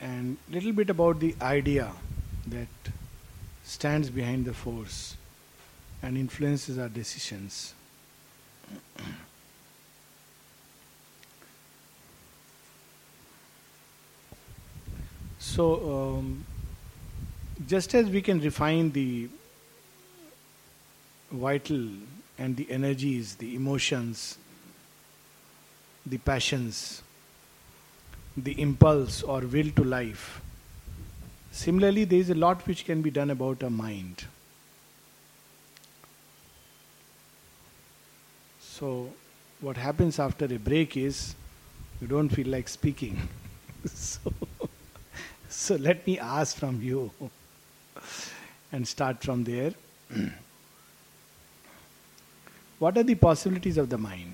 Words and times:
and 0.00 0.36
little 0.50 0.72
bit 0.72 0.90
about 0.90 1.20
the 1.20 1.34
idea 1.42 1.90
that 2.46 2.68
stands 3.64 4.10
behind 4.10 4.44
the 4.44 4.54
force 4.54 5.16
and 6.02 6.16
influences 6.16 6.78
our 6.78 6.88
decisions. 6.88 7.74
So, 15.38 16.18
um, 16.18 16.44
just 17.66 17.94
as 17.94 18.08
we 18.08 18.22
can 18.22 18.40
refine 18.40 18.90
the 18.92 19.28
vital 21.30 21.88
and 22.38 22.56
the 22.56 22.70
energies, 22.70 23.36
the 23.36 23.54
emotions, 23.54 24.38
the 26.06 26.18
passions, 26.18 27.02
the 28.42 28.60
impulse 28.60 29.22
or 29.22 29.40
will 29.40 29.70
to 29.70 29.84
life, 29.84 30.40
similarly, 31.52 32.04
there 32.04 32.18
is 32.18 32.30
a 32.30 32.34
lot 32.34 32.66
which 32.66 32.84
can 32.84 33.02
be 33.02 33.10
done 33.10 33.30
about 33.30 33.62
our 33.62 33.70
mind. 33.70 34.24
So, 38.60 39.12
what 39.60 39.76
happens 39.76 40.18
after 40.18 40.46
a 40.46 40.58
break 40.58 40.96
is 40.96 41.34
you 42.00 42.06
don't 42.06 42.30
feel 42.30 42.48
like 42.48 42.68
speaking. 42.68 43.28
so, 43.84 44.32
so, 45.48 45.76
let 45.76 46.06
me 46.06 46.18
ask 46.18 46.56
from 46.56 46.80
you 46.80 47.10
and 48.72 48.88
start 48.88 49.22
from 49.22 49.44
there. 49.44 49.74
what 52.78 52.96
are 52.96 53.02
the 53.02 53.14
possibilities 53.14 53.76
of 53.76 53.90
the 53.90 53.98
mind? 53.98 54.32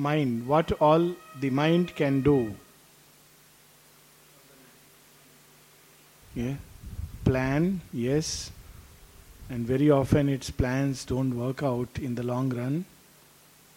Mind, 0.00 0.46
what 0.46 0.72
all 0.80 1.14
the 1.38 1.50
mind 1.50 1.94
can 1.94 2.22
do. 2.22 2.54
Yeah. 6.34 6.54
Plan, 7.24 7.82
yes. 7.92 8.50
And 9.50 9.66
very 9.66 9.90
often 9.90 10.30
its 10.30 10.48
plans 10.50 11.04
don't 11.04 11.36
work 11.36 11.62
out 11.62 11.98
in 12.00 12.14
the 12.14 12.22
long 12.22 12.48
run, 12.48 12.86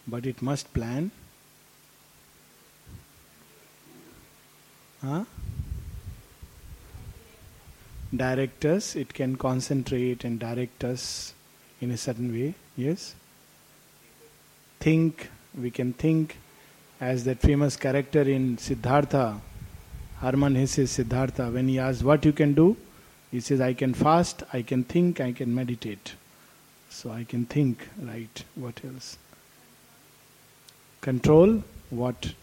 but 0.07 0.25
it 0.25 0.41
must 0.41 0.73
plan. 0.73 1.11
Huh? 5.01 5.25
Direct 8.15 8.63
us, 8.63 8.95
it 8.95 9.13
can 9.13 9.35
concentrate 9.35 10.23
and 10.23 10.39
direct 10.39 10.85
us 10.85 11.33
in 11.81 11.91
a 11.91 11.97
certain 11.97 12.31
way, 12.31 12.53
yes? 12.77 13.15
Think, 14.79 15.29
we 15.59 15.71
can 15.71 15.93
think 15.93 16.37
as 16.99 17.23
that 17.25 17.39
famous 17.39 17.75
character 17.75 18.21
in 18.21 18.57
Siddhartha, 18.57 19.39
Hermann 20.19 20.55
Hesse 20.55 20.89
Siddhartha, 20.89 21.51
when 21.51 21.67
he 21.67 21.79
asks 21.79 22.03
what 22.03 22.23
you 22.25 22.31
can 22.31 22.53
do, 22.53 22.77
he 23.31 23.39
says, 23.39 23.59
I 23.59 23.73
can 23.73 23.93
fast, 23.93 24.43
I 24.53 24.61
can 24.61 24.83
think, 24.83 25.19
I 25.19 25.31
can 25.31 25.53
meditate. 25.53 26.13
So 26.89 27.11
I 27.11 27.23
can 27.23 27.45
think, 27.45 27.87
right? 28.01 28.43
What 28.55 28.79
else? 28.85 29.17
Control 31.01 31.63
what? 31.89 32.33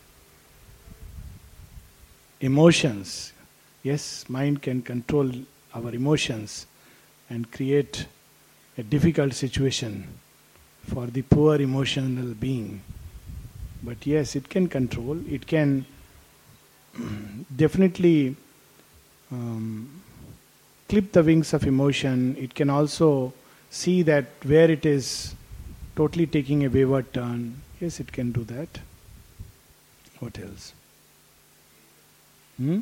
Emotions. 2.41 3.33
Yes, 3.83 4.29
mind 4.29 4.63
can 4.63 4.83
control 4.83 5.31
our 5.75 5.95
emotions 5.95 6.67
and 7.31 7.51
create 7.51 8.07
a 8.77 8.83
difficult 8.83 9.35
situation 9.35 10.07
for 10.87 11.07
the 11.07 11.23
poor 11.23 11.61
emotional 11.61 12.35
being. 12.35 12.83
But 13.83 14.07
yes, 14.07 14.37
it 14.37 14.49
can 14.49 14.69
control, 14.69 15.19
it 15.29 15.47
can 15.47 15.87
definitely 17.57 18.37
um, 19.33 20.03
clip 20.89 21.13
the 21.13 21.23
wings 21.23 21.55
of 21.55 21.67
emotion. 21.67 22.37
It 22.39 22.55
can 22.55 22.69
also 22.69 23.33
see 23.71 24.03
that 24.03 24.27
where 24.45 24.71
it 24.71 24.85
is 24.85 25.35
totally 25.97 26.27
taking 26.27 26.65
a 26.65 26.69
wayward 26.69 27.13
turn. 27.13 27.61
Yes, 27.81 28.01
it 28.01 28.13
can 28.13 28.33
do 28.33 28.45
that. 28.45 28.81
What 30.19 30.39
else? 30.39 30.75
Hmm? 32.59 32.81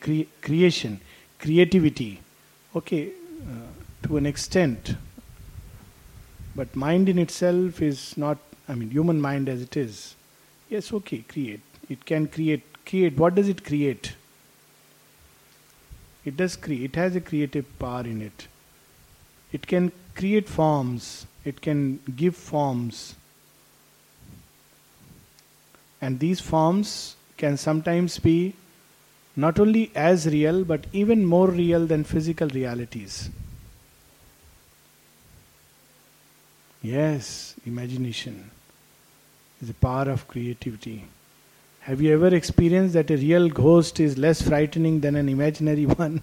Cre- 0.00 0.28
creation, 0.42 1.00
creativity. 1.38 2.20
Okay, 2.76 3.12
uh, 3.42 4.06
to 4.06 4.16
an 4.16 4.26
extent. 4.26 4.96
But 6.54 6.74
mind 6.76 7.08
in 7.08 7.18
itself 7.18 7.80
is 7.80 8.16
not, 8.16 8.38
I 8.68 8.74
mean, 8.74 8.90
human 8.90 9.20
mind 9.20 9.48
as 9.48 9.62
it 9.62 9.76
is. 9.76 10.14
Yes, 10.68 10.92
okay, 10.92 11.18
create. 11.18 11.60
It 11.88 12.04
can 12.04 12.26
create. 12.26 12.62
Create. 12.84 13.16
What 13.16 13.34
does 13.34 13.48
it 13.48 13.64
create? 13.64 14.14
It 16.24 16.36
does 16.36 16.56
create. 16.56 16.84
It 16.90 16.96
has 16.96 17.16
a 17.16 17.20
creative 17.20 17.78
power 17.78 18.02
in 18.02 18.22
it. 18.22 18.48
It 19.52 19.66
can 19.66 19.92
create 20.14 20.48
forms. 20.48 21.26
It 21.44 21.60
can 21.60 22.00
give 22.16 22.36
forms. 22.36 23.14
And 26.00 26.18
these 26.18 26.40
forms 26.40 27.16
can 27.36 27.56
sometimes 27.56 28.18
be 28.18 28.54
not 29.36 29.58
only 29.58 29.90
as 29.94 30.26
real 30.26 30.64
but 30.64 30.86
even 30.92 31.24
more 31.24 31.48
real 31.48 31.86
than 31.86 32.04
physical 32.04 32.48
realities. 32.48 33.30
Yes, 36.82 37.54
imagination 37.64 38.50
is 39.60 39.68
the 39.68 39.74
power 39.74 40.10
of 40.10 40.26
creativity. 40.26 41.04
Have 41.82 42.02
you 42.02 42.12
ever 42.12 42.34
experienced 42.34 42.94
that 42.94 43.08
a 43.10 43.16
real 43.16 43.48
ghost 43.48 44.00
is 44.00 44.18
less 44.18 44.42
frightening 44.42 44.98
than 44.98 45.14
an 45.14 45.28
imaginary 45.28 45.86
one? 46.02 46.20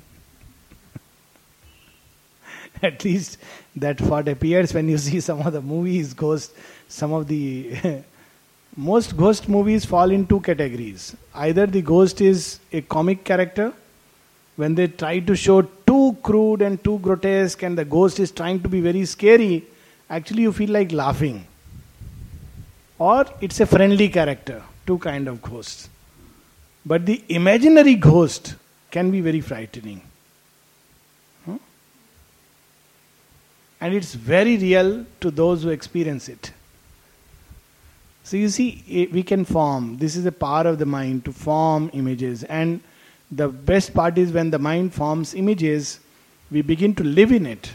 At 2.84 3.06
least 3.06 3.38
that 3.78 4.02
what 4.02 4.28
appears 4.28 4.74
when 4.74 4.90
you 4.90 4.98
see 4.98 5.22
some 5.22 5.42
of 5.42 5.53
the 5.53 5.62
movies, 5.62 6.14
ghost, 6.14 6.52
some 6.90 7.14
of 7.14 7.28
the 7.30 8.03
most 8.75 9.16
ghost 9.16 9.48
movies 9.48 9.86
fall 9.86 10.12
in 10.12 10.28
two 10.28 10.42
categories. 10.42 11.16
Either 11.34 11.68
the 11.68 11.81
ghost 11.81 12.19
is 12.19 12.59
a 12.74 12.81
comic 12.81 13.24
character, 13.24 13.72
when 14.58 14.75
they 14.75 14.88
try 14.88 15.19
to 15.19 15.38
show 15.38 15.62
too 15.62 16.18
crude 16.22 16.62
and 16.62 16.84
too 16.84 17.00
grotesque, 17.00 17.64
and 17.64 17.78
the 17.78 17.86
ghost 17.86 18.19
is 18.19 18.30
trying 18.31 18.62
to 18.62 18.68
be 18.68 18.81
very 18.81 19.06
scary, 19.06 19.66
actually 20.09 20.44
you 20.44 20.53
feel 20.53 20.70
like 20.70 20.92
laughing. 20.92 21.46
Or 22.97 23.25
it's 23.40 23.59
a 23.59 23.66
friendly 23.66 24.09
character, 24.09 24.64
two 24.86 24.97
kind 24.97 25.28
of 25.28 25.42
ghosts. 25.42 25.90
But 26.86 27.06
the 27.06 27.24
imaginary 27.30 27.96
ghost 27.96 28.56
can 28.92 29.12
be 29.12 29.22
very 29.22 29.42
frightening. 29.42 30.02
Hmm? 31.46 31.58
And 33.80 33.94
it's 33.94 34.14
very 34.14 34.58
real 34.58 35.06
to 35.22 35.31
those 35.31 35.64
who 35.64 35.69
experience 35.69 36.28
it. 36.28 36.52
So 38.24 38.38
you 38.38 38.50
see, 38.50 39.09
we 39.12 39.24
can 39.24 39.46
form. 39.46 39.98
This 39.98 40.16
is 40.16 40.24
the 40.24 40.31
power 40.31 40.68
of 40.68 40.78
the 40.78 40.86
mind 40.86 41.25
to 41.25 41.31
form 41.31 41.90
images. 41.94 42.44
And 42.44 42.81
the 43.31 43.48
best 43.48 43.94
part 43.94 44.18
is 44.18 44.31
when 44.31 44.52
the 44.52 44.59
mind 44.59 44.94
forms 44.94 45.34
images, 45.34 46.00
we 46.52 46.62
begin 46.62 46.94
to 46.96 47.03
live 47.03 47.31
in 47.31 47.46
it 47.46 47.72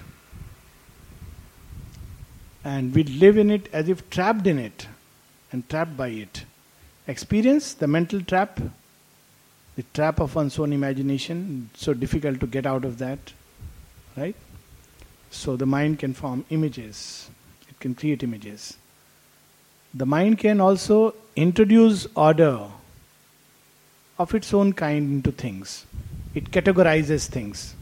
and 2.64 2.94
we 2.94 3.04
live 3.04 3.36
in 3.36 3.50
it 3.50 3.68
as 3.72 3.88
if 3.88 4.08
trapped 4.08 4.46
in 4.46 4.58
it 4.58 4.88
and 5.52 5.68
trapped 5.68 5.96
by 5.96 6.08
it. 6.08 6.44
Experience 7.06 7.74
the 7.74 7.86
mental 7.86 8.22
trap, 8.22 8.58
the 9.76 9.84
trap 9.92 10.18
of 10.18 10.34
one's 10.34 10.58
own 10.58 10.72
imagination, 10.72 11.68
so 11.74 11.92
difficult 11.92 12.40
to 12.40 12.46
get 12.46 12.64
out 12.64 12.84
of 12.84 12.98
that, 12.98 13.18
right? 14.16 14.34
So 15.30 15.56
the 15.56 15.66
mind 15.66 15.98
can 15.98 16.14
form 16.14 16.46
images, 16.48 17.28
it 17.68 17.78
can 17.80 17.94
create 17.94 18.22
images. 18.22 18.78
The 19.92 20.06
mind 20.06 20.38
can 20.38 20.60
also 20.60 21.14
introduce 21.36 22.06
order 22.16 22.60
of 24.18 24.34
its 24.34 24.54
own 24.54 24.72
kind 24.72 25.12
into 25.12 25.32
things, 25.32 25.84
it 26.34 26.50
categorizes 26.50 27.26
things 27.26 27.74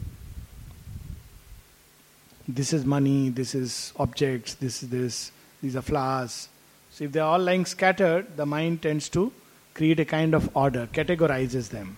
this 2.47 2.73
is 2.73 2.85
money, 2.85 3.29
this 3.29 3.55
is 3.55 3.93
objects, 3.97 4.55
this 4.55 4.83
is 4.83 4.89
this, 4.89 5.31
these 5.61 5.75
are 5.75 5.81
flowers. 5.81 6.49
So 6.91 7.05
if 7.05 7.11
they 7.11 7.19
are 7.19 7.33
all 7.33 7.39
lying 7.39 7.65
scattered, 7.65 8.37
the 8.37 8.45
mind 8.45 8.81
tends 8.81 9.09
to 9.09 9.31
create 9.73 9.99
a 9.99 10.05
kind 10.05 10.33
of 10.33 10.55
order, 10.55 10.87
categorizes 10.91 11.69
them. 11.69 11.97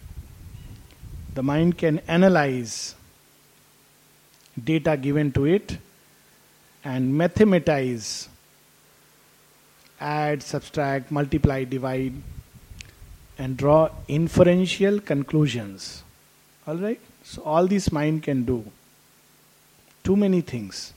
The 1.34 1.44
mind 1.44 1.78
can 1.78 2.00
analyze 2.08 2.96
data 4.64 4.96
given 4.96 5.32
to 5.34 5.46
it 5.46 5.78
and 6.84 7.18
mathematize 7.18 8.30
add, 10.00 10.44
subtract, 10.44 11.12
multiply, 11.12 11.64
divide, 11.64 12.14
and 13.38 13.58
draw 13.58 13.90
inferential 14.08 15.00
conclusions. 15.00 16.04
All 16.68 16.78
right? 16.78 17.00
So, 17.24 17.42
all 17.44 17.68
this 17.68 17.92
mind 17.92 18.24
can 18.24 18.44
do. 18.44 18.72
Too 20.06 20.16
many 20.16 20.42
things. 20.42 20.94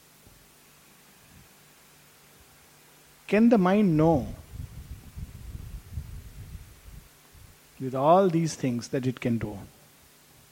Can 3.27 3.49
the 3.49 3.57
mind 3.57 3.97
know 3.97 4.27
with 7.81 7.95
all 7.95 8.29
these 8.29 8.55
things 8.55 8.89
that 8.89 9.07
it 9.07 9.21
can 9.21 9.39
do? 9.39 9.59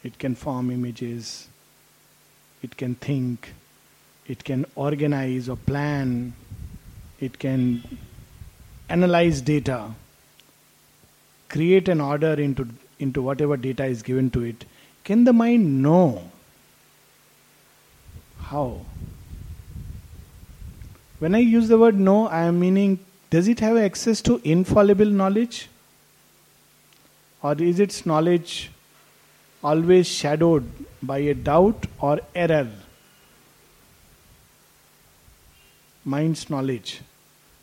It 0.02 0.18
can 0.18 0.34
form 0.34 0.70
images, 0.70 1.48
it 2.62 2.78
can 2.78 2.94
think, 2.94 3.52
it 4.26 4.42
can 4.42 4.64
organize 4.74 5.50
or 5.50 5.56
plan, 5.56 6.32
it 7.20 7.38
can 7.38 7.82
analyze 8.88 9.42
data, 9.42 9.90
create 11.50 11.88
an 11.88 12.00
order 12.00 12.32
into, 12.34 12.68
into 12.98 13.20
whatever 13.20 13.58
data 13.58 13.84
is 13.84 14.02
given 14.02 14.30
to 14.30 14.42
it. 14.44 14.64
Can 15.04 15.24
the 15.24 15.34
mind 15.34 15.82
know? 15.82 16.30
How? 18.40 18.80
When 21.18 21.34
I 21.34 21.38
use 21.38 21.68
the 21.68 21.78
word 21.78 21.98
know, 21.98 22.28
I 22.28 22.42
am 22.42 22.60
meaning 22.60 22.98
does 23.30 23.48
it 23.48 23.60
have 23.60 23.76
access 23.76 24.20
to 24.22 24.40
infallible 24.44 25.06
knowledge? 25.06 25.68
Or 27.42 27.54
is 27.54 27.80
its 27.80 28.06
knowledge 28.06 28.70
always 29.62 30.06
shadowed 30.06 30.68
by 31.02 31.18
a 31.18 31.34
doubt 31.34 31.86
or 32.00 32.20
error? 32.34 32.70
Mind's 36.04 36.48
knowledge. 36.48 37.00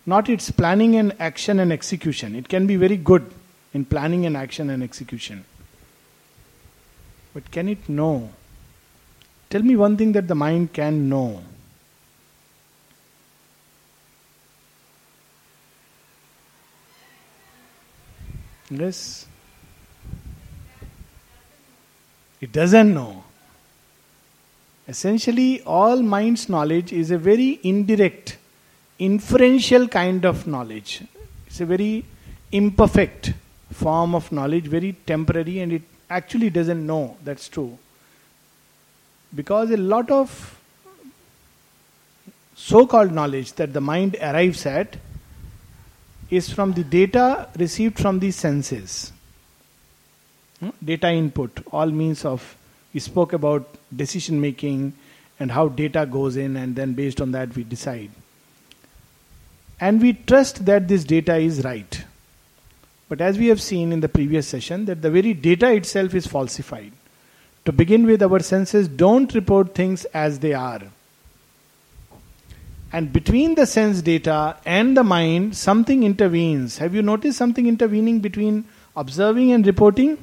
Not 0.06 0.28
its 0.28 0.52
planning 0.52 0.96
and 0.98 1.16
action 1.20 1.60
and 1.60 1.72
execution. 1.72 2.36
It 2.36 2.50
can 2.50 2.68
be 2.68 2.76
very 2.76 2.98
good 2.98 3.32
in 3.74 3.86
planning 3.86 4.26
and 4.26 4.36
action 4.36 4.70
and 4.70 4.84
execution. 4.84 5.46
But 7.34 7.50
can 7.52 7.70
it 7.70 7.88
know? 7.88 8.30
Tell 9.54 9.62
me 9.62 9.76
one 9.76 9.96
thing 9.96 10.14
that 10.14 10.28
the 10.28 10.34
mind 10.34 10.74
can 10.74 11.08
know. 11.08 11.40
Yes? 18.72 19.28
It 22.42 22.52
doesn't 22.52 22.96
know. 22.96 23.26
Essentially, 24.88 25.62
all 25.62 26.02
mind's 26.02 26.50
knowledge 26.50 26.92
is 26.92 27.12
a 27.12 27.20
very 27.20 27.60
indirect, 27.62 28.40
inferential 28.98 29.88
kind 29.88 30.26
of 30.26 30.48
knowledge. 30.48 31.04
It's 31.46 31.62
a 31.62 31.68
very 31.68 32.04
imperfect 32.52 33.34
form 33.72 34.16
of 34.16 34.32
knowledge, 34.32 34.66
very 34.66 34.94
temporary, 35.06 35.60
and 35.60 35.74
it 35.74 35.84
actually 36.10 36.50
doesn't 36.50 36.84
know 36.84 37.18
that's 37.24 37.48
true. 37.48 37.78
Because 39.36 39.72
a 39.72 39.78
lot 39.78 40.12
of 40.12 40.60
so 42.56 42.86
called 42.86 43.12
knowledge 43.12 43.54
that 43.54 43.74
the 43.74 43.82
mind 43.82 44.16
arrives 44.22 44.66
at 44.66 44.98
is 46.30 46.52
from 46.52 46.74
the 46.74 46.84
data 46.84 47.48
received 47.58 48.00
from 48.00 48.20
the 48.20 48.32
senses. 48.32 49.12
Hmm? 50.60 50.70
Data 50.84 51.12
input, 51.12 51.52
all 51.72 51.88
means 51.88 52.26
of, 52.26 52.56
we 52.94 53.00
spoke 53.00 53.34
about 53.34 53.68
decision 53.96 54.40
making 54.40 54.94
and 55.40 55.52
how 55.52 55.68
data 55.68 56.06
goes 56.06 56.38
in, 56.38 56.56
and 56.56 56.76
then 56.76 56.94
based 56.94 57.20
on 57.20 57.32
that 57.32 57.56
we 57.56 57.64
decide. 57.64 58.12
And 59.80 60.02
we 60.02 60.14
trust 60.14 60.66
that 60.66 60.88
this 60.88 61.04
data 61.04 61.36
is 61.36 61.64
right. 61.64 62.04
But 63.10 63.20
as 63.20 63.38
we 63.38 63.48
have 63.48 63.62
seen 63.62 63.92
in 63.92 64.00
the 64.00 64.10
previous 64.10 64.48
session, 64.48 64.86
that 64.86 65.02
the 65.02 65.12
very 65.12 65.34
data 65.34 65.72
itself 65.74 66.14
is 66.14 66.28
falsified. 66.28 66.92
To 67.66 67.72
begin 67.72 68.06
with, 68.06 68.22
our 68.22 68.40
senses 68.40 68.88
don't 68.88 69.34
report 69.34 69.74
things 69.74 70.06
as 70.06 70.40
they 70.40 70.54
are. 70.54 70.82
And 72.92 73.12
between 73.12 73.56
the 73.56 73.66
sense 73.66 74.02
data 74.02 74.58
and 74.66 74.96
the 74.96 75.04
mind, 75.04 75.56
something 75.56 76.04
intervenes. 76.04 76.78
Have 76.78 76.94
you 76.94 77.02
noticed 77.02 77.38
something 77.38 77.66
intervening 77.66 78.20
between 78.20 78.66
observing 78.96 79.52
and 79.52 79.66
reporting? 79.66 80.18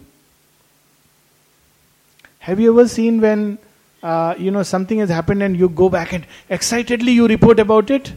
Have 2.41 2.61
you 2.61 2.73
ever 2.73 2.87
seen 2.87 3.21
when 3.21 3.59
uh, 4.03 4.35
you 4.39 4.51
know 4.51 4.63
something 4.63 4.99
has 4.99 5.11
happened 5.11 5.43
and 5.43 5.57
you 5.57 5.69
go 5.69 5.89
back 5.89 6.13
and 6.13 6.27
excitedly 6.49 7.13
you 7.13 7.27
report 7.27 7.59
about 7.59 7.91
it? 7.91 8.13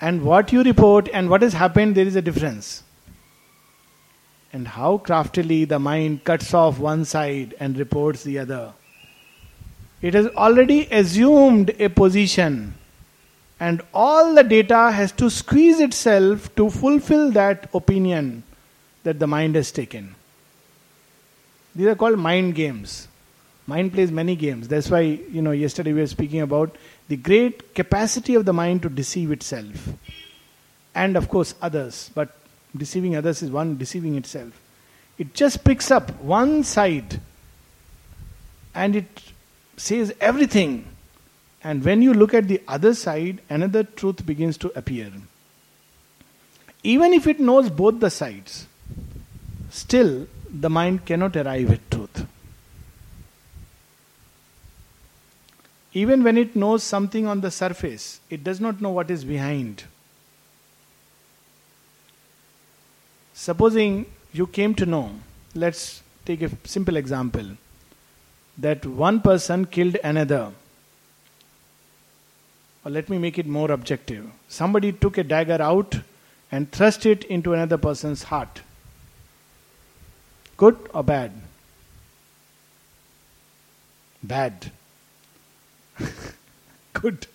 And 0.00 0.22
what 0.22 0.52
you 0.52 0.62
report 0.62 1.08
and 1.12 1.30
what 1.30 1.42
has 1.42 1.52
happened, 1.52 1.94
there 1.94 2.06
is 2.06 2.16
a 2.16 2.22
difference 2.22 2.82
and 4.52 4.66
how 4.66 4.98
craftily 4.98 5.64
the 5.64 5.78
mind 5.78 6.24
cuts 6.24 6.52
off 6.54 6.78
one 6.78 7.04
side 7.04 7.54
and 7.60 7.78
reports 7.78 8.24
the 8.24 8.38
other. 8.38 8.72
It 10.02 10.14
has 10.14 10.26
already 10.28 10.86
assumed 10.90 11.70
a 11.78 11.88
position, 11.88 12.74
and 13.60 13.82
all 13.92 14.34
the 14.34 14.42
data 14.42 14.90
has 14.90 15.12
to 15.12 15.30
squeeze 15.30 15.78
itself 15.80 16.54
to 16.56 16.70
fulfill 16.70 17.30
that 17.32 17.68
opinion 17.74 18.42
that 19.02 19.18
the 19.18 19.26
mind 19.26 19.54
has 19.54 19.70
taken. 19.70 20.14
These 21.74 21.86
are 21.86 21.94
called 21.94 22.18
mind 22.18 22.54
games. 22.54 23.08
Mind 23.66 23.92
plays 23.92 24.10
many 24.10 24.34
games. 24.34 24.66
That's 24.66 24.90
why, 24.90 25.00
you 25.00 25.42
know, 25.42 25.52
yesterday 25.52 25.92
we 25.92 26.00
were 26.00 26.06
speaking 26.06 26.40
about 26.40 26.74
the 27.08 27.16
great 27.16 27.74
capacity 27.74 28.34
of 28.34 28.44
the 28.44 28.52
mind 28.52 28.82
to 28.82 28.88
deceive 28.88 29.30
itself. 29.30 29.90
And 30.94 31.16
of 31.16 31.28
course, 31.28 31.54
others. 31.62 32.10
But 32.14 32.36
Deceiving 32.76 33.16
others 33.16 33.42
is 33.42 33.50
one 33.50 33.76
deceiving 33.76 34.16
itself. 34.16 34.60
It 35.18 35.34
just 35.34 35.64
picks 35.64 35.90
up 35.90 36.18
one 36.20 36.64
side 36.64 37.20
and 38.74 38.96
it 38.96 39.22
says 39.76 40.14
everything. 40.20 40.86
And 41.62 41.84
when 41.84 42.00
you 42.00 42.14
look 42.14 42.32
at 42.32 42.48
the 42.48 42.62
other 42.66 42.94
side, 42.94 43.40
another 43.50 43.82
truth 43.84 44.24
begins 44.24 44.56
to 44.58 44.72
appear. 44.76 45.12
Even 46.82 47.12
if 47.12 47.26
it 47.26 47.40
knows 47.40 47.68
both 47.68 48.00
the 48.00 48.08
sides, 48.08 48.66
still 49.68 50.26
the 50.48 50.70
mind 50.70 51.04
cannot 51.04 51.36
arrive 51.36 51.70
at 51.70 51.90
truth. 51.90 52.26
Even 55.92 56.22
when 56.22 56.38
it 56.38 56.54
knows 56.54 56.82
something 56.82 57.26
on 57.26 57.40
the 57.40 57.50
surface, 57.50 58.20
it 58.30 58.44
does 58.44 58.60
not 58.60 58.80
know 58.80 58.90
what 58.90 59.10
is 59.10 59.24
behind. 59.24 59.84
Supposing 63.40 64.04
you 64.34 64.46
came 64.46 64.74
to 64.74 64.84
know, 64.84 65.12
let's 65.54 66.02
take 66.26 66.42
a 66.42 66.50
simple 66.64 66.98
example, 66.98 67.46
that 68.58 68.84
one 68.84 69.22
person 69.22 69.64
killed 69.64 69.96
another. 70.04 70.52
Or 72.84 72.90
let 72.90 73.08
me 73.08 73.16
make 73.16 73.38
it 73.38 73.46
more 73.46 73.70
objective. 73.70 74.26
Somebody 74.50 74.92
took 74.92 75.16
a 75.16 75.24
dagger 75.24 75.56
out 75.62 76.00
and 76.52 76.70
thrust 76.70 77.06
it 77.06 77.24
into 77.24 77.54
another 77.54 77.78
person's 77.78 78.24
heart. 78.24 78.60
Good 80.58 80.76
or 80.92 81.02
bad? 81.02 81.32
Bad. 84.22 84.70
Good. 86.92 87.26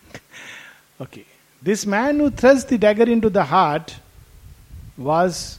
okay. 1.00 1.24
This 1.62 1.86
man 1.86 2.18
who 2.18 2.28
thrust 2.28 2.68
the 2.68 2.76
dagger 2.76 3.10
into 3.10 3.30
the 3.30 3.44
heart 3.44 3.96
was 4.98 5.58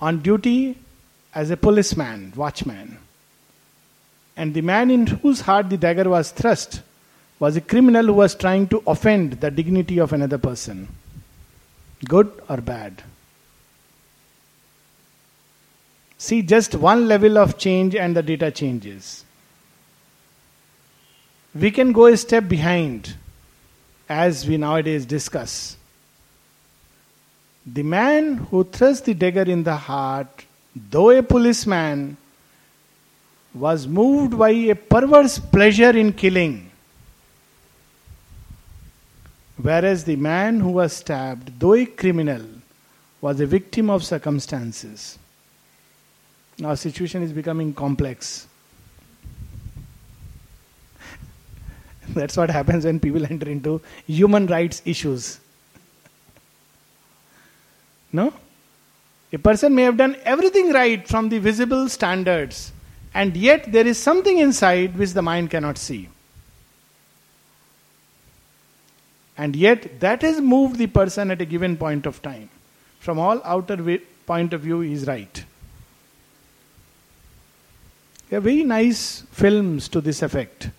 on 0.00 0.20
duty 0.20 0.76
as 1.34 1.50
a 1.50 1.56
policeman, 1.56 2.32
watchman. 2.34 2.98
And 4.36 4.54
the 4.54 4.62
man 4.62 4.90
in 4.90 5.06
whose 5.06 5.42
heart 5.42 5.68
the 5.70 5.76
dagger 5.76 6.08
was 6.08 6.30
thrust 6.30 6.82
was 7.38 7.56
a 7.56 7.60
criminal 7.60 8.06
who 8.06 8.14
was 8.14 8.34
trying 8.34 8.66
to 8.68 8.82
offend 8.86 9.34
the 9.34 9.50
dignity 9.50 9.98
of 9.98 10.12
another 10.12 10.38
person. 10.38 10.88
Good 12.04 12.32
or 12.48 12.58
bad? 12.58 13.02
See, 16.18 16.42
just 16.42 16.74
one 16.74 17.06
level 17.06 17.38
of 17.38 17.58
change 17.58 17.94
and 17.94 18.16
the 18.16 18.22
data 18.22 18.50
changes. 18.50 19.24
We 21.54 21.70
can 21.70 21.92
go 21.92 22.06
a 22.06 22.16
step 22.16 22.48
behind 22.48 23.14
as 24.08 24.46
we 24.46 24.56
nowadays 24.56 25.06
discuss. 25.06 25.77
The 27.72 27.82
man 27.82 28.36
who 28.36 28.64
thrust 28.64 29.04
the 29.04 29.14
dagger 29.14 29.42
in 29.42 29.62
the 29.62 29.76
heart, 29.76 30.44
though 30.74 31.10
a 31.10 31.22
policeman, 31.22 32.16
was 33.52 33.86
moved 33.86 34.38
by 34.38 34.50
a 34.50 34.74
perverse 34.74 35.38
pleasure 35.38 35.90
in 35.90 36.12
killing. 36.12 36.70
Whereas 39.60 40.04
the 40.04 40.16
man 40.16 40.60
who 40.60 40.70
was 40.70 40.92
stabbed, 40.92 41.58
though 41.58 41.74
a 41.74 41.84
criminal, 41.84 42.42
was 43.20 43.40
a 43.40 43.46
victim 43.46 43.90
of 43.90 44.04
circumstances. 44.04 45.18
Now, 46.58 46.74
situation 46.74 47.22
is 47.22 47.32
becoming 47.32 47.74
complex. 47.74 48.46
That's 52.10 52.36
what 52.36 52.50
happens 52.50 52.84
when 52.84 53.00
people 53.00 53.24
enter 53.24 53.48
into 53.50 53.80
human 54.06 54.46
rights 54.46 54.80
issues. 54.84 55.40
No? 58.12 58.32
A 59.32 59.38
person 59.38 59.74
may 59.74 59.82
have 59.82 59.96
done 59.96 60.16
everything 60.24 60.72
right 60.72 61.06
from 61.06 61.28
the 61.28 61.38
visible 61.38 61.88
standards, 61.88 62.72
and 63.12 63.36
yet 63.36 63.70
there 63.70 63.86
is 63.86 63.98
something 63.98 64.38
inside 64.38 64.96
which 64.96 65.12
the 65.12 65.22
mind 65.22 65.50
cannot 65.50 65.76
see. 65.76 66.08
And 69.36 69.54
yet 69.54 70.00
that 70.00 70.22
has 70.22 70.40
moved 70.40 70.76
the 70.76 70.86
person 70.86 71.30
at 71.30 71.40
a 71.40 71.44
given 71.44 71.76
point 71.76 72.06
of 72.06 72.20
time. 72.22 72.48
From 72.98 73.18
all 73.18 73.40
outer 73.44 74.00
point 74.26 74.52
of 74.52 74.62
view, 74.62 74.80
he 74.80 74.92
is 74.92 75.06
right. 75.06 75.44
There 78.28 78.38
are 78.38 78.42
very 78.42 78.64
nice 78.64 79.22
films 79.30 79.88
to 79.90 80.00
this 80.00 80.22
effect. 80.22 80.70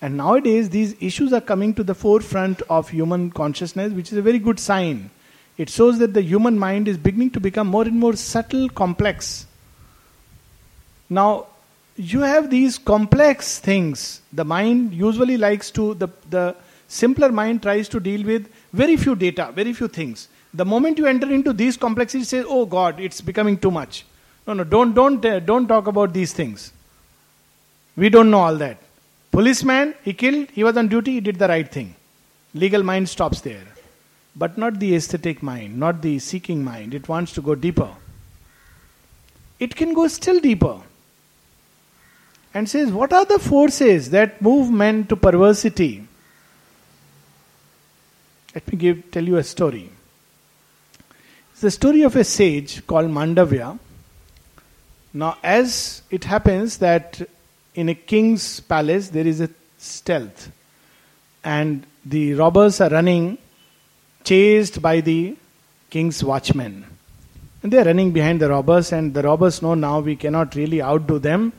And 0.00 0.16
nowadays, 0.16 0.70
these 0.70 0.94
issues 1.00 1.32
are 1.32 1.40
coming 1.40 1.74
to 1.74 1.82
the 1.82 1.94
forefront 1.94 2.62
of 2.70 2.90
human 2.90 3.30
consciousness, 3.30 3.92
which 3.92 4.12
is 4.12 4.18
a 4.18 4.22
very 4.22 4.38
good 4.38 4.60
sign. 4.60 5.10
It 5.58 5.70
shows 5.70 5.98
that 5.98 6.12
the 6.12 6.22
human 6.22 6.58
mind 6.58 6.86
is 6.86 6.98
beginning 6.98 7.30
to 7.30 7.40
become 7.40 7.66
more 7.66 7.84
and 7.84 7.98
more 7.98 8.14
subtle, 8.14 8.68
complex. 8.68 9.46
Now, 11.08 11.46
you 11.96 12.20
have 12.20 12.50
these 12.50 12.76
complex 12.76 13.58
things. 13.58 14.20
The 14.32 14.44
mind 14.44 14.92
usually 14.92 15.38
likes 15.38 15.70
to, 15.72 15.94
the, 15.94 16.08
the 16.28 16.54
simpler 16.88 17.32
mind 17.32 17.62
tries 17.62 17.88
to 17.88 18.00
deal 18.00 18.22
with 18.24 18.48
very 18.72 18.96
few 18.96 19.14
data, 19.16 19.50
very 19.54 19.72
few 19.72 19.88
things. 19.88 20.28
The 20.52 20.64
moment 20.64 20.98
you 20.98 21.06
enter 21.06 21.30
into 21.32 21.52
these 21.52 21.76
complexities, 21.76 22.28
say, 22.28 22.42
oh 22.46 22.66
God, 22.66 23.00
it's 23.00 23.20
becoming 23.20 23.56
too 23.56 23.70
much. 23.70 24.04
No, 24.46 24.52
no, 24.52 24.64
don't, 24.64 24.94
don't, 24.94 25.24
uh, 25.24 25.40
don't 25.40 25.66
talk 25.66 25.86
about 25.86 26.12
these 26.12 26.32
things. 26.32 26.72
We 27.96 28.10
don't 28.10 28.30
know 28.30 28.40
all 28.40 28.56
that. 28.56 28.78
Policeman, 29.32 29.94
he 30.02 30.12
killed, 30.12 30.50
he 30.50 30.64
was 30.64 30.76
on 30.76 30.88
duty, 30.88 31.12
he 31.12 31.20
did 31.20 31.38
the 31.38 31.48
right 31.48 31.70
thing. 31.70 31.94
Legal 32.54 32.82
mind 32.82 33.08
stops 33.08 33.40
there. 33.40 33.64
But 34.38 34.58
not 34.58 34.78
the 34.78 34.94
aesthetic 34.94 35.42
mind, 35.42 35.78
not 35.78 36.02
the 36.02 36.18
seeking 36.18 36.62
mind. 36.62 36.92
It 36.92 37.08
wants 37.08 37.32
to 37.32 37.40
go 37.40 37.54
deeper. 37.54 37.90
It 39.58 39.74
can 39.74 39.94
go 39.94 40.06
still 40.08 40.40
deeper. 40.40 40.80
And 42.52 42.68
says, 42.68 42.90
what 42.90 43.12
are 43.12 43.24
the 43.24 43.38
forces 43.38 44.10
that 44.10 44.42
move 44.42 44.70
men 44.70 45.06
to 45.06 45.16
perversity? 45.16 46.06
Let 48.54 48.70
me 48.70 48.78
give, 48.78 49.10
tell 49.10 49.24
you 49.24 49.36
a 49.36 49.44
story. 49.44 49.90
It's 51.52 51.60
the 51.62 51.70
story 51.70 52.02
of 52.02 52.16
a 52.16 52.24
sage 52.24 52.86
called 52.86 53.10
Mandavya. 53.10 53.78
Now, 55.14 55.38
as 55.42 56.02
it 56.10 56.24
happens 56.24 56.76
that 56.78 57.22
in 57.74 57.88
a 57.88 57.94
king's 57.94 58.60
palace 58.60 59.08
there 59.08 59.26
is 59.26 59.40
a 59.40 59.48
stealth, 59.78 60.50
and 61.42 61.86
the 62.04 62.34
robbers 62.34 62.80
are 62.80 62.90
running, 62.90 63.38
chased 64.26 64.82
by 64.82 65.00
the 65.00 65.36
king's 65.88 66.22
watchmen. 66.22 66.84
And 67.62 67.72
they 67.72 67.78
are 67.78 67.84
running 67.84 68.10
behind 68.12 68.40
the 68.40 68.48
robbers, 68.48 68.92
and 68.92 69.14
the 69.14 69.22
robbers 69.22 69.62
know 69.62 69.74
now 69.74 70.00
we 70.00 70.16
cannot 70.16 70.54
really 70.54 70.82
outdo 70.82 71.18
them. 71.18 71.52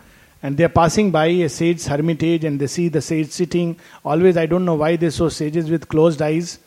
And 0.44 0.56
they 0.56 0.66
are 0.66 0.76
passing 0.82 1.10
by 1.10 1.28
a 1.28 1.50
sage's 1.50 1.88
hermitage, 1.88 2.44
and 2.44 2.60
they 2.60 2.68
see 2.68 2.90
the 2.90 3.02
sage 3.02 3.32
sitting. 3.32 3.78
Always, 4.06 4.38
I 4.38 4.46
don't 4.46 4.66
know 4.66 4.76
why 4.76 4.96
they 4.98 5.10
show 5.10 5.30
sages 5.30 5.70
with 5.70 5.88
closed 5.88 6.22
eyes. 6.22 6.60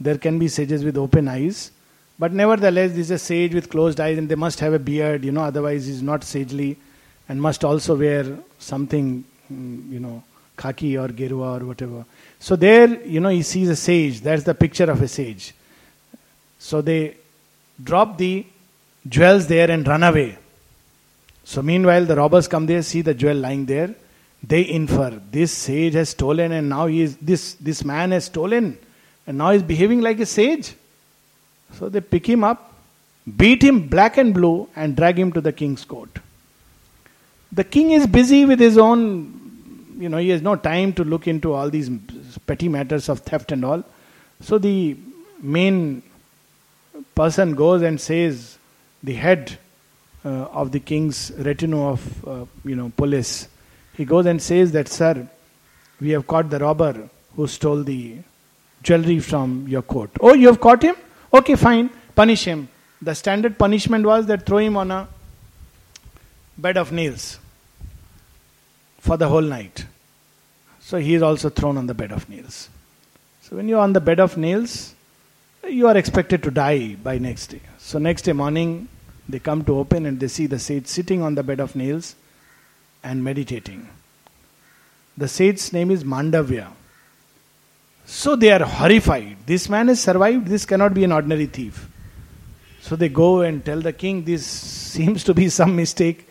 There 0.00 0.18
can 0.18 0.38
be 0.38 0.48
sages 0.48 0.82
with 0.82 0.96
open 0.96 1.28
eyes. 1.28 1.70
But 2.18 2.32
nevertheless, 2.32 2.90
this 2.92 3.06
is 3.06 3.10
a 3.10 3.18
sage 3.18 3.54
with 3.54 3.70
closed 3.70 4.00
eyes, 4.00 4.18
and 4.18 4.28
they 4.28 4.34
must 4.34 4.60
have 4.60 4.72
a 4.72 4.78
beard, 4.78 5.24
you 5.24 5.32
know, 5.32 5.42
otherwise, 5.42 5.86
he's 5.86 6.02
not 6.02 6.24
sagely, 6.24 6.76
and 7.28 7.40
must 7.40 7.64
also 7.64 7.96
wear 7.96 8.38
something, 8.58 9.24
mm, 9.52 9.90
you 9.90 10.00
know, 10.00 10.22
khaki 10.56 10.96
or 10.96 11.08
gerua 11.08 11.60
or 11.60 11.66
whatever. 11.66 12.04
So 12.44 12.56
there, 12.56 13.02
you 13.04 13.20
know, 13.20 13.30
he 13.30 13.42
sees 13.42 13.70
a 13.70 13.74
sage. 13.74 14.20
That's 14.20 14.42
the 14.42 14.54
picture 14.54 14.84
of 14.84 15.00
a 15.00 15.08
sage. 15.08 15.54
So 16.58 16.82
they 16.82 17.16
drop 17.82 18.18
the 18.18 18.44
jewels 19.08 19.46
there 19.46 19.70
and 19.70 19.88
run 19.88 20.02
away. 20.02 20.36
So 21.44 21.62
meanwhile, 21.62 22.04
the 22.04 22.16
robbers 22.16 22.46
come 22.46 22.66
there, 22.66 22.82
see 22.82 23.00
the 23.00 23.14
jewel 23.14 23.38
lying 23.38 23.64
there. 23.64 23.94
They 24.42 24.68
infer 24.68 25.22
this 25.30 25.52
sage 25.52 25.94
has 25.94 26.10
stolen, 26.10 26.52
and 26.52 26.68
now 26.68 26.86
he 26.86 27.00
is 27.00 27.16
this 27.16 27.54
this 27.54 27.82
man 27.82 28.10
has 28.10 28.26
stolen, 28.26 28.76
and 29.26 29.38
now 29.38 29.52
he's 29.52 29.62
behaving 29.62 30.02
like 30.02 30.20
a 30.20 30.26
sage. 30.26 30.74
So 31.78 31.88
they 31.88 32.02
pick 32.02 32.28
him 32.28 32.44
up, 32.44 32.74
beat 33.38 33.62
him 33.64 33.88
black 33.88 34.18
and 34.18 34.34
blue, 34.34 34.68
and 34.76 34.94
drag 34.94 35.18
him 35.18 35.32
to 35.32 35.40
the 35.40 35.54
king's 35.54 35.86
court. 35.86 36.18
The 37.52 37.64
king 37.64 37.92
is 37.92 38.06
busy 38.06 38.44
with 38.44 38.60
his 38.60 38.76
own, 38.76 39.96
you 39.98 40.10
know, 40.10 40.18
he 40.18 40.28
has 40.28 40.42
no 40.42 40.56
time 40.56 40.92
to 41.00 41.04
look 41.04 41.26
into 41.26 41.54
all 41.54 41.70
these 41.70 41.88
petty 42.38 42.68
matters 42.68 43.08
of 43.08 43.20
theft 43.20 43.52
and 43.52 43.64
all. 43.64 43.84
So 44.40 44.58
the 44.58 44.96
main 45.40 46.02
person 47.14 47.54
goes 47.54 47.82
and 47.82 48.00
says, 48.00 48.58
the 49.02 49.14
head 49.14 49.58
uh, 50.24 50.28
of 50.28 50.72
the 50.72 50.80
king's 50.80 51.32
retinue 51.38 51.82
of, 51.82 52.28
uh, 52.28 52.44
you 52.64 52.76
know, 52.76 52.92
police, 52.96 53.48
he 53.94 54.04
goes 54.04 54.26
and 54.26 54.40
says 54.40 54.72
that, 54.72 54.88
sir, 54.88 55.28
we 56.00 56.10
have 56.10 56.26
caught 56.26 56.50
the 56.50 56.58
robber 56.58 57.08
who 57.36 57.46
stole 57.46 57.82
the 57.82 58.16
jewelry 58.82 59.20
from 59.20 59.66
your 59.68 59.82
court. 59.82 60.10
Oh, 60.20 60.34
you 60.34 60.46
have 60.48 60.60
caught 60.60 60.82
him? 60.82 60.96
Okay, 61.32 61.56
fine, 61.56 61.90
punish 62.14 62.44
him. 62.44 62.68
The 63.02 63.14
standard 63.14 63.58
punishment 63.58 64.06
was 64.06 64.26
that 64.26 64.46
throw 64.46 64.58
him 64.58 64.76
on 64.76 64.90
a 64.90 65.08
bed 66.56 66.76
of 66.76 66.92
nails 66.92 67.38
for 68.98 69.16
the 69.16 69.28
whole 69.28 69.42
night. 69.42 69.84
So 70.84 70.98
he 70.98 71.14
is 71.14 71.22
also 71.22 71.48
thrown 71.48 71.78
on 71.78 71.86
the 71.86 71.94
bed 71.94 72.12
of 72.12 72.28
nails. 72.28 72.68
So 73.40 73.56
when 73.56 73.70
you 73.70 73.78
are 73.78 73.82
on 73.82 73.94
the 73.94 74.02
bed 74.02 74.20
of 74.20 74.36
nails, 74.36 74.94
you 75.66 75.88
are 75.88 75.96
expected 75.96 76.42
to 76.42 76.50
die 76.50 76.94
by 77.02 77.16
next 77.16 77.46
day. 77.46 77.60
So 77.78 77.98
next 77.98 78.22
day 78.22 78.34
morning, 78.34 78.88
they 79.26 79.38
come 79.38 79.64
to 79.64 79.78
open 79.78 80.04
and 80.04 80.20
they 80.20 80.28
see 80.28 80.44
the 80.44 80.58
sage 80.58 80.86
sitting 80.86 81.22
on 81.22 81.36
the 81.36 81.42
bed 81.42 81.58
of 81.58 81.74
nails 81.74 82.14
and 83.02 83.24
meditating. 83.24 83.88
The 85.16 85.26
sage's 85.26 85.72
name 85.72 85.90
is 85.90 86.04
Mandavya. 86.04 86.68
So 88.04 88.36
they 88.36 88.52
are 88.52 88.64
horrified. 88.66 89.38
This 89.46 89.70
man 89.70 89.88
has 89.88 90.00
survived, 90.00 90.48
this 90.48 90.66
cannot 90.66 90.92
be 90.92 91.04
an 91.04 91.12
ordinary 91.12 91.46
thief. 91.46 91.88
So 92.82 92.94
they 92.94 93.08
go 93.08 93.40
and 93.40 93.64
tell 93.64 93.80
the 93.80 93.94
king, 93.94 94.24
This 94.24 94.44
seems 94.44 95.24
to 95.24 95.32
be 95.32 95.48
some 95.48 95.74
mistake. 95.76 96.28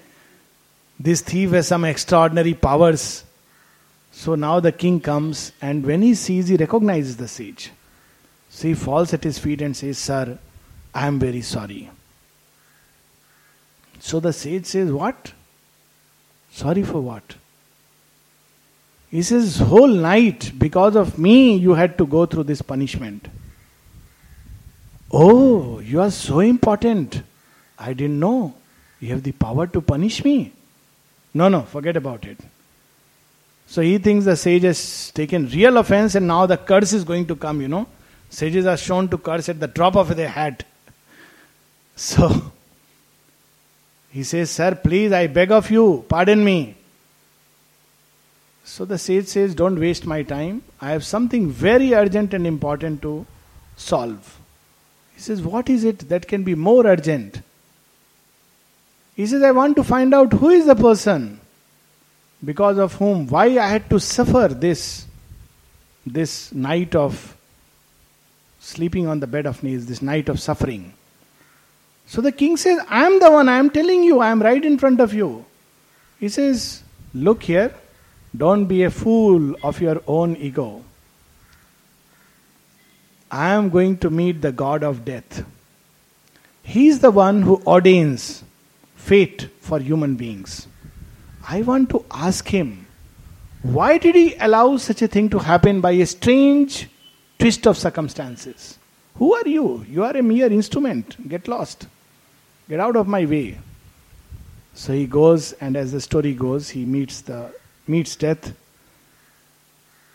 This 0.99 1.21
thief 1.21 1.49
has 1.53 1.69
some 1.69 1.85
extraordinary 1.85 2.53
powers. 2.53 3.23
So 4.13 4.35
now 4.35 4.59
the 4.59 4.71
king 4.71 5.01
comes, 5.01 5.51
and 5.59 5.83
when 5.85 6.03
he 6.03 6.13
sees, 6.13 6.47
he 6.47 6.55
recognizes 6.55 7.17
the 7.17 7.27
sage. 7.27 7.71
So 8.49 8.67
he 8.67 8.75
falls 8.75 9.11
at 9.13 9.23
his 9.23 9.39
feet 9.39 9.61
and 9.61 9.75
says, 9.75 9.97
Sir, 9.97 10.37
I 10.93 11.07
am 11.07 11.19
very 11.19 11.41
sorry. 11.41 11.89
So 13.99 14.19
the 14.19 14.31
sage 14.31 14.67
says, 14.67 14.91
What? 14.91 15.33
Sorry 16.51 16.83
for 16.83 17.01
what? 17.01 17.35
He 19.09 19.23
says, 19.23 19.57
Whole 19.57 19.87
night, 19.87 20.51
because 20.57 20.95
of 20.95 21.17
me, 21.17 21.55
you 21.55 21.73
had 21.73 21.97
to 21.97 22.05
go 22.05 22.27
through 22.27 22.43
this 22.43 22.61
punishment. 22.61 23.27
Oh, 25.11 25.79
you 25.79 25.99
are 26.01 26.11
so 26.11 26.39
important. 26.39 27.23
I 27.79 27.93
didn't 27.93 28.19
know. 28.19 28.53
You 28.99 29.09
have 29.09 29.23
the 29.23 29.31
power 29.31 29.65
to 29.67 29.81
punish 29.81 30.23
me. 30.23 30.53
No, 31.33 31.49
no, 31.49 31.63
forget 31.63 31.97
about 31.97 32.25
it. 32.25 32.37
So 33.67 33.81
he 33.81 33.97
thinks 33.97 34.25
the 34.25 34.35
sage 34.35 34.63
has 34.63 35.11
taken 35.11 35.47
real 35.47 35.77
offense 35.77 36.15
and 36.15 36.27
now 36.27 36.45
the 36.45 36.57
curse 36.57 36.93
is 36.93 37.03
going 37.03 37.25
to 37.27 37.35
come, 37.35 37.61
you 37.61 37.67
know. 37.67 37.87
Sages 38.29 38.65
are 38.65 38.77
shown 38.77 39.07
to 39.09 39.17
curse 39.17 39.49
at 39.49 39.59
the 39.59 39.67
drop 39.67 39.95
of 39.95 40.15
their 40.15 40.29
hat. 40.29 40.63
So 41.95 42.51
he 44.09 44.23
says, 44.23 44.49
Sir, 44.49 44.73
please, 44.75 45.11
I 45.11 45.27
beg 45.27 45.51
of 45.51 45.69
you, 45.69 46.05
pardon 46.09 46.43
me. 46.43 46.75
So 48.63 48.85
the 48.85 48.97
sage 48.97 49.27
says, 49.27 49.53
Don't 49.53 49.79
waste 49.79 50.05
my 50.05 50.23
time. 50.23 50.63
I 50.81 50.91
have 50.91 51.05
something 51.05 51.49
very 51.49 51.93
urgent 51.93 52.33
and 52.33 52.47
important 52.47 53.01
to 53.03 53.25
solve. 53.75 54.39
He 55.15 55.21
says, 55.21 55.41
What 55.41 55.69
is 55.69 55.83
it 55.83 56.09
that 56.09 56.27
can 56.27 56.43
be 56.43 56.55
more 56.55 56.85
urgent? 56.85 57.41
He 59.15 59.27
says, 59.27 59.43
I 59.43 59.51
want 59.51 59.75
to 59.75 59.83
find 59.83 60.13
out 60.13 60.33
who 60.33 60.49
is 60.49 60.65
the 60.65 60.75
person 60.75 61.39
because 62.43 62.77
of 62.77 62.93
whom, 62.95 63.27
why 63.27 63.45
I 63.57 63.67
had 63.67 63.89
to 63.89 63.99
suffer 63.99 64.47
this, 64.49 65.05
this 66.05 66.51
night 66.53 66.95
of 66.95 67.35
sleeping 68.59 69.07
on 69.07 69.19
the 69.19 69.27
bed 69.27 69.45
of 69.45 69.63
nails, 69.63 69.85
this 69.85 70.01
night 70.01 70.29
of 70.29 70.39
suffering. 70.39 70.93
So 72.05 72.21
the 72.21 72.31
king 72.31 72.57
says, 72.57 72.79
I 72.89 73.05
am 73.05 73.19
the 73.19 73.31
one, 73.31 73.47
I 73.47 73.57
am 73.57 73.69
telling 73.69 74.03
you, 74.03 74.19
I 74.19 74.29
am 74.29 74.41
right 74.41 74.63
in 74.63 74.77
front 74.77 74.99
of 74.99 75.13
you. 75.13 75.45
He 76.19 76.29
says, 76.29 76.83
Look 77.13 77.43
here, 77.43 77.73
don't 78.35 78.65
be 78.65 78.83
a 78.83 78.89
fool 78.89 79.55
of 79.63 79.79
your 79.79 80.01
own 80.07 80.35
ego. 80.35 80.83
I 83.29 83.49
am 83.49 83.69
going 83.69 83.97
to 83.99 84.09
meet 84.09 84.41
the 84.41 84.51
God 84.51 84.83
of 84.83 85.05
death. 85.05 85.45
He 86.63 86.87
is 86.87 86.99
the 86.99 87.11
one 87.11 87.41
who 87.41 87.61
ordains 87.65 88.43
fate 88.95 89.49
for 89.59 89.79
human 89.79 90.15
beings. 90.15 90.67
I 91.47 91.61
want 91.61 91.89
to 91.89 92.05
ask 92.11 92.47
him, 92.47 92.87
why 93.61 93.97
did 93.97 94.15
he 94.15 94.35
allow 94.39 94.77
such 94.77 95.01
a 95.01 95.07
thing 95.07 95.29
to 95.29 95.39
happen 95.39 95.81
by 95.81 95.91
a 95.91 96.05
strange 96.05 96.89
twist 97.39 97.65
of 97.67 97.77
circumstances? 97.77 98.77
Who 99.15 99.33
are 99.33 99.47
you? 99.47 99.85
You 99.89 100.03
are 100.03 100.15
a 100.15 100.23
mere 100.23 100.51
instrument. 100.51 101.29
Get 101.29 101.47
lost. 101.47 101.87
Get 102.67 102.79
out 102.79 102.95
of 102.95 103.07
my 103.07 103.25
way. 103.25 103.57
So 104.73 104.93
he 104.93 105.05
goes, 105.05 105.53
and 105.53 105.77
as 105.77 105.91
the 105.91 106.01
story 106.01 106.33
goes, 106.33 106.69
he 106.69 106.85
meets 106.85 107.21
the 107.21 107.53
meets 107.87 108.15
death. 108.15 108.53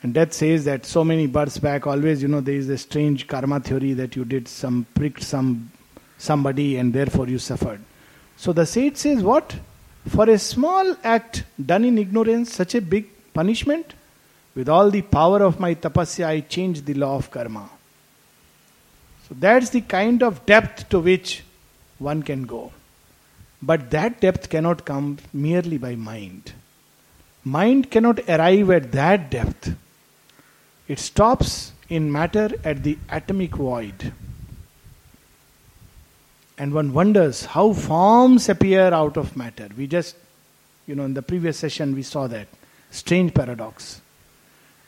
And 0.03 0.15
death 0.15 0.33
says 0.33 0.65
that 0.65 0.87
so 0.87 1.05
many 1.05 1.27
births 1.27 1.59
back, 1.59 1.87
always, 1.87 2.23
you 2.23 2.29
know, 2.29 2.41
there 2.41 2.55
is 2.55 2.69
a 2.69 2.79
strange 2.79 3.27
karma 3.27 3.61
theory 3.61 3.93
that 3.95 4.17
you 4.17 4.25
did 4.25 4.49
some 4.49 4.87
pricked 4.95 5.23
some 5.23 5.71
somebody 6.19 6.77
and 6.77 6.93
therefore 6.93 7.29
you 7.29 7.39
suffered. 7.39 7.81
So 8.37 8.53
the 8.53 8.67
sage 8.67 8.97
says, 8.97 9.23
What? 9.23 9.55
For 10.09 10.29
a 10.31 10.39
small 10.39 10.97
act 11.05 11.45
done 11.65 11.85
in 11.85 11.99
ignorance, 11.99 12.55
such 12.55 12.75
a 12.75 12.81
big 12.81 13.09
punishment? 13.35 13.95
With 14.55 14.69
all 14.69 14.91
the 14.91 15.03
power 15.03 15.43
of 15.43 15.61
my 15.61 15.75
tapasya, 15.75 16.27
I 16.27 16.41
change 16.41 16.83
the 16.85 16.95
law 16.95 17.17
of 17.17 17.31
karma. 17.31 17.69
So 19.29 19.37
that's 19.39 19.71
the 19.71 19.83
kind 19.83 20.23
of 20.23 20.45
depth 20.47 20.89
to 20.89 21.01
which 21.01 21.45
one 21.99 22.23
can 22.23 22.45
go. 22.45 22.73
But 23.61 23.91
that 23.91 24.21
depth 24.21 24.49
cannot 24.49 24.85
come 24.85 25.19
merely 25.33 25.79
by 25.79 25.95
mind. 25.97 26.53
Mind 27.45 27.91
cannot 27.91 28.21
arrive 28.29 28.71
at 28.71 28.93
that 28.93 29.31
depth. 29.31 29.75
It 30.87 30.99
stops 30.99 31.73
in 31.89 32.11
matter 32.11 32.51
at 32.65 32.83
the 32.83 32.99
atomic 33.11 33.57
void. 33.57 34.13
And 36.59 36.75
one 36.75 36.93
wonders 36.93 37.45
how 37.45 37.73
forms 37.73 38.49
appear 38.49 38.93
out 38.93 39.17
of 39.17 39.37
matter. 39.37 39.69
We 39.77 39.87
just, 39.87 40.17
you 40.87 40.95
know, 40.97 41.05
in 41.05 41.15
the 41.15 41.23
previous 41.23 41.57
session 41.57 41.95
we 41.95 42.03
saw 42.03 42.27
that. 42.27 42.49
Strange 42.91 43.33
paradox. 43.33 44.01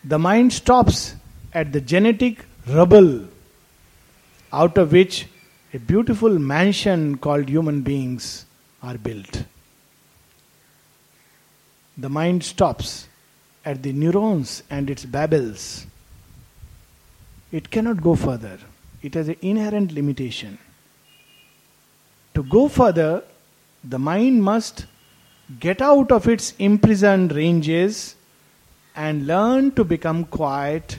The 0.02 0.18
mind 0.18 0.52
stops 0.52 1.14
at 1.52 1.72
the 1.72 1.80
genetic 1.80 2.44
rubble 2.66 3.28
out 4.52 4.78
of 4.78 4.92
which 4.92 5.26
a 5.72 5.78
beautiful 5.78 6.38
mansion 6.38 7.16
called 7.18 7.48
human 7.48 7.82
beings 7.82 8.46
are 8.82 8.98
built. 8.98 9.44
The 11.96 12.08
mind 12.08 12.42
stops 12.42 13.06
at 13.64 13.82
the 13.82 13.92
neurons 13.92 14.62
and 14.70 14.90
its 14.90 15.04
babbles. 15.04 15.86
It 17.52 17.70
cannot 17.70 18.02
go 18.02 18.16
further. 18.16 18.58
It 19.02 19.14
has 19.14 19.28
an 19.28 19.36
inherent 19.42 19.92
limitation. 19.92 20.58
To 22.40 22.46
go 22.46 22.68
further, 22.68 23.22
the 23.84 23.98
mind 23.98 24.42
must 24.42 24.86
get 25.58 25.82
out 25.82 26.10
of 26.10 26.26
its 26.26 26.54
imprisoned 26.58 27.32
ranges 27.32 28.16
and 28.96 29.26
learn 29.26 29.72
to 29.72 29.84
become 29.84 30.24
quiet 30.24 30.96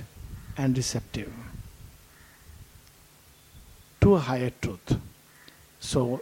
and 0.56 0.78
receptive 0.78 1.34
to 4.02 4.14
a 4.14 4.20
higher 4.20 4.52
truth. 4.62 5.00
So, 5.80 6.22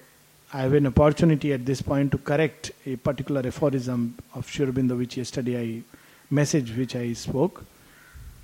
I 0.53 0.61
have 0.61 0.73
an 0.73 0.87
opportunity 0.87 1.51
at 1.51 1.65
this 1.65 1.81
point 1.81 2.13
to 2.13 2.17
correct 2.17 2.71
a 2.85 2.95
particular 2.95 3.45
aphorism 3.45 4.15
of 4.33 4.49
Sri 4.49 4.67
Aurobindo, 4.67 4.97
which 4.97 5.17
yesterday 5.17 5.61
I 5.61 5.81
message 6.29 6.73
which 6.77 6.95
I 6.95 7.11
spoke. 7.11 7.65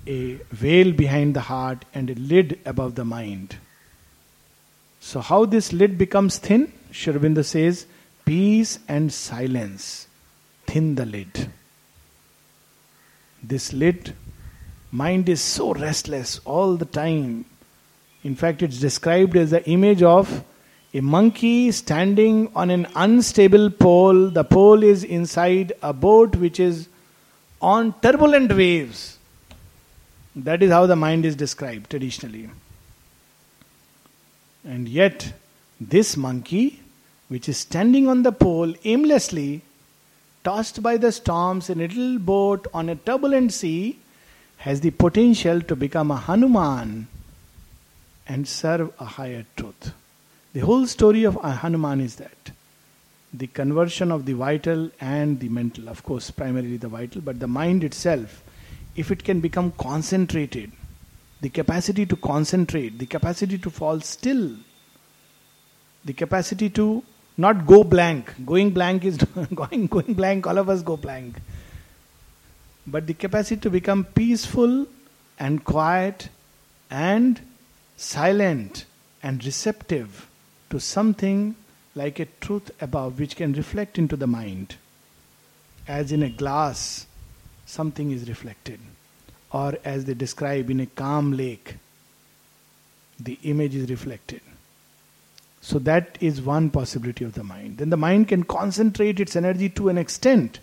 A 0.06 0.34
veil 0.52 0.92
behind 0.92 1.36
the 1.36 1.46
heart 1.52 1.86
and 1.94 2.10
a 2.10 2.14
lid 2.16 2.58
above 2.66 2.96
the 2.96 3.06
mind. 3.06 3.56
So, 5.06 5.20
how 5.20 5.44
this 5.44 5.72
lid 5.72 5.98
becomes 5.98 6.38
thin? 6.38 6.72
Aurobindo 6.90 7.44
says, 7.44 7.86
peace 8.24 8.80
and 8.88 9.12
silence 9.12 10.08
thin 10.66 10.96
the 10.96 11.06
lid. 11.06 11.48
This 13.40 13.72
lid, 13.72 14.14
mind 14.90 15.28
is 15.28 15.40
so 15.40 15.74
restless 15.74 16.40
all 16.44 16.74
the 16.76 16.86
time. 16.86 17.44
In 18.24 18.34
fact, 18.34 18.62
it's 18.62 18.80
described 18.80 19.36
as 19.36 19.52
the 19.52 19.64
image 19.70 20.02
of 20.02 20.42
a 20.92 21.00
monkey 21.00 21.70
standing 21.70 22.50
on 22.56 22.70
an 22.70 22.88
unstable 22.96 23.70
pole. 23.70 24.28
The 24.28 24.42
pole 24.42 24.82
is 24.82 25.04
inside 25.04 25.72
a 25.84 25.92
boat 25.92 26.34
which 26.34 26.58
is 26.58 26.88
on 27.62 27.94
turbulent 28.00 28.56
waves. 28.56 29.18
That 30.34 30.64
is 30.64 30.72
how 30.72 30.86
the 30.86 30.96
mind 30.96 31.24
is 31.24 31.36
described 31.36 31.90
traditionally. 31.90 32.50
And 34.66 34.88
yet, 34.88 35.32
this 35.80 36.16
monkey, 36.16 36.80
which 37.28 37.48
is 37.48 37.56
standing 37.56 38.08
on 38.08 38.24
the 38.24 38.32
pole 38.32 38.74
aimlessly, 38.84 39.62
tossed 40.42 40.82
by 40.82 40.96
the 40.96 41.12
storms 41.12 41.70
in 41.70 41.80
a 41.80 41.86
little 41.86 42.18
boat 42.18 42.66
on 42.74 42.88
a 42.88 42.96
turbulent 42.96 43.52
sea, 43.52 43.98
has 44.58 44.80
the 44.80 44.90
potential 44.90 45.60
to 45.60 45.76
become 45.76 46.10
a 46.10 46.16
Hanuman 46.16 47.06
and 48.26 48.48
serve 48.48 48.92
a 48.98 49.04
higher 49.04 49.46
truth. 49.56 49.92
The 50.52 50.60
whole 50.60 50.86
story 50.86 51.24
of 51.24 51.34
Hanuman 51.34 52.00
is 52.00 52.16
that 52.16 52.50
the 53.32 53.46
conversion 53.46 54.10
of 54.10 54.24
the 54.24 54.32
vital 54.32 54.90
and 55.00 55.38
the 55.38 55.48
mental, 55.48 55.88
of 55.88 56.02
course, 56.02 56.30
primarily 56.30 56.76
the 56.76 56.88
vital, 56.88 57.20
but 57.20 57.38
the 57.38 57.46
mind 57.46 57.84
itself, 57.84 58.42
if 58.96 59.10
it 59.10 59.22
can 59.22 59.40
become 59.40 59.72
concentrated, 59.72 60.72
the 61.40 61.48
capacity 61.48 62.06
to 62.06 62.16
concentrate, 62.16 62.98
the 62.98 63.06
capacity 63.06 63.58
to 63.58 63.70
fall 63.70 64.00
still, 64.00 64.56
the 66.04 66.12
capacity 66.12 66.70
to 66.70 67.02
not 67.36 67.66
go 67.66 67.84
blank. 67.84 68.32
Going 68.46 68.70
blank 68.70 69.04
is 69.04 69.16
going 69.54 69.86
going 69.86 70.14
blank, 70.14 70.46
all 70.46 70.58
of 70.58 70.68
us 70.68 70.82
go 70.82 70.96
blank. 70.96 71.36
But 72.86 73.06
the 73.06 73.14
capacity 73.14 73.60
to 73.62 73.70
become 73.70 74.04
peaceful 74.04 74.86
and 75.38 75.64
quiet 75.64 76.28
and 76.90 77.40
silent 77.96 78.84
and 79.22 79.44
receptive 79.44 80.28
to 80.70 80.80
something 80.80 81.56
like 81.94 82.20
a 82.20 82.26
truth 82.40 82.70
above 82.80 83.18
which 83.18 83.36
can 83.36 83.52
reflect 83.54 83.98
into 83.98 84.16
the 84.16 84.26
mind. 84.26 84.76
As 85.88 86.12
in 86.12 86.22
a 86.22 86.30
glass, 86.30 87.06
something 87.64 88.10
is 88.10 88.28
reflected. 88.28 88.80
Or 89.56 89.78
as 89.86 90.04
they 90.04 90.12
describe 90.12 90.68
in 90.68 90.80
a 90.80 90.86
calm 90.86 91.32
lake, 91.32 91.76
the 93.18 93.38
image 93.44 93.74
is 93.74 93.88
reflected. 93.88 94.42
So 95.62 95.78
that 95.78 96.18
is 96.20 96.42
one 96.42 96.68
possibility 96.68 97.24
of 97.24 97.32
the 97.32 97.42
mind. 97.42 97.78
Then 97.78 97.88
the 97.88 97.96
mind 97.96 98.28
can 98.28 98.42
concentrate 98.42 99.18
its 99.18 99.34
energy 99.34 99.70
to 99.70 99.88
an 99.88 99.96
extent 99.96 100.58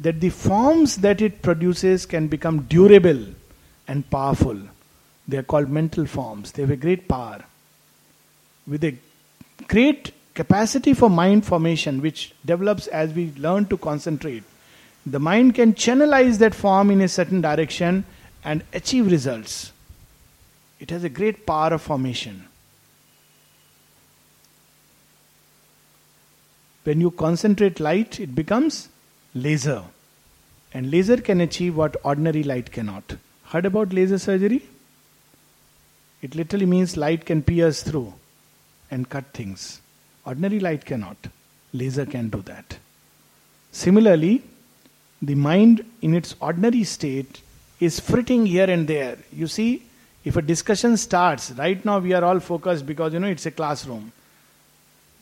that 0.00 0.20
the 0.20 0.30
forms 0.30 0.96
that 0.96 1.22
it 1.22 1.40
produces 1.42 2.04
can 2.04 2.26
become 2.26 2.62
durable 2.62 3.26
and 3.86 4.10
powerful. 4.10 4.58
They 5.28 5.36
are 5.36 5.44
called 5.44 5.70
mental 5.70 6.04
forms. 6.04 6.50
They 6.50 6.62
have 6.62 6.72
a 6.72 6.76
great 6.86 7.06
power. 7.06 7.44
With 8.66 8.82
a 8.82 8.96
great 9.68 10.10
capacity 10.34 10.94
for 10.94 11.08
mind 11.08 11.46
formation, 11.46 12.02
which 12.02 12.34
develops 12.44 12.88
as 12.88 13.12
we 13.12 13.32
learn 13.36 13.66
to 13.66 13.76
concentrate, 13.76 14.42
the 15.06 15.20
mind 15.20 15.54
can 15.54 15.74
channelize 15.74 16.38
that 16.38 16.56
form 16.56 16.90
in 16.90 17.00
a 17.02 17.08
certain 17.08 17.40
direction 17.40 18.04
and 18.44 18.62
achieve 18.72 19.10
results. 19.10 19.72
It 20.80 20.90
has 20.90 21.04
a 21.04 21.08
great 21.08 21.46
power 21.46 21.74
of 21.74 21.82
formation. 21.82 22.46
When 26.84 27.00
you 27.00 27.12
concentrate 27.12 27.78
light, 27.78 28.18
it 28.18 28.34
becomes 28.34 28.88
laser. 29.34 29.84
And 30.74 30.90
laser 30.90 31.18
can 31.18 31.40
achieve 31.40 31.76
what 31.76 31.96
ordinary 32.02 32.42
light 32.42 32.72
cannot. 32.72 33.16
Heard 33.44 33.66
about 33.66 33.92
laser 33.92 34.18
surgery? 34.18 34.62
It 36.22 36.34
literally 36.34 36.66
means 36.66 36.96
light 36.96 37.26
can 37.26 37.42
pierce 37.42 37.82
through 37.82 38.14
and 38.90 39.08
cut 39.08 39.32
things. 39.32 39.80
Ordinary 40.24 40.60
light 40.60 40.84
cannot. 40.84 41.16
Laser 41.72 42.06
can 42.06 42.28
do 42.28 42.42
that. 42.42 42.78
Similarly, 43.70 44.42
the 45.20 45.34
mind 45.34 45.84
in 46.00 46.14
its 46.14 46.34
ordinary 46.40 46.84
state 46.84 47.40
is 47.82 47.98
fritting 47.98 48.46
here 48.46 48.70
and 48.70 48.86
there. 48.86 49.18
You 49.32 49.48
see, 49.48 49.82
if 50.24 50.36
a 50.36 50.42
discussion 50.42 50.96
starts, 50.96 51.50
right 51.52 51.84
now 51.84 51.98
we 51.98 52.12
are 52.12 52.24
all 52.24 52.38
focused 52.38 52.86
because 52.86 53.12
you 53.12 53.18
know 53.18 53.26
it's 53.26 53.46
a 53.46 53.50
classroom. 53.50 54.12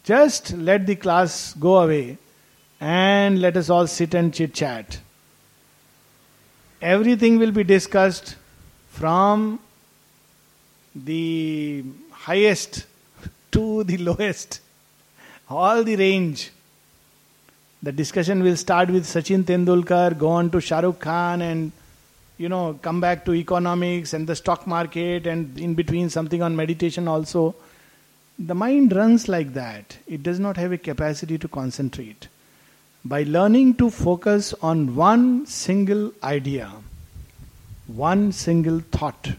Just 0.05 0.53
let 0.53 0.87
the 0.87 0.97
class 0.97 1.55
go 1.55 1.79
away 1.79 2.19
and 2.79 3.41
let 3.41 3.57
us 3.57 3.71
all 3.71 3.87
sit 3.87 4.13
and 4.15 4.35
chit 4.35 4.53
chat. 4.53 4.99
Everything 6.83 7.39
will 7.39 7.51
be 7.51 7.65
discussed 7.65 8.37
from 8.91 9.59
the 10.95 11.83
highest 12.13 12.87
to 13.53 13.85
the 13.85 13.97
lowest, 13.99 14.61
all 15.49 15.83
the 15.83 15.97
range. 15.97 16.51
The 17.83 17.93
discussion 17.93 18.43
will 18.43 18.57
start 18.57 18.91
with 18.91 19.07
Sachin 19.07 19.45
Tendulkar, 19.45 20.19
go 20.19 20.29
on 20.29 20.51
to 20.51 20.61
Shah 20.61 20.81
Rukh 20.81 21.01
Khan, 21.01 21.41
and 21.41 21.73
you 22.41 22.49
know, 22.49 22.79
come 22.81 23.03
back 23.03 23.27
to 23.27 23.35
economics 23.35 24.15
and 24.15 24.27
the 24.27 24.35
stock 24.35 24.67
market, 24.67 25.27
and 25.27 25.59
in 25.59 25.75
between 25.75 26.09
something 26.09 26.41
on 26.41 26.57
meditation 26.57 27.07
also. 27.07 27.55
The 28.39 28.55
mind 28.55 28.97
runs 28.97 29.29
like 29.29 29.53
that. 29.53 29.99
It 30.07 30.23
does 30.23 30.41
not 30.41 30.57
have 30.57 30.73
a 30.73 30.79
capacity 30.79 31.37
to 31.37 31.49
concentrate. 31.49 32.29
By 33.05 33.25
learning 33.25 33.75
to 33.75 33.91
focus 33.91 34.55
on 34.63 34.97
one 34.97 35.45
single 35.45 36.15
idea, 36.23 36.73
one 37.89 38.33
single 38.33 38.81
thought, 38.81 39.33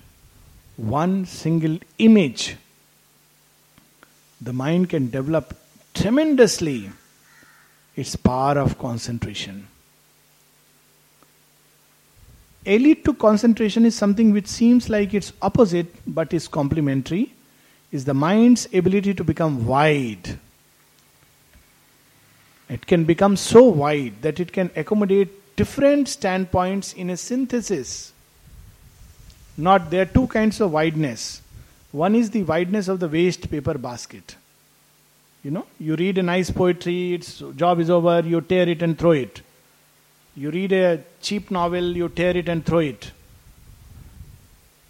one 0.77 1.25
single 1.25 1.79
image, 1.97 2.55
the 4.39 4.53
mind 4.53 4.89
can 4.89 5.09
develop 5.09 5.57
tremendously 5.95 6.91
its 7.95 8.15
power 8.15 8.59
of 8.59 8.77
concentration. 8.77 9.67
Elite 12.65 13.03
to 13.05 13.13
concentration 13.13 13.85
is 13.85 13.95
something 13.95 14.31
which 14.31 14.47
seems 14.47 14.89
like 14.89 15.13
it's 15.13 15.33
opposite 15.41 15.87
but 16.05 16.33
is 16.33 16.47
complementary, 16.47 17.33
is 17.91 18.05
the 18.05 18.13
mind's 18.13 18.67
ability 18.73 19.13
to 19.15 19.23
become 19.23 19.65
wide. 19.65 20.37
It 22.69 22.85
can 22.85 23.03
become 23.03 23.35
so 23.35 23.63
wide 23.63 24.21
that 24.21 24.39
it 24.39 24.53
can 24.53 24.69
accommodate 24.75 25.55
different 25.55 26.07
standpoints 26.07 26.93
in 26.93 27.09
a 27.09 27.17
synthesis. 27.17 28.13
Not 29.57 29.89
there 29.89 30.03
are 30.03 30.05
two 30.05 30.27
kinds 30.27 30.61
of 30.61 30.71
wideness. 30.71 31.41
One 31.91 32.15
is 32.15 32.29
the 32.29 32.43
wideness 32.43 32.87
of 32.87 32.99
the 32.99 33.09
waste 33.09 33.49
paper 33.51 33.77
basket. 33.77 34.35
You 35.43 35.51
know, 35.51 35.65
you 35.79 35.95
read 35.95 36.19
a 36.19 36.23
nice 36.23 36.51
poetry, 36.51 37.15
its 37.15 37.43
job 37.55 37.79
is 37.79 37.89
over, 37.89 38.21
you 38.21 38.39
tear 38.41 38.69
it 38.69 38.81
and 38.81 38.97
throw 38.97 39.11
it. 39.11 39.41
You 40.35 40.49
read 40.49 40.71
a 40.71 41.03
cheap 41.21 41.51
novel, 41.51 41.95
you 41.95 42.07
tear 42.09 42.35
it 42.37 42.47
and 42.47 42.65
throw 42.65 42.79
it. 42.79 43.11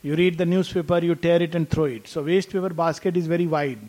You 0.03 0.15
read 0.15 0.37
the 0.37 0.45
newspaper, 0.45 0.99
you 0.99 1.15
tear 1.15 1.41
it 1.41 1.55
and 1.55 1.69
throw 1.69 1.85
it. 1.85 2.07
So, 2.07 2.23
waste 2.23 2.51
paper 2.51 2.69
basket 2.69 3.17
is 3.17 3.27
very 3.27 3.47
wide. 3.47 3.79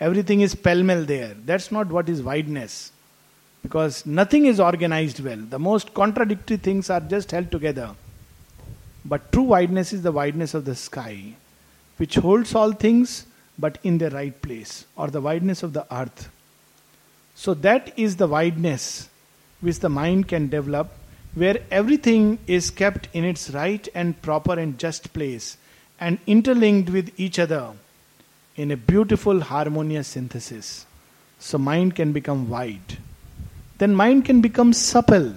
Everything 0.00 0.40
is 0.40 0.54
pell 0.54 0.82
mell 0.82 1.04
there. 1.04 1.34
That's 1.44 1.72
not 1.72 1.88
what 1.88 2.08
is 2.08 2.22
wideness. 2.22 2.92
Because 3.62 4.06
nothing 4.06 4.46
is 4.46 4.60
organized 4.60 5.20
well. 5.20 5.38
The 5.38 5.58
most 5.58 5.92
contradictory 5.92 6.58
things 6.58 6.90
are 6.90 7.00
just 7.00 7.30
held 7.32 7.50
together. 7.50 7.94
But 9.04 9.32
true 9.32 9.44
wideness 9.44 9.92
is 9.92 10.02
the 10.02 10.12
wideness 10.12 10.54
of 10.54 10.64
the 10.64 10.74
sky, 10.74 11.34
which 11.96 12.16
holds 12.16 12.54
all 12.54 12.72
things 12.72 13.26
but 13.58 13.78
in 13.82 13.98
the 13.98 14.10
right 14.10 14.40
place, 14.40 14.86
or 14.94 15.08
the 15.08 15.20
wideness 15.20 15.62
of 15.64 15.72
the 15.72 15.84
earth. 15.92 16.30
So, 17.34 17.54
that 17.54 17.92
is 17.98 18.16
the 18.16 18.28
wideness 18.28 19.07
which 19.60 19.80
the 19.80 19.88
mind 19.88 20.28
can 20.28 20.48
develop 20.48 20.92
where 21.34 21.58
everything 21.70 22.38
is 22.46 22.70
kept 22.70 23.08
in 23.12 23.24
its 23.24 23.50
right 23.50 23.88
and 23.94 24.20
proper 24.22 24.58
and 24.58 24.78
just 24.78 25.12
place 25.12 25.56
and 26.00 26.18
interlinked 26.26 26.90
with 26.90 27.12
each 27.18 27.38
other 27.38 27.72
in 28.56 28.70
a 28.70 28.76
beautiful 28.76 29.40
harmonious 29.40 30.08
synthesis. 30.08 30.86
So 31.38 31.58
mind 31.58 31.94
can 31.94 32.12
become 32.12 32.48
wide. 32.48 32.98
Then 33.78 33.94
mind 33.94 34.24
can 34.24 34.40
become 34.40 34.72
supple. 34.72 35.32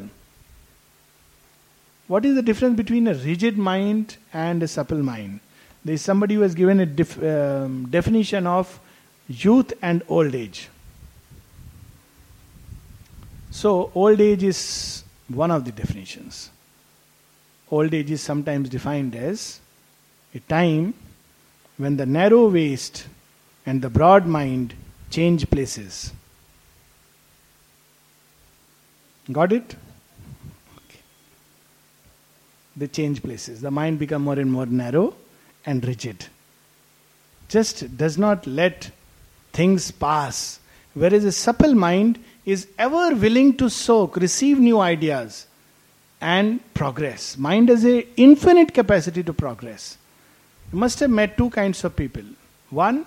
What 2.08 2.26
is 2.26 2.36
the 2.36 2.42
difference 2.42 2.76
between 2.76 3.08
a 3.08 3.14
rigid 3.14 3.58
mind 3.58 4.18
and 4.34 4.62
a 4.64 4.68
supple 4.68 5.02
mind? 5.04 5.40
There 5.86 5.96
is 5.96 6.02
somebody 6.02 6.36
who 6.36 6.42
has 6.42 6.56
given 6.56 6.80
a 6.80 6.86
def, 6.86 7.22
um, 7.24 7.88
definition 7.90 8.48
of 8.48 8.80
youth 9.28 9.74
and 9.82 10.04
old 10.08 10.36
age. 10.36 10.70
So, 13.52 13.92
old 13.94 14.20
age 14.22 14.44
is 14.44 15.04
one 15.28 15.52
of 15.52 15.66
the 15.66 15.72
definitions. 15.72 16.50
Old 17.70 17.94
age 17.94 18.10
is 18.12 18.22
sometimes 18.22 18.70
defined 18.70 19.16
as 19.16 19.60
a 20.34 20.40
time 20.40 20.94
when 21.78 21.98
the 21.98 22.06
narrow 22.06 22.50
waist 22.50 23.08
and 23.66 23.82
the 23.82 23.90
broad 23.90 24.26
mind 24.26 24.74
change 25.10 25.50
places. 25.50 26.14
Got 29.32 29.52
it? 29.52 29.76
Okay. 30.78 31.00
They 32.78 32.88
change 32.88 33.22
places. 33.22 33.62
The 33.62 33.72
mind 33.72 34.00
become 34.00 34.24
more 34.24 34.40
and 34.40 34.52
more 34.52 34.66
narrow 34.66 35.14
and 35.66 35.86
rigid. 35.86 36.26
Just 37.50 37.98
does 37.98 38.18
not 38.18 38.48
let 38.48 38.92
things 39.52 39.92
pass. 39.92 40.60
Whereas 40.94 41.26
a 41.26 41.32
supple 41.32 41.76
mind 41.76 42.18
is 42.46 42.68
ever 42.78 43.16
willing 43.16 43.56
to 43.58 43.70
soak, 43.70 44.18
receive 44.18 44.60
new 44.60 44.80
ideas, 44.80 45.48
and 46.20 46.60
progress. 46.74 47.38
Mind 47.38 47.70
has 47.70 47.86
a 47.86 48.08
infinite 48.16 48.74
capacity 48.74 49.24
to 49.24 49.34
progress. 49.34 49.98
You 50.72 50.80
must 50.80 51.00
have 51.00 51.10
met 51.10 51.38
two 51.38 51.50
kinds 51.50 51.84
of 51.84 51.96
people. 51.96 52.24
One 52.70 53.06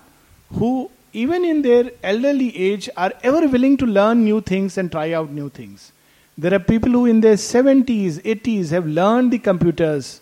who, 0.51 0.91
even 1.13 1.43
in 1.43 1.61
their 1.61 1.91
elderly 2.03 2.55
age, 2.55 2.89
are 2.95 3.13
ever 3.23 3.47
willing 3.47 3.77
to 3.77 3.85
learn 3.85 4.23
new 4.23 4.41
things 4.41 4.77
and 4.77 4.91
try 4.91 5.13
out 5.13 5.31
new 5.31 5.49
things. 5.49 5.91
There 6.37 6.53
are 6.53 6.59
people 6.59 6.91
who, 6.91 7.05
in 7.05 7.21
their 7.21 7.35
70s, 7.35 8.21
80s, 8.21 8.69
have 8.69 8.85
learned 8.85 9.31
the 9.31 9.39
computers 9.39 10.19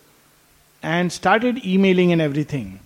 and 0.82 1.12
started 1.12 1.66
emailing 1.66 2.12
and 2.12 2.22
everything. 2.22 2.80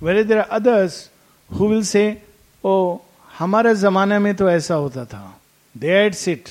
Whereas 0.00 0.26
there 0.26 0.40
are 0.40 0.50
others 0.50 1.10
who 1.50 1.66
will 1.66 1.84
say, 1.84 2.22
Oh, 2.64 3.02
हमारे 3.39 3.73
ज़माने 3.75 4.19
में 4.19 4.33
तो 4.35 4.49
ऐसा 4.49 4.75
होता 4.75 5.05
था 5.05 5.23
they 5.75 6.09
sit 6.13 6.49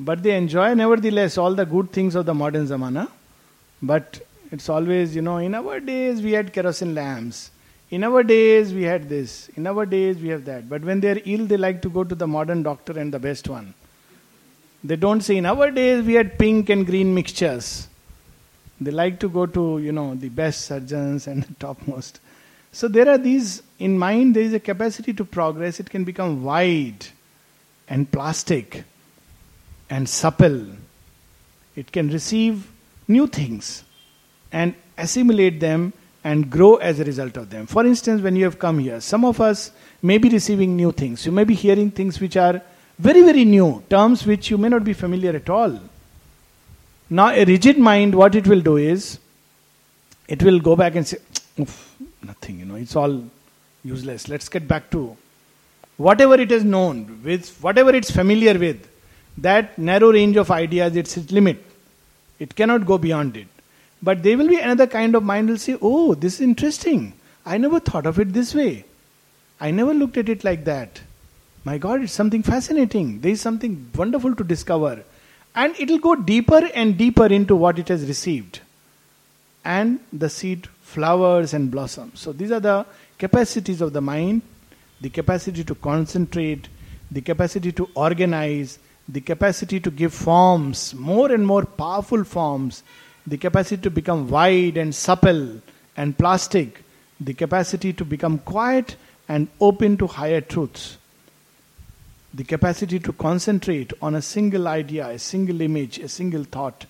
but 0.00 0.18
they 0.18 0.30
enjoy 0.30 0.74
never 0.74 1.00
the 1.00 1.10
less 1.10 1.38
all 1.38 1.56
the 1.56 1.68
good 1.68 1.88
things 1.96 2.16
of 2.16 2.24
the 2.26 2.30
modern 2.44 2.66
जमाना 2.66 3.06
but 3.84 4.16
it's 4.52 4.68
always, 4.68 5.16
you 5.16 5.22
know, 5.22 5.38
in 5.38 5.54
our 5.54 5.80
days 5.80 6.22
we 6.22 6.32
had 6.32 6.52
kerosene 6.52 6.94
lamps. 6.94 7.50
In 7.90 8.04
our 8.04 8.22
days 8.22 8.72
we 8.72 8.82
had 8.82 9.08
this. 9.08 9.48
In 9.56 9.66
our 9.66 9.86
days 9.86 10.18
we 10.18 10.28
have 10.28 10.44
that. 10.44 10.68
But 10.68 10.82
when 10.82 11.00
they're 11.00 11.20
ill, 11.24 11.46
they 11.46 11.56
like 11.56 11.82
to 11.82 11.90
go 11.90 12.04
to 12.04 12.14
the 12.14 12.26
modern 12.26 12.62
doctor 12.62 12.98
and 12.98 13.12
the 13.12 13.18
best 13.18 13.48
one. 13.48 13.74
They 14.84 14.96
don't 14.96 15.20
say, 15.20 15.36
in 15.36 15.46
our 15.46 15.70
days 15.70 16.04
we 16.04 16.14
had 16.14 16.38
pink 16.38 16.68
and 16.68 16.86
green 16.86 17.14
mixtures. 17.14 17.88
They 18.80 18.90
like 18.90 19.18
to 19.20 19.28
go 19.28 19.46
to, 19.46 19.78
you 19.78 19.92
know, 19.92 20.14
the 20.14 20.28
best 20.28 20.66
surgeons 20.66 21.26
and 21.26 21.42
the 21.42 21.54
topmost. 21.54 22.20
So 22.71 22.87
there 22.87 23.09
are 23.09 23.17
these, 23.17 23.61
in 23.79 23.97
mind, 23.97 24.35
there 24.35 24.43
is 24.43 24.53
a 24.53 24.59
capacity 24.59 25.13
to 25.13 25.25
progress. 25.25 25.79
It 25.79 25.89
can 25.89 26.03
become 26.03 26.43
wide 26.43 27.05
and 27.87 28.09
plastic 28.09 28.83
and 29.89 30.07
supple. 30.07 30.67
It 31.75 31.91
can 31.91 32.09
receive 32.09 32.69
new 33.07 33.27
things 33.27 33.83
and 34.51 34.73
assimilate 34.97 35.59
them 35.59 35.93
and 36.23 36.49
grow 36.49 36.75
as 36.75 36.99
a 36.99 37.03
result 37.03 37.35
of 37.35 37.49
them. 37.49 37.65
For 37.65 37.85
instance, 37.85 38.21
when 38.21 38.35
you 38.35 38.45
have 38.45 38.59
come 38.59 38.79
here, 38.79 39.01
some 39.01 39.25
of 39.25 39.41
us 39.41 39.71
may 40.01 40.17
be 40.17 40.29
receiving 40.29 40.75
new 40.75 40.91
things. 40.91 41.25
You 41.25 41.31
may 41.31 41.43
be 41.43 41.55
hearing 41.55 41.91
things 41.91 42.19
which 42.19 42.37
are 42.37 42.61
very, 42.99 43.21
very 43.21 43.43
new, 43.43 43.83
terms 43.89 44.25
which 44.25 44.49
you 44.49 44.57
may 44.57 44.69
not 44.69 44.83
be 44.83 44.93
familiar 44.93 45.35
at 45.35 45.49
all. 45.49 45.79
Now, 47.09 47.29
a 47.29 47.43
rigid 47.43 47.77
mind, 47.77 48.15
what 48.15 48.35
it 48.35 48.47
will 48.47 48.61
do 48.61 48.77
is, 48.77 49.19
it 50.27 50.41
will 50.43 50.59
go 50.59 50.75
back 50.75 50.95
and 50.95 51.05
say, 51.05 51.17
nothing, 52.23 52.59
you 52.59 52.65
know, 52.65 52.75
it's 52.75 52.95
all 52.95 53.23
useless. 53.83 54.27
Let's 54.27 54.49
get 54.49 54.67
back 54.67 54.89
to 54.91 55.17
whatever 55.97 56.35
it 56.35 56.51
is 56.51 56.63
known, 56.63 57.21
with 57.23 57.57
whatever 57.61 57.93
it's 57.95 58.11
familiar 58.11 58.57
with, 58.57 58.87
that 59.37 59.77
narrow 59.77 60.11
range 60.11 60.37
of 60.37 60.51
ideas, 60.51 60.95
it's 60.95 61.17
its 61.17 61.31
limit. 61.31 61.63
It 62.39 62.55
cannot 62.55 62.85
go 62.85 62.97
beyond 62.97 63.37
it. 63.37 63.47
But 64.03 64.23
there 64.23 64.37
will 64.37 64.47
be 64.47 64.59
another 64.59 64.87
kind 64.87 65.15
of 65.15 65.23
mind 65.23 65.49
will 65.49 65.57
say, 65.57 65.77
Oh, 65.81 66.15
this 66.15 66.35
is 66.35 66.41
interesting. 66.41 67.13
I 67.45 67.57
never 67.57 67.79
thought 67.79 68.05
of 68.05 68.19
it 68.19 68.33
this 68.33 68.53
way. 68.55 68.85
I 69.59 69.71
never 69.71 69.93
looked 69.93 70.17
at 70.17 70.29
it 70.29 70.43
like 70.43 70.65
that. 70.65 71.01
My 71.63 71.77
God, 71.77 72.01
it's 72.01 72.13
something 72.13 72.41
fascinating. 72.41 73.21
There 73.21 73.31
is 73.31 73.41
something 73.41 73.91
wonderful 73.95 74.35
to 74.35 74.43
discover. 74.43 75.03
And 75.53 75.75
it 75.79 75.89
will 75.89 75.99
go 75.99 76.15
deeper 76.15 76.67
and 76.73 76.97
deeper 76.97 77.27
into 77.27 77.55
what 77.55 77.77
it 77.77 77.89
has 77.89 78.05
received. 78.05 78.61
And 79.63 79.99
the 80.11 80.29
seed 80.29 80.67
flowers 80.91 81.53
and 81.53 81.71
blossoms. 81.71 82.19
So 82.19 82.33
these 82.33 82.51
are 82.51 82.59
the 82.59 82.85
capacities 83.17 83.81
of 83.81 83.93
the 83.93 84.01
mind 84.01 84.41
the 85.01 85.09
capacity 85.09 85.63
to 85.63 85.75
concentrate, 85.75 86.69
the 87.09 87.21
capacity 87.21 87.71
to 87.71 87.89
organize, 87.95 88.77
the 89.09 89.19
capacity 89.19 89.79
to 89.79 89.89
give 89.89 90.13
forms, 90.13 90.93
more 90.93 91.31
and 91.31 91.45
more 91.45 91.65
powerful 91.65 92.23
forms, 92.23 92.83
the 93.25 93.37
capacity 93.37 93.81
to 93.81 93.89
become 93.89 94.29
wide 94.29 94.77
and 94.77 94.93
supple 94.93 95.59
and 95.97 96.17
plastic, 96.17 96.83
the 97.19 97.33
capacity 97.33 97.91
to 97.93 98.05
become 98.05 98.37
quiet 98.39 98.95
and 99.27 99.47
open 99.59 99.97
to 99.97 100.07
higher 100.07 100.41
truths, 100.41 100.97
the 102.33 102.43
capacity 102.43 102.99
to 102.99 103.11
concentrate 103.11 103.91
on 104.01 104.15
a 104.15 104.21
single 104.21 104.67
idea, 104.67 105.07
a 105.07 105.19
single 105.19 105.61
image, 105.61 105.97
a 105.97 106.07
single 106.07 106.43
thought. 106.43 106.85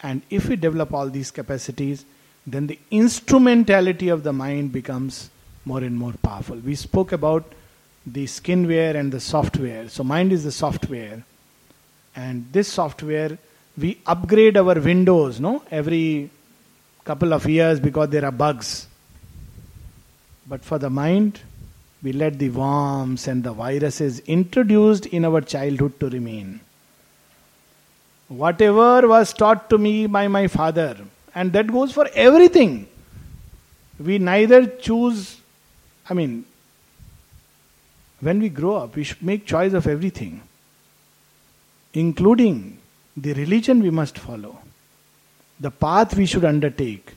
And 0.00 0.22
if 0.30 0.48
we 0.48 0.56
develop 0.56 0.94
all 0.94 1.10
these 1.10 1.30
capacities, 1.30 2.04
then 2.46 2.68
the 2.68 2.78
instrumentality 2.90 4.08
of 4.08 4.22
the 4.22 4.32
mind 4.32 4.72
becomes 4.72 5.30
more 5.64 5.80
and 5.80 5.98
more 5.98 6.12
powerful. 6.22 6.56
We 6.56 6.76
spoke 6.76 7.12
about 7.12 7.52
the 8.06 8.24
skinware 8.24 8.94
and 8.94 9.10
the 9.10 9.20
software. 9.20 9.88
So, 9.88 10.04
mind 10.04 10.32
is 10.32 10.44
the 10.44 10.52
software. 10.52 11.24
And 12.14 12.46
this 12.52 12.68
software, 12.68 13.36
we 13.76 14.00
upgrade 14.06 14.56
our 14.56 14.80
windows, 14.80 15.40
no? 15.40 15.62
Every 15.70 16.30
couple 17.04 17.32
of 17.32 17.46
years 17.46 17.80
because 17.80 18.10
there 18.10 18.24
are 18.24 18.32
bugs. 18.32 18.86
But 20.48 20.64
for 20.64 20.78
the 20.78 20.88
mind, 20.88 21.40
we 22.02 22.12
let 22.12 22.38
the 22.38 22.50
worms 22.50 23.26
and 23.26 23.42
the 23.42 23.52
viruses 23.52 24.20
introduced 24.20 25.06
in 25.06 25.24
our 25.24 25.40
childhood 25.40 25.98
to 25.98 26.08
remain. 26.08 26.60
Whatever 28.28 29.08
was 29.08 29.32
taught 29.32 29.68
to 29.70 29.78
me 29.78 30.06
by 30.06 30.28
my 30.28 30.46
father, 30.46 30.96
and 31.36 31.52
that 31.52 31.68
goes 31.68 31.92
for 31.92 32.08
everything. 32.14 32.88
We 34.00 34.18
neither 34.18 34.66
choose 34.66 35.36
I 36.08 36.14
mean, 36.14 36.44
when 38.20 38.40
we 38.40 38.48
grow 38.48 38.76
up, 38.76 38.96
we 38.96 39.04
should 39.04 39.22
make 39.22 39.46
choice 39.46 39.72
of 39.72 39.86
everything, 39.86 40.40
including 41.92 42.78
the 43.16 43.32
religion 43.32 43.82
we 43.82 43.90
must 43.90 44.18
follow, 44.18 44.58
the 45.58 45.70
path 45.70 46.16
we 46.16 46.26
should 46.26 46.44
undertake, 46.44 47.14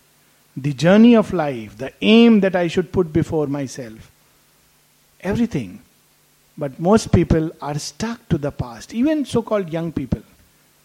the 0.58 0.74
journey 0.74 1.16
of 1.16 1.34
life, 1.34 1.78
the 1.78 1.94
aim 2.02 2.40
that 2.40 2.56
I 2.56 2.68
should 2.68 2.92
put 2.92 3.14
before 3.14 3.48
myself. 3.48 4.12
Everything. 5.22 5.82
But 6.58 6.80
most 6.80 7.12
people 7.12 7.52
are 7.62 7.78
stuck 7.78 8.28
to 8.30 8.38
the 8.38 8.52
past, 8.52 8.94
even 8.94 9.24
so 9.24 9.42
called 9.42 9.72
young 9.72 9.92
people. 9.92 10.24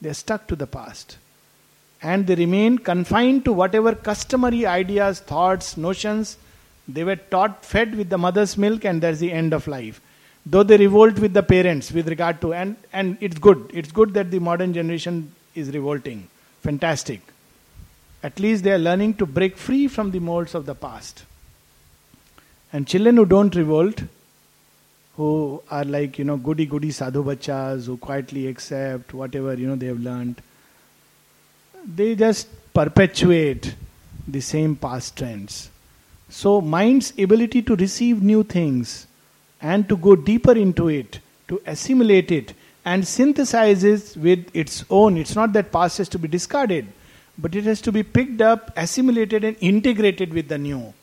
They 0.00 0.10
are 0.10 0.14
stuck 0.14 0.46
to 0.48 0.56
the 0.56 0.66
past. 0.66 1.16
And 2.04 2.26
they 2.28 2.36
remain 2.36 2.78
confined 2.78 3.44
to 3.46 3.52
whatever 3.52 3.94
customary 3.94 4.66
ideas, 4.66 5.20
thoughts, 5.20 5.76
notions 5.76 6.36
they 6.86 7.02
were 7.02 7.16
taught, 7.16 7.64
fed 7.64 7.94
with 7.94 8.10
the 8.10 8.18
mother's 8.18 8.58
milk, 8.58 8.84
and 8.84 9.02
that's 9.02 9.18
the 9.18 9.32
end 9.32 9.54
of 9.54 9.66
life. 9.66 10.00
Though 10.44 10.62
they 10.62 10.76
revolt 10.76 11.18
with 11.18 11.32
the 11.32 11.42
parents 11.42 11.90
with 11.90 12.08
regard 12.08 12.42
to, 12.42 12.52
and, 12.52 12.76
and 12.92 13.16
it's 13.20 13.38
good. 13.38 13.70
It's 13.72 13.90
good 13.90 14.12
that 14.14 14.30
the 14.30 14.38
modern 14.38 14.74
generation 14.74 15.32
is 15.54 15.70
revolting. 15.70 16.28
Fantastic. 16.60 17.22
At 18.22 18.38
least 18.38 18.64
they 18.64 18.72
are 18.72 18.78
learning 18.78 19.14
to 19.14 19.26
break 19.26 19.56
free 19.56 19.88
from 19.88 20.10
the 20.10 20.18
molds 20.18 20.54
of 20.54 20.66
the 20.66 20.74
past. 20.74 21.24
And 22.72 22.86
children 22.86 23.16
who 23.16 23.24
don't 23.24 23.54
revolt, 23.54 24.02
who 25.16 25.62
are 25.70 25.84
like, 25.84 26.18
you 26.18 26.24
know, 26.24 26.36
goody 26.36 26.66
goody 26.66 26.90
sadhu 26.90 27.24
bachas, 27.24 27.86
who 27.86 27.96
quietly 27.96 28.46
accept 28.48 29.14
whatever, 29.14 29.54
you 29.54 29.66
know, 29.66 29.76
they 29.76 29.86
have 29.86 30.00
learned, 30.00 30.42
they 31.86 32.14
just 32.14 32.48
perpetuate 32.72 33.74
the 34.26 34.40
same 34.40 34.76
past 34.76 35.16
trends. 35.16 35.70
So, 36.28 36.60
mind's 36.60 37.12
ability 37.18 37.62
to 37.62 37.76
receive 37.76 38.22
new 38.22 38.42
things 38.42 39.06
and 39.60 39.88
to 39.88 39.96
go 39.96 40.16
deeper 40.16 40.52
into 40.52 40.88
it, 40.88 41.20
to 41.48 41.60
assimilate 41.66 42.32
it, 42.32 42.54
and 42.84 43.06
synthesize 43.06 43.84
it 43.84 44.16
with 44.16 44.50
its 44.54 44.84
own. 44.90 45.16
It's 45.16 45.36
not 45.36 45.52
that 45.52 45.72
past 45.72 45.98
has 45.98 46.08
to 46.10 46.18
be 46.18 46.28
discarded 46.28 46.86
but 47.36 47.54
it 47.54 47.64
has 47.64 47.80
to 47.82 47.92
be 47.92 48.02
picked 48.02 48.40
up, 48.40 48.72
assimilated, 48.76 49.44
and 49.44 49.56
integrated 49.60 50.32
with 50.32 50.48
the 50.48 50.58
new. 50.58 50.94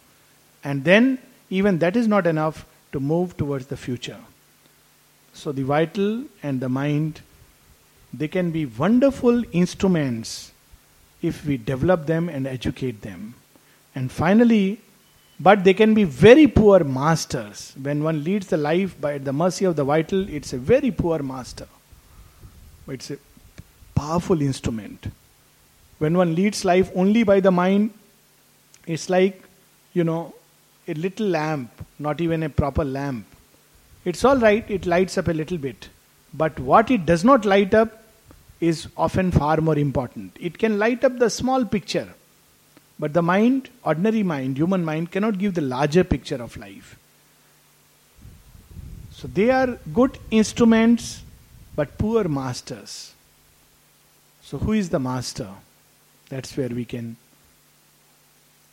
And 0.64 0.84
then, 0.84 1.20
even 1.50 1.80
that 1.80 1.96
is 1.96 2.08
not 2.08 2.28
enough 2.28 2.66
to 2.94 3.00
move 3.00 3.36
towards 3.36 3.68
the 3.68 3.78
future. 3.78 4.20
So, 5.34 5.52
the 5.52 5.64
vital 5.64 6.26
and 6.42 6.62
the 6.62 6.70
mind, 6.70 7.22
they 8.14 8.28
can 8.28 8.52
be 8.52 8.66
wonderful 8.66 9.44
instruments 9.54 10.52
if 11.22 11.46
we 11.46 11.58
develop 11.58 12.06
them 12.06 12.30
and 12.30 12.48
educate 12.48 13.02
them. 13.02 13.36
And 13.94 14.12
finally, 14.12 14.80
but 15.40 15.64
they 15.64 15.74
can 15.74 15.94
be 15.94 16.04
very 16.04 16.48
poor 16.48 16.84
masters. 16.84 17.74
When 17.82 18.04
one 18.04 18.24
leads 18.24 18.48
the 18.48 18.58
life 18.58 19.00
by 19.02 19.18
the 19.18 19.34
mercy 19.34 19.66
of 19.66 19.76
the 19.76 19.84
vital, 19.84 20.28
it's 20.30 20.54
a 20.54 20.58
very 20.58 20.92
poor 20.92 21.20
master. 21.24 21.68
It's 22.88 23.12
a 23.12 23.18
powerful 23.96 24.42
instrument. 24.42 25.08
When 25.98 26.18
one 26.18 26.36
leads 26.36 26.64
life 26.66 26.92
only 26.96 27.24
by 27.24 27.40
the 27.40 27.52
mind, 27.52 27.92
it's 28.86 29.10
like, 29.10 29.44
you 29.94 30.04
know, 30.04 30.34
a 30.88 30.94
little 30.94 31.28
lamp, 31.28 31.70
not 32.00 32.22
even 32.22 32.44
a 32.44 32.50
proper 32.50 32.84
lamp. 32.84 33.26
It's 34.06 34.26
all 34.26 34.38
right, 34.38 34.70
it 34.70 34.86
lights 34.86 35.18
up 35.18 35.28
a 35.28 35.34
little 35.34 35.58
bit. 35.58 35.90
But 36.34 36.60
what 36.60 36.90
it 36.90 37.06
does 37.06 37.24
not 37.24 37.46
light 37.46 37.74
up 37.74 38.01
is 38.62 38.88
often 38.96 39.32
far 39.32 39.58
more 39.58 39.78
important. 39.78 40.38
It 40.40 40.58
can 40.58 40.80
light 40.80 41.04
up 41.04 41.18
the 41.18 41.30
small 41.30 41.66
picture, 41.66 42.08
but 43.00 43.14
the 43.14 43.24
mind, 43.24 43.70
ordinary 43.84 44.24
mind, 44.24 44.58
human 44.58 44.86
mind, 44.86 45.12
cannot 45.12 45.40
give 45.40 45.56
the 45.56 45.62
larger 45.62 46.04
picture 46.04 46.42
of 46.42 46.56
life. 46.56 46.98
So 49.12 49.28
they 49.28 49.50
are 49.50 49.80
good 49.94 50.18
instruments, 50.30 51.24
but 51.76 51.98
poor 51.98 52.28
masters. 52.28 53.14
So, 54.44 54.58
who 54.58 54.74
is 54.74 54.90
the 54.90 55.00
master? 55.00 55.48
That's 56.30 56.56
where 56.58 56.70
we 56.70 56.86
can 56.86 57.18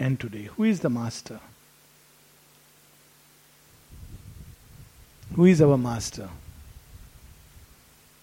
end 0.00 0.20
today. 0.20 0.48
Who 0.56 0.64
is 0.64 0.80
the 0.80 0.90
master? 0.90 1.40
Who 5.34 5.44
is 5.44 5.60
our 5.60 5.76
master? 5.76 6.28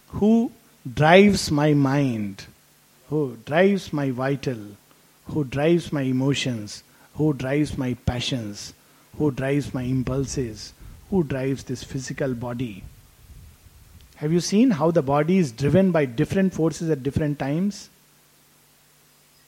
Who 0.09 0.51
drives 0.93 1.49
my 1.49 1.73
mind? 1.73 2.45
Who 3.09 3.37
drives 3.45 3.91
my 3.91 4.11
vital? 4.11 4.57
Who 5.25 5.43
drives 5.43 5.91
my 5.91 6.01
emotions? 6.01 6.83
Who 7.15 7.33
drives 7.33 7.77
my 7.77 7.95
passions? 8.05 8.73
Who 9.17 9.31
drives 9.31 9.73
my 9.73 9.83
impulses? 9.83 10.73
Who 11.09 11.23
drives 11.23 11.63
this 11.63 11.83
physical 11.83 12.33
body? 12.33 12.83
Have 14.17 14.31
you 14.31 14.39
seen 14.39 14.71
how 14.71 14.91
the 14.91 15.01
body 15.01 15.37
is 15.37 15.51
driven 15.51 15.91
by 15.91 16.05
different 16.05 16.53
forces 16.53 16.89
at 16.89 17.03
different 17.03 17.39
times? 17.39 17.89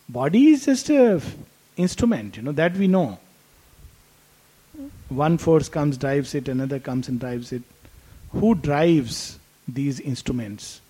Body 0.10 0.48
is 0.48 0.66
just 0.66 0.90
a 0.90 1.22
instrument, 1.76 2.38
you 2.38 2.44
know, 2.44 2.52
that 2.54 2.76
we 2.76 2.88
know. 2.88 3.20
One 5.10 5.38
force 5.38 5.70
comes, 5.70 5.98
drives 5.98 6.36
it, 6.36 6.48
another 6.48 6.80
comes 6.80 7.08
and 7.08 7.20
drives 7.20 7.52
it. 7.52 7.64
Who 8.32 8.56
drives 8.56 9.40
these 9.68 10.00
instruments? 10.00 10.82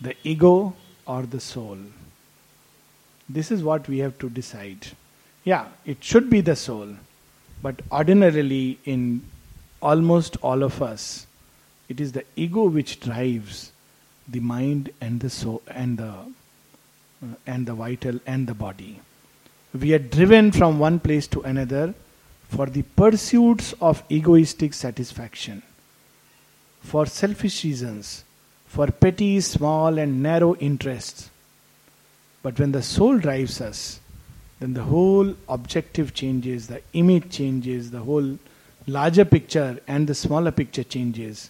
The 0.00 0.14
ego 0.24 0.74
or 1.06 1.22
the 1.22 1.40
soul? 1.40 1.78
This 3.28 3.50
is 3.50 3.62
what 3.62 3.88
we 3.88 3.98
have 3.98 4.18
to 4.18 4.28
decide. 4.28 4.88
Yeah, 5.44 5.66
it 5.84 6.02
should 6.02 6.28
be 6.30 6.40
the 6.40 6.56
soul, 6.56 6.96
but 7.62 7.80
ordinarily, 7.90 8.78
in 8.84 9.22
almost 9.80 10.36
all 10.42 10.62
of 10.62 10.82
us, 10.82 11.26
it 11.88 12.00
is 12.00 12.12
the 12.12 12.24
ego 12.34 12.64
which 12.64 13.00
drives 13.00 13.72
the 14.28 14.40
mind 14.40 14.90
and 15.00 15.20
the 15.20 15.30
soul 15.30 15.62
and 15.68 15.98
the 15.98 16.12
uh, 17.22 17.34
and 17.46 17.66
the 17.66 17.74
vital 17.74 18.20
and 18.26 18.46
the 18.46 18.54
body. 18.54 19.00
We 19.72 19.94
are 19.94 19.98
driven 19.98 20.52
from 20.52 20.78
one 20.78 21.00
place 21.00 21.26
to 21.28 21.40
another 21.42 21.94
for 22.48 22.66
the 22.66 22.82
pursuits 22.82 23.74
of 23.80 24.02
egoistic 24.10 24.74
satisfaction, 24.74 25.62
for 26.80 27.06
selfish 27.06 27.64
reasons, 27.64 28.24
for 28.76 28.88
petty, 28.88 29.40
small, 29.40 29.96
and 29.96 30.22
narrow 30.22 30.54
interests. 30.56 31.30
But 32.42 32.58
when 32.58 32.72
the 32.72 32.82
soul 32.82 33.18
drives 33.18 33.62
us, 33.62 34.00
then 34.60 34.74
the 34.74 34.82
whole 34.82 35.34
objective 35.48 36.12
changes, 36.12 36.66
the 36.66 36.82
image 36.92 37.30
changes, 37.30 37.90
the 37.90 38.00
whole 38.00 38.38
larger 38.86 39.24
picture 39.24 39.80
and 39.88 40.06
the 40.06 40.14
smaller 40.14 40.50
picture 40.50 40.84
changes. 40.84 41.48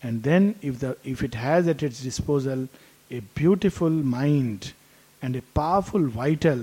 And 0.00 0.22
then, 0.22 0.54
if, 0.62 0.78
the, 0.78 0.96
if 1.02 1.24
it 1.24 1.34
has 1.34 1.66
at 1.66 1.82
its 1.82 2.00
disposal 2.00 2.68
a 3.10 3.18
beautiful 3.34 3.90
mind, 3.90 4.74
and 5.22 5.34
a 5.34 5.42
powerful 5.58 6.06
vital, 6.06 6.62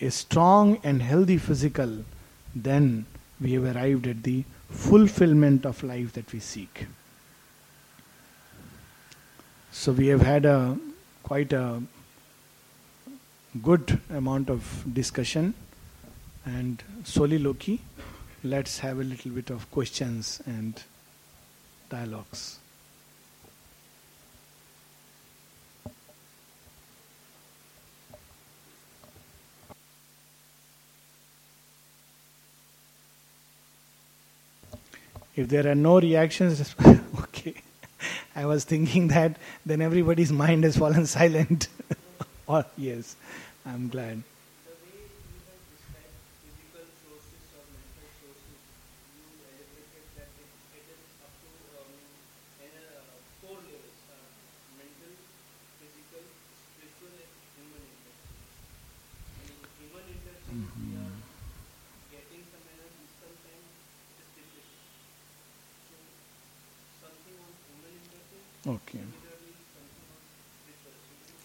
a 0.00 0.10
strong 0.10 0.78
and 0.82 1.00
healthy 1.00 1.38
physical, 1.38 2.04
then 2.54 3.06
we 3.40 3.52
have 3.52 3.74
arrived 3.74 4.06
at 4.06 4.22
the 4.22 4.44
fulfillment 4.68 5.64
of 5.64 5.82
life 5.82 6.12
that 6.12 6.30
we 6.30 6.40
seek. 6.40 6.86
So 9.74 9.90
we 9.92 10.08
have 10.08 10.20
had 10.20 10.44
a 10.44 10.78
quite 11.22 11.54
a 11.54 11.82
good 13.62 14.00
amount 14.10 14.50
of 14.50 14.84
discussion 14.92 15.54
and 16.44 16.82
soliloquy. 17.04 17.80
Let's 18.44 18.80
have 18.80 19.00
a 19.00 19.02
little 19.02 19.30
bit 19.30 19.48
of 19.48 19.70
questions 19.70 20.42
and 20.44 20.82
dialogues. 21.88 22.58
If 35.34 35.48
there 35.48 35.66
are 35.66 35.74
no 35.74 35.98
reactions, 35.98 36.74
okay. 37.20 37.54
I 38.34 38.46
was 38.46 38.64
thinking 38.64 39.08
that 39.08 39.36
then 39.66 39.80
everybody's 39.80 40.32
mind 40.32 40.64
has 40.64 40.76
fallen 40.76 41.06
silent. 41.18 41.68
or 42.46 42.60
oh, 42.60 42.64
yes, 42.76 43.16
I'm 43.66 43.88
glad. 43.88 44.22
Okay. 68.66 69.00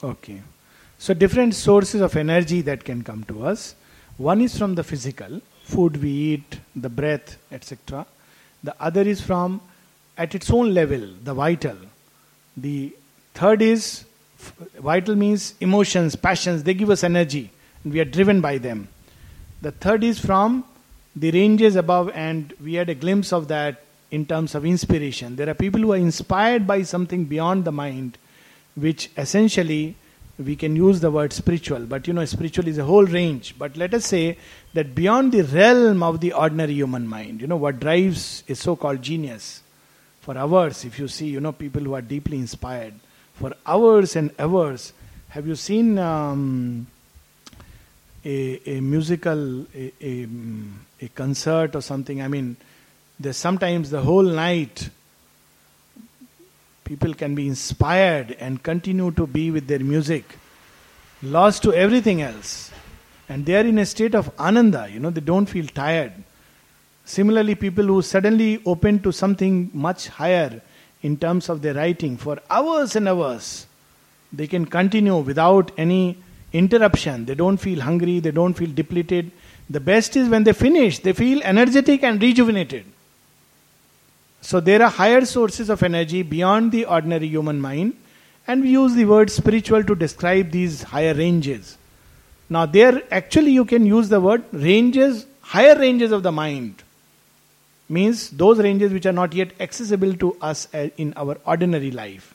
Okay. 0.07 0.41
So, 0.97 1.13
different 1.13 1.53
sources 1.53 2.01
of 2.01 2.15
energy 2.15 2.61
that 2.61 2.83
can 2.83 3.03
come 3.03 3.23
to 3.25 3.45
us. 3.45 3.75
One 4.17 4.41
is 4.41 4.57
from 4.57 4.75
the 4.75 4.83
physical 4.83 5.41
food 5.63 6.01
we 6.01 6.09
eat, 6.09 6.59
the 6.75 6.89
breath, 6.89 7.37
etc. 7.51 8.05
The 8.63 8.75
other 8.79 9.01
is 9.01 9.21
from 9.21 9.61
at 10.17 10.33
its 10.33 10.49
own 10.49 10.73
level, 10.73 11.07
the 11.23 11.33
vital. 11.33 11.77
The 12.55 12.95
third 13.33 13.61
is 13.61 14.05
vital 14.79 15.15
means 15.15 15.53
emotions, 15.59 16.15
passions, 16.15 16.63
they 16.63 16.73
give 16.73 16.89
us 16.89 17.03
energy 17.03 17.51
and 17.83 17.93
we 17.93 17.99
are 17.99 18.05
driven 18.05 18.41
by 18.41 18.57
them. 18.57 18.87
The 19.61 19.71
third 19.71 20.03
is 20.03 20.19
from 20.19 20.63
the 21.15 21.31
ranges 21.31 21.75
above, 21.75 22.11
and 22.13 22.53
we 22.63 22.75
had 22.75 22.89
a 22.89 22.95
glimpse 22.95 23.33
of 23.33 23.47
that 23.47 23.81
in 24.11 24.25
terms 24.25 24.53
of 24.53 24.65
inspiration. 24.65 25.35
There 25.35 25.49
are 25.49 25.55
people 25.55 25.81
who 25.81 25.93
are 25.93 25.97
inspired 25.97 26.67
by 26.67 26.83
something 26.83 27.25
beyond 27.25 27.65
the 27.65 27.71
mind, 27.71 28.17
which 28.77 29.09
essentially 29.17 29.95
we 30.37 30.55
can 30.55 30.75
use 30.75 30.99
the 30.99 31.09
word 31.09 31.33
spiritual, 31.33 31.79
but 31.79 32.07
you 32.07 32.13
know, 32.13 32.23
spiritual 32.25 32.67
is 32.67 32.77
a 32.77 32.83
whole 32.83 33.05
range. 33.05 33.55
But 33.57 33.75
let 33.75 33.93
us 33.95 34.05
say 34.05 34.37
that 34.73 34.93
beyond 34.93 35.31
the 35.31 35.43
realm 35.43 36.03
of 36.03 36.19
the 36.19 36.33
ordinary 36.33 36.73
human 36.73 37.07
mind, 37.07 37.41
you 37.41 37.47
know, 37.47 37.57
what 37.57 37.79
drives 37.79 38.43
a 38.47 38.53
so 38.53 38.75
called 38.75 39.01
genius 39.01 39.63
for 40.21 40.37
hours, 40.37 40.85
if 40.85 40.99
you 40.99 41.07
see, 41.07 41.27
you 41.27 41.39
know, 41.39 41.53
people 41.53 41.81
who 41.81 41.95
are 41.95 42.01
deeply 42.01 42.37
inspired 42.37 42.93
for 43.33 43.53
hours 43.65 44.15
and 44.15 44.31
hours. 44.37 44.93
Have 45.29 45.47
you 45.47 45.55
seen 45.55 45.97
um, 45.97 46.85
a, 48.23 48.77
a 48.77 48.79
musical, 48.81 49.65
a, 49.73 49.93
a, 50.01 50.27
a 51.01 51.07
concert 51.09 51.75
or 51.75 51.81
something? 51.81 52.21
I 52.21 52.27
mean, 52.27 52.57
there's 53.19 53.37
sometimes 53.37 53.89
the 53.89 54.01
whole 54.01 54.23
night 54.23 54.89
people 56.87 57.13
can 57.13 57.35
be 57.35 57.45
inspired 57.47 58.31
and 58.39 58.63
continue 58.63 59.11
to 59.11 59.27
be 59.27 59.51
with 59.51 59.67
their 59.67 59.79
music, 59.79 60.23
lost 61.21 61.61
to 61.63 61.73
everything 61.73 62.21
else. 62.21 62.71
And 63.27 63.45
they 63.45 63.55
are 63.55 63.67
in 63.71 63.77
a 63.77 63.85
state 63.85 64.15
of 64.15 64.31
ananda, 64.39 64.87
you 64.91 65.01
know, 65.01 65.09
they 65.09 65.19
don't 65.21 65.47
feel 65.47 65.67
tired. 65.67 66.13
Similarly, 67.03 67.55
people 67.55 67.85
who 67.85 68.01
suddenly 68.01 68.61
open 68.65 69.01
to 69.03 69.11
something 69.11 69.69
much 69.73 70.07
higher 70.07 70.61
in 71.01 71.17
terms 71.17 71.49
of 71.49 71.61
their 71.61 71.73
writing 71.73 72.15
for 72.15 72.39
hours 72.49 72.95
and 72.95 73.07
hours, 73.09 73.67
they 74.31 74.47
can 74.47 74.65
continue 74.65 75.17
without 75.17 75.71
any 75.77 76.17
interruption. 76.53 77.25
They 77.25 77.35
don't 77.35 77.57
feel 77.57 77.81
hungry, 77.81 78.19
they 78.21 78.31
don't 78.31 78.53
feel 78.53 78.71
depleted. 78.71 79.31
The 79.69 79.81
best 79.81 80.15
is 80.15 80.29
when 80.29 80.45
they 80.45 80.53
finish, 80.53 80.99
they 80.99 81.13
feel 81.13 81.41
energetic 81.43 82.03
and 82.03 82.21
rejuvenated. 82.21 82.85
So 84.47 84.61
there 84.61 84.81
are 84.81 84.89
higher 84.89 85.25
sources 85.25 85.69
of 85.69 85.83
energy 85.83 86.23
beyond 86.23 86.71
the 86.71 86.85
ordinary 86.85 87.27
human 87.27 87.59
mind, 87.59 87.97
and 88.47 88.61
we 88.61 88.69
use 88.69 88.93
the 88.93 89.03
word 89.03 89.29
spiritual 89.29 89.83
to 89.83 89.93
describe 89.93 90.51
these 90.51 90.83
higher 90.83 91.13
ranges. 91.13 91.77
Now, 92.49 92.65
there 92.65 93.03
actually 93.11 93.51
you 93.51 93.65
can 93.65 93.85
use 93.85 94.07
the 94.07 94.21
word 94.21 94.45
ranges, 94.53 95.25
higher 95.41 95.77
ranges 95.77 96.13
of 96.13 96.23
the 96.23 96.31
mind. 96.31 96.81
Means 97.89 98.29
those 98.29 98.59
ranges 98.59 98.93
which 98.93 99.05
are 99.05 99.11
not 99.11 99.33
yet 99.33 99.51
accessible 99.59 100.13
to 100.13 100.37
us 100.39 100.73
uh, 100.73 100.87
in 100.95 101.13
our 101.17 101.37
ordinary 101.43 101.91
life. 101.91 102.33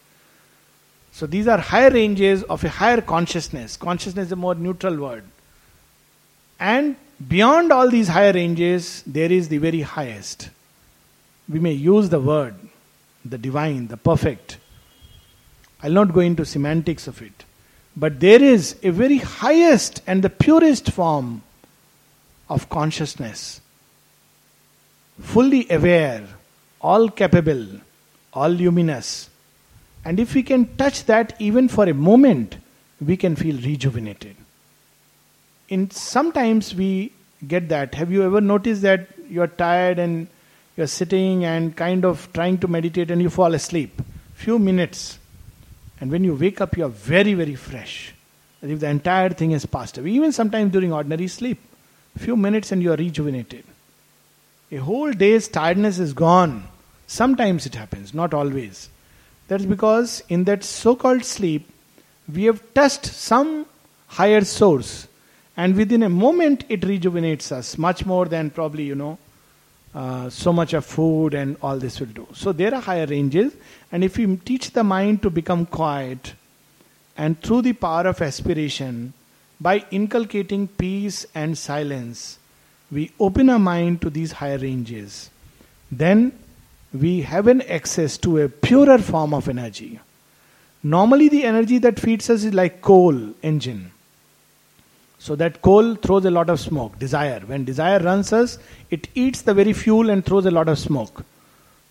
So 1.12 1.26
these 1.26 1.48
are 1.48 1.56
higher 1.56 1.90
ranges 1.90 2.42
of 2.42 2.62
a 2.62 2.68
higher 2.68 3.00
consciousness. 3.00 3.78
Consciousness 3.78 4.26
is 4.26 4.32
a 4.32 4.36
more 4.36 4.54
neutral 4.54 4.98
word. 4.98 5.24
And 6.60 6.96
beyond 7.26 7.72
all 7.72 7.88
these 7.88 8.08
higher 8.08 8.34
ranges, 8.34 9.02
there 9.06 9.32
is 9.32 9.48
the 9.48 9.56
very 9.56 9.80
highest 9.80 10.50
we 11.52 11.60
may 11.60 11.72
use 11.72 12.08
the 12.08 12.18
word, 12.20 12.54
the 13.24 13.38
divine, 13.38 13.88
the 13.88 13.96
perfect. 13.96 14.56
I'll 15.82 15.92
not 15.92 16.14
go 16.14 16.20
into 16.20 16.44
semantics 16.46 17.06
of 17.06 17.20
it. 17.20 17.44
But 17.94 18.20
there 18.20 18.42
is 18.42 18.76
a 18.82 18.90
very 18.90 19.18
highest 19.18 20.02
and 20.06 20.24
the 20.24 20.30
purest 20.30 20.90
form 20.90 21.42
of 22.48 22.70
consciousness, 22.70 23.60
fully 25.20 25.66
aware, 25.70 26.26
all 26.80 27.10
capable, 27.10 27.66
all 28.32 28.48
luminous. 28.48 29.28
And 30.04 30.18
if 30.18 30.34
we 30.34 30.42
can 30.42 30.74
touch 30.76 31.04
that 31.04 31.34
even 31.38 31.68
for 31.68 31.84
a 31.84 31.94
moment, 31.94 32.56
we 33.00 33.16
can 33.16 33.36
feel 33.36 33.56
rejuvenated. 33.56 34.36
In 35.68 35.90
sometimes 35.90 36.74
we 36.74 37.12
get 37.46 37.68
that. 37.68 37.94
Have 37.94 38.10
you 38.10 38.22
ever 38.22 38.40
noticed 38.40 38.82
that 38.82 39.08
you're 39.28 39.46
tired 39.46 39.98
and 39.98 40.28
you're 40.76 40.86
sitting 40.86 41.44
and 41.44 41.76
kind 41.76 42.04
of 42.04 42.32
trying 42.32 42.58
to 42.58 42.68
meditate 42.68 43.10
and 43.10 43.20
you 43.20 43.30
fall 43.30 43.54
asleep. 43.54 44.00
Few 44.34 44.58
minutes. 44.58 45.18
And 46.00 46.10
when 46.10 46.24
you 46.24 46.34
wake 46.34 46.60
up, 46.60 46.76
you 46.76 46.84
are 46.84 46.88
very, 46.88 47.34
very 47.34 47.54
fresh. 47.54 48.14
As 48.62 48.70
if 48.70 48.80
the 48.80 48.88
entire 48.88 49.30
thing 49.30 49.50
has 49.50 49.66
passed 49.66 49.98
away. 49.98 50.10
Even 50.10 50.32
sometimes 50.32 50.72
during 50.72 50.92
ordinary 50.92 51.28
sleep. 51.28 51.60
Few 52.16 52.36
minutes 52.36 52.72
and 52.72 52.82
you 52.82 52.92
are 52.92 52.96
rejuvenated. 52.96 53.64
A 54.70 54.76
whole 54.76 55.12
day's 55.12 55.48
tiredness 55.48 55.98
is 55.98 56.12
gone. 56.12 56.64
Sometimes 57.06 57.66
it 57.66 57.74
happens, 57.74 58.14
not 58.14 58.32
always. 58.32 58.88
That's 59.48 59.66
because 59.66 60.22
in 60.28 60.44
that 60.44 60.64
so 60.64 60.96
called 60.96 61.24
sleep, 61.24 61.68
we 62.32 62.44
have 62.44 62.62
touched 62.72 63.04
some 63.04 63.66
higher 64.06 64.42
source. 64.42 65.08
And 65.56 65.76
within 65.76 66.02
a 66.02 66.08
moment, 66.08 66.64
it 66.70 66.84
rejuvenates 66.84 67.52
us 67.52 67.76
much 67.76 68.06
more 68.06 68.24
than 68.24 68.48
probably, 68.50 68.84
you 68.84 68.94
know, 68.94 69.18
uh, 69.94 70.30
so 70.30 70.52
much 70.52 70.72
of 70.72 70.84
food 70.84 71.34
and 71.34 71.56
all 71.62 71.78
this 71.78 72.00
will 72.00 72.06
do. 72.06 72.26
So 72.32 72.52
there 72.52 72.74
are 72.74 72.80
higher 72.80 73.06
ranges, 73.06 73.54
and 73.90 74.02
if 74.02 74.16
we 74.16 74.36
teach 74.36 74.70
the 74.70 74.84
mind 74.84 75.22
to 75.22 75.30
become 75.30 75.66
quiet, 75.66 76.34
and 77.16 77.40
through 77.42 77.62
the 77.62 77.74
power 77.74 78.06
of 78.06 78.22
aspiration, 78.22 79.12
by 79.60 79.84
inculcating 79.90 80.66
peace 80.66 81.26
and 81.34 81.56
silence, 81.56 82.38
we 82.90 83.10
open 83.20 83.48
our 83.48 83.58
mind 83.58 84.00
to 84.02 84.10
these 84.10 84.32
higher 84.32 84.58
ranges. 84.58 85.30
Then 85.90 86.32
we 86.92 87.22
have 87.22 87.46
an 87.46 87.62
access 87.62 88.18
to 88.18 88.38
a 88.38 88.48
purer 88.48 88.98
form 88.98 89.32
of 89.34 89.48
energy. 89.48 90.00
Normally, 90.82 91.28
the 91.28 91.44
energy 91.44 91.78
that 91.78 92.00
feeds 92.00 92.28
us 92.28 92.44
is 92.44 92.52
like 92.52 92.82
coal 92.82 93.34
engine. 93.42 93.92
So 95.22 95.36
that 95.36 95.62
coal 95.62 95.94
throws 95.94 96.24
a 96.24 96.32
lot 96.32 96.50
of 96.50 96.58
smoke, 96.58 96.98
desire. 96.98 97.38
When 97.46 97.64
desire 97.64 98.00
runs 98.00 98.32
us, 98.32 98.58
it 98.90 99.06
eats 99.14 99.42
the 99.42 99.54
very 99.54 99.72
fuel 99.72 100.10
and 100.10 100.24
throws 100.26 100.46
a 100.46 100.50
lot 100.50 100.68
of 100.68 100.80
smoke. 100.80 101.24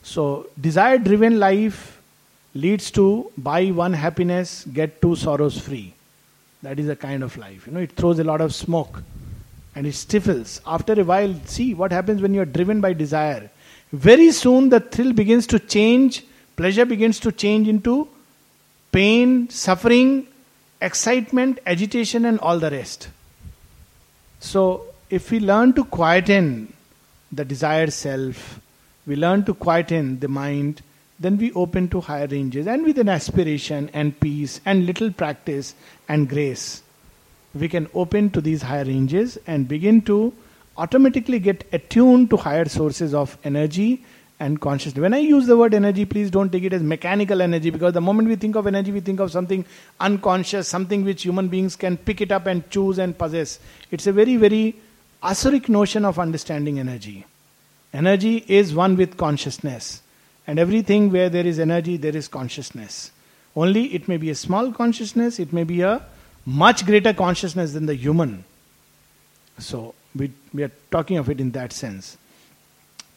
So 0.04 0.48
desire 0.60 0.98
driven 0.98 1.39
life 1.39 2.02
leads 2.54 2.91
to 2.91 3.32
buy 3.38 3.67
one 3.67 3.94
happiness, 3.94 4.65
get 4.74 5.02
two 5.02 5.15
sorrows 5.15 5.58
free. 5.58 5.94
That 6.62 6.78
is 6.78 6.89
a 6.89 6.96
kind 6.98 7.24
of 7.24 7.38
life. 7.38 7.67
You 7.67 7.72
know, 7.72 7.80
it 7.80 7.94
throws 7.94 8.20
a 8.20 8.26
lot 8.26 8.41
of 8.41 8.54
smoke 8.54 9.02
and 9.76 9.88
it 9.88 9.94
stifles. 9.94 10.60
After 10.67 11.00
a 11.00 11.06
while, 11.06 11.34
see 11.46 11.74
what 11.74 11.94
happens 11.94 12.22
when 12.22 12.34
you 12.34 12.41
are 12.41 12.52
driven 12.58 12.82
by 12.82 12.91
desire. 12.91 13.50
Very 13.94 14.32
soon 14.34 14.67
the 14.67 14.82
thrill 14.82 15.13
begins 15.13 15.48
to 15.48 15.60
change, 15.60 16.26
pleasure 16.58 16.86
begins 16.86 17.17
to 17.22 17.32
change 17.32 17.70
into 17.70 18.10
pain, 18.91 19.50
suffering, 19.50 20.28
excitement, 20.82 21.60
agitation, 21.65 22.26
and 22.26 22.38
all 22.39 22.60
the 22.60 22.70
rest. 22.70 23.08
So, 24.41 24.86
if 25.10 25.30
we 25.30 25.39
learn 25.39 25.73
to 25.73 25.84
quieten 25.86 26.73
the 27.32 27.45
desired 27.45 27.93
self, 27.93 28.60
we 29.06 29.15
learn 29.15 29.45
to 29.45 29.54
quieten 29.54 30.19
the 30.19 30.27
mind, 30.27 30.82
then 31.19 31.38
we 31.38 31.54
open 31.54 31.88
to 31.89 32.01
higher 32.01 32.25
ranges. 32.25 32.65
And 32.65 32.84
with 32.84 32.97
an 32.97 33.08
aspiration 33.08 33.91
and 33.93 34.19
peace 34.19 34.60
and 34.65 34.88
little 34.88 35.12
practice 35.12 35.75
and 36.10 36.27
grace, 36.27 36.82
we 37.54 37.69
can 37.69 37.88
open 37.93 38.32
to 38.32 38.41
these 38.41 38.63
higher 38.63 38.84
ranges 38.84 39.38
and 39.45 39.67
begin 39.67 40.01
to 40.04 40.34
automatically 40.75 41.38
get 41.38 41.63
attuned 41.71 42.32
to 42.32 42.38
higher 42.38 42.65
sources 42.65 43.13
of 43.13 43.38
energy 43.43 44.04
and 44.41 44.60
consciousness. 44.60 44.99
When 44.99 45.13
I 45.13 45.19
use 45.19 45.45
the 45.45 45.56
word 45.56 45.75
energy, 45.75 46.04
please 46.04 46.32
don't 46.32 46.51
take 46.51 46.63
it 46.63 46.73
as 46.73 46.82
mechanical 46.82 47.43
energy 47.43 47.69
because 47.69 47.93
the 47.93 48.01
moment 48.01 48.27
we 48.27 48.36
think 48.36 48.56
of 48.56 48.66
energy, 48.66 48.91
we 48.91 48.99
think 48.99 49.20
of 49.20 49.32
something 49.32 49.63
unconscious, 49.99 50.68
something 50.68 51.05
which 51.05 51.22
human 51.22 51.47
beings 51.47 51.76
can 51.76 51.95
pick 51.95 52.22
it 52.22 52.32
up 52.32 52.47
and 52.47 52.68
choose 52.72 52.97
and 52.97 53.16
possess. 53.16 53.59
It's 53.91 54.07
a 54.07 54.11
very, 54.11 54.38
very 54.38 54.76
asuric 55.22 55.70
notion 55.70 56.05
of 56.05 56.18
understanding 56.18 56.80
energy. 56.80 57.28
Energy 57.93 58.43
is 58.47 58.74
one 58.74 58.97
with 58.97 59.16
consciousness. 59.16 60.01
And 60.47 60.57
everything 60.57 61.11
where 61.11 61.30
there 61.30 61.45
is 61.45 61.59
energy, 61.59 61.97
there 61.97 62.18
is 62.18 62.28
consciousness. 62.28 63.11
Only 63.55 63.93
it 63.93 64.07
may 64.07 64.18
be 64.18 64.32
a 64.32 64.36
small 64.36 64.72
consciousness, 64.72 65.39
it 65.39 65.53
may 65.53 65.66
be 65.66 65.82
a 65.82 66.03
much 66.47 66.88
greater 66.88 67.13
consciousness 67.13 67.74
than 67.74 67.86
the 67.86 67.93
human. 67.93 68.43
So, 69.59 69.93
we, 70.16 70.32
we 70.51 70.63
are 70.63 70.72
talking 70.89 71.18
of 71.18 71.30
it 71.30 71.39
in 71.39 71.51
that 71.51 71.74
sense. 71.74 72.18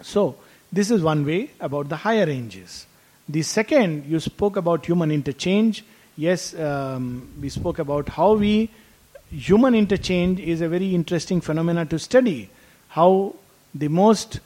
So, 0.02 0.36
this 0.72 0.90
is 0.90 1.02
one 1.02 1.24
way 1.24 1.50
about 1.60 1.88
the 1.88 1.96
higher 1.96 2.26
ranges. 2.26 2.86
The 3.28 3.42
second, 3.42 4.06
you 4.06 4.20
spoke 4.20 4.56
about 4.56 4.84
human 4.86 5.10
interchange. 5.10 5.84
Yes, 6.16 6.54
um, 6.54 7.28
we 7.40 7.48
spoke 7.48 7.78
about 7.78 8.08
how 8.08 8.34
we 8.34 8.70
human 9.30 9.74
interchange 9.74 10.40
is 10.40 10.60
a 10.60 10.68
very 10.68 10.94
interesting 10.94 11.40
phenomena 11.40 11.84
to 11.86 11.98
study. 11.98 12.50
How 12.88 13.34
the 13.74 13.88
most 13.88 14.40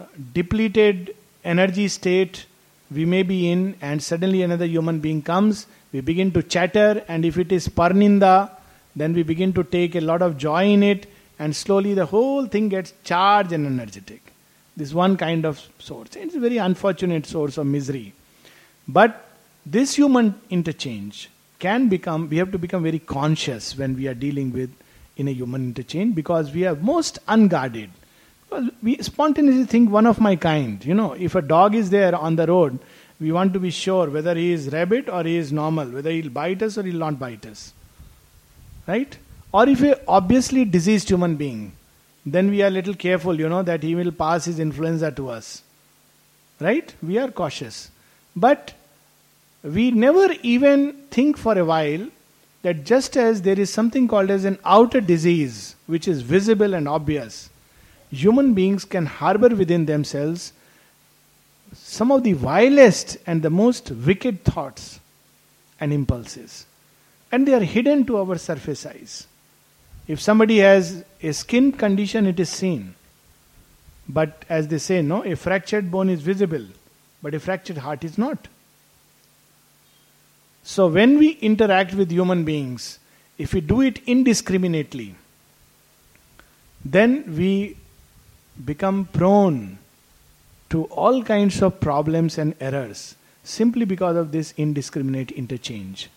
uh, 0.00 0.06
depleted 0.32 1.14
energy 1.44 1.88
state 1.88 2.46
we 2.90 3.04
may 3.04 3.22
be 3.22 3.50
in, 3.50 3.76
and 3.80 4.02
suddenly 4.02 4.42
another 4.42 4.66
human 4.66 5.00
being 5.00 5.22
comes, 5.22 5.66
we 5.92 6.00
begin 6.00 6.30
to 6.32 6.42
chatter, 6.42 7.04
and 7.08 7.24
if 7.24 7.38
it 7.38 7.52
is 7.52 7.68
parninda, 7.68 8.50
then 8.94 9.14
we 9.14 9.22
begin 9.22 9.52
to 9.54 9.64
take 9.64 9.94
a 9.94 10.00
lot 10.00 10.20
of 10.20 10.36
joy 10.36 10.64
in 10.64 10.82
it, 10.82 11.06
and 11.38 11.56
slowly 11.56 11.94
the 11.94 12.06
whole 12.06 12.46
thing 12.46 12.68
gets 12.68 12.92
charged 13.04 13.52
and 13.52 13.66
energetic. 13.66 14.31
This 14.76 14.94
one 14.94 15.16
kind 15.16 15.44
of 15.44 15.60
source. 15.78 16.16
It's 16.16 16.34
a 16.34 16.40
very 16.40 16.56
unfortunate 16.56 17.26
source 17.26 17.58
of 17.58 17.66
misery. 17.66 18.14
But 18.88 19.28
this 19.66 19.94
human 19.94 20.34
interchange 20.50 21.30
can 21.58 21.88
become, 21.88 22.28
we 22.28 22.38
have 22.38 22.50
to 22.52 22.58
become 22.58 22.82
very 22.82 22.98
conscious 22.98 23.76
when 23.76 23.96
we 23.96 24.08
are 24.08 24.14
dealing 24.14 24.52
with 24.52 24.70
in 25.16 25.28
a 25.28 25.30
human 25.30 25.62
interchange 25.62 26.14
because 26.14 26.52
we 26.52 26.66
are 26.66 26.74
most 26.74 27.18
unguarded. 27.28 27.90
We 28.82 28.98
spontaneously 28.98 29.66
think 29.66 29.90
one 29.90 30.06
of 30.06 30.20
my 30.20 30.36
kind. 30.36 30.84
You 30.84 30.94
know, 30.94 31.12
if 31.12 31.34
a 31.34 31.42
dog 31.42 31.74
is 31.74 31.90
there 31.90 32.14
on 32.14 32.36
the 32.36 32.46
road, 32.46 32.78
we 33.20 33.30
want 33.30 33.52
to 33.54 33.60
be 33.60 33.70
sure 33.70 34.10
whether 34.10 34.34
he 34.34 34.52
is 34.52 34.72
rabbit 34.72 35.08
or 35.08 35.22
he 35.22 35.36
is 35.36 35.52
normal, 35.52 35.86
whether 35.86 36.10
he'll 36.10 36.30
bite 36.30 36.62
us 36.62 36.76
or 36.76 36.82
he'll 36.82 36.98
not 36.98 37.18
bite 37.18 37.46
us. 37.46 37.72
Right? 38.86 39.16
Or 39.52 39.68
if 39.68 39.82
a 39.82 40.00
obviously 40.08 40.64
diseased 40.64 41.08
human 41.08 41.36
being, 41.36 41.72
then 42.24 42.50
we 42.50 42.62
are 42.62 42.70
little 42.70 42.94
careful, 42.94 43.38
you 43.38 43.48
know, 43.48 43.62
that 43.62 43.82
he 43.82 43.94
will 43.94 44.12
pass 44.12 44.44
his 44.44 44.58
influenza 44.58 45.10
to 45.12 45.28
us. 45.28 45.62
Right? 46.60 46.94
We 47.02 47.18
are 47.18 47.30
cautious. 47.30 47.90
But 48.36 48.74
we 49.62 49.90
never 49.90 50.32
even 50.42 50.92
think 51.10 51.36
for 51.36 51.58
a 51.58 51.64
while 51.64 52.06
that 52.62 52.84
just 52.84 53.16
as 53.16 53.42
there 53.42 53.58
is 53.58 53.70
something 53.70 54.06
called 54.06 54.30
as 54.30 54.44
an 54.44 54.58
outer 54.64 55.00
disease, 55.00 55.74
which 55.86 56.06
is 56.06 56.22
visible 56.22 56.74
and 56.74 56.88
obvious, 56.88 57.50
human 58.10 58.54
beings 58.54 58.84
can 58.84 59.06
harbor 59.06 59.48
within 59.48 59.86
themselves 59.86 60.52
some 61.74 62.12
of 62.12 62.22
the 62.22 62.34
vilest 62.34 63.16
and 63.26 63.42
the 63.42 63.50
most 63.50 63.90
wicked 63.90 64.44
thoughts 64.44 65.00
and 65.80 65.92
impulses. 65.92 66.66
And 67.32 67.48
they 67.48 67.54
are 67.54 67.60
hidden 67.60 68.04
to 68.06 68.18
our 68.18 68.36
surface 68.38 68.84
eyes. 68.84 69.26
If 70.06 70.20
somebody 70.20 70.58
has 70.58 71.04
a 71.22 71.32
skin 71.32 71.72
condition, 71.72 72.26
it 72.26 72.40
is 72.40 72.50
seen. 72.50 72.94
But 74.08 74.44
as 74.48 74.68
they 74.68 74.78
say, 74.78 75.00
no, 75.02 75.24
a 75.24 75.36
fractured 75.36 75.90
bone 75.90 76.08
is 76.08 76.20
visible, 76.20 76.64
but 77.22 77.34
a 77.34 77.40
fractured 77.40 77.78
heart 77.78 78.04
is 78.04 78.18
not. 78.18 78.48
So 80.64 80.88
when 80.88 81.18
we 81.18 81.30
interact 81.30 81.94
with 81.94 82.10
human 82.10 82.44
beings, 82.44 82.98
if 83.38 83.54
we 83.54 83.60
do 83.60 83.80
it 83.80 84.00
indiscriminately, 84.06 85.14
then 86.84 87.36
we 87.36 87.76
become 88.64 89.06
prone 89.12 89.78
to 90.70 90.84
all 90.84 91.22
kinds 91.22 91.62
of 91.62 91.80
problems 91.80 92.38
and 92.38 92.54
errors 92.60 93.14
simply 93.44 93.84
because 93.84 94.16
of 94.16 94.32
this 94.32 94.54
indiscriminate 94.56 95.30
interchange 95.32 96.08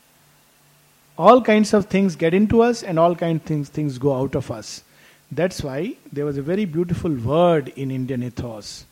all 1.18 1.42
kinds 1.42 1.74
of 1.74 1.86
things 1.86 2.16
get 2.16 2.34
into 2.34 2.62
us 2.62 2.84
and 2.84 3.00
all 3.00 3.16
kinds 3.16 3.42
of 3.42 3.48
things, 3.48 3.70
things 3.70 3.98
go 3.98 4.16
out 4.16 4.36
of 4.36 4.52
us. 4.52 4.84
That's 5.32 5.64
why 5.64 5.96
there 6.12 6.26
was 6.26 6.38
a 6.38 6.42
very 6.42 6.66
beautiful 6.66 7.12
word 7.12 7.70
in 7.76 7.92
Indian 7.92 8.24
ethos 8.24 8.86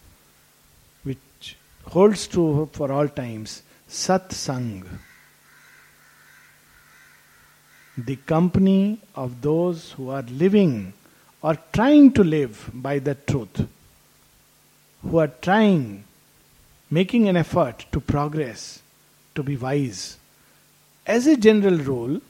which 1.04 1.58
holds 1.86 2.28
true 2.28 2.70
for 2.72 2.92
all 2.92 3.08
times 3.08 3.64
Sat 3.88 4.30
satsang. 4.30 4.86
The 7.98 8.16
company 8.16 9.00
of 9.14 9.42
those 9.42 9.92
who 9.92 10.10
are 10.10 10.24
living 10.24 10.94
or 11.44 11.58
trying 11.72 12.12
to 12.14 12.24
live 12.24 12.72
by 12.74 12.98
the 12.98 13.14
truth, 13.14 13.68
who 15.04 15.18
are 15.20 15.28
trying, 15.28 16.06
making 16.90 17.28
an 17.28 17.38
effort 17.38 17.86
to 17.92 18.00
progress, 18.00 18.82
to 19.36 19.44
be 19.44 19.58
wise 19.58 20.18
as 21.06 21.28
a 21.28 21.36
general 21.36 21.78
rule, 21.78 22.22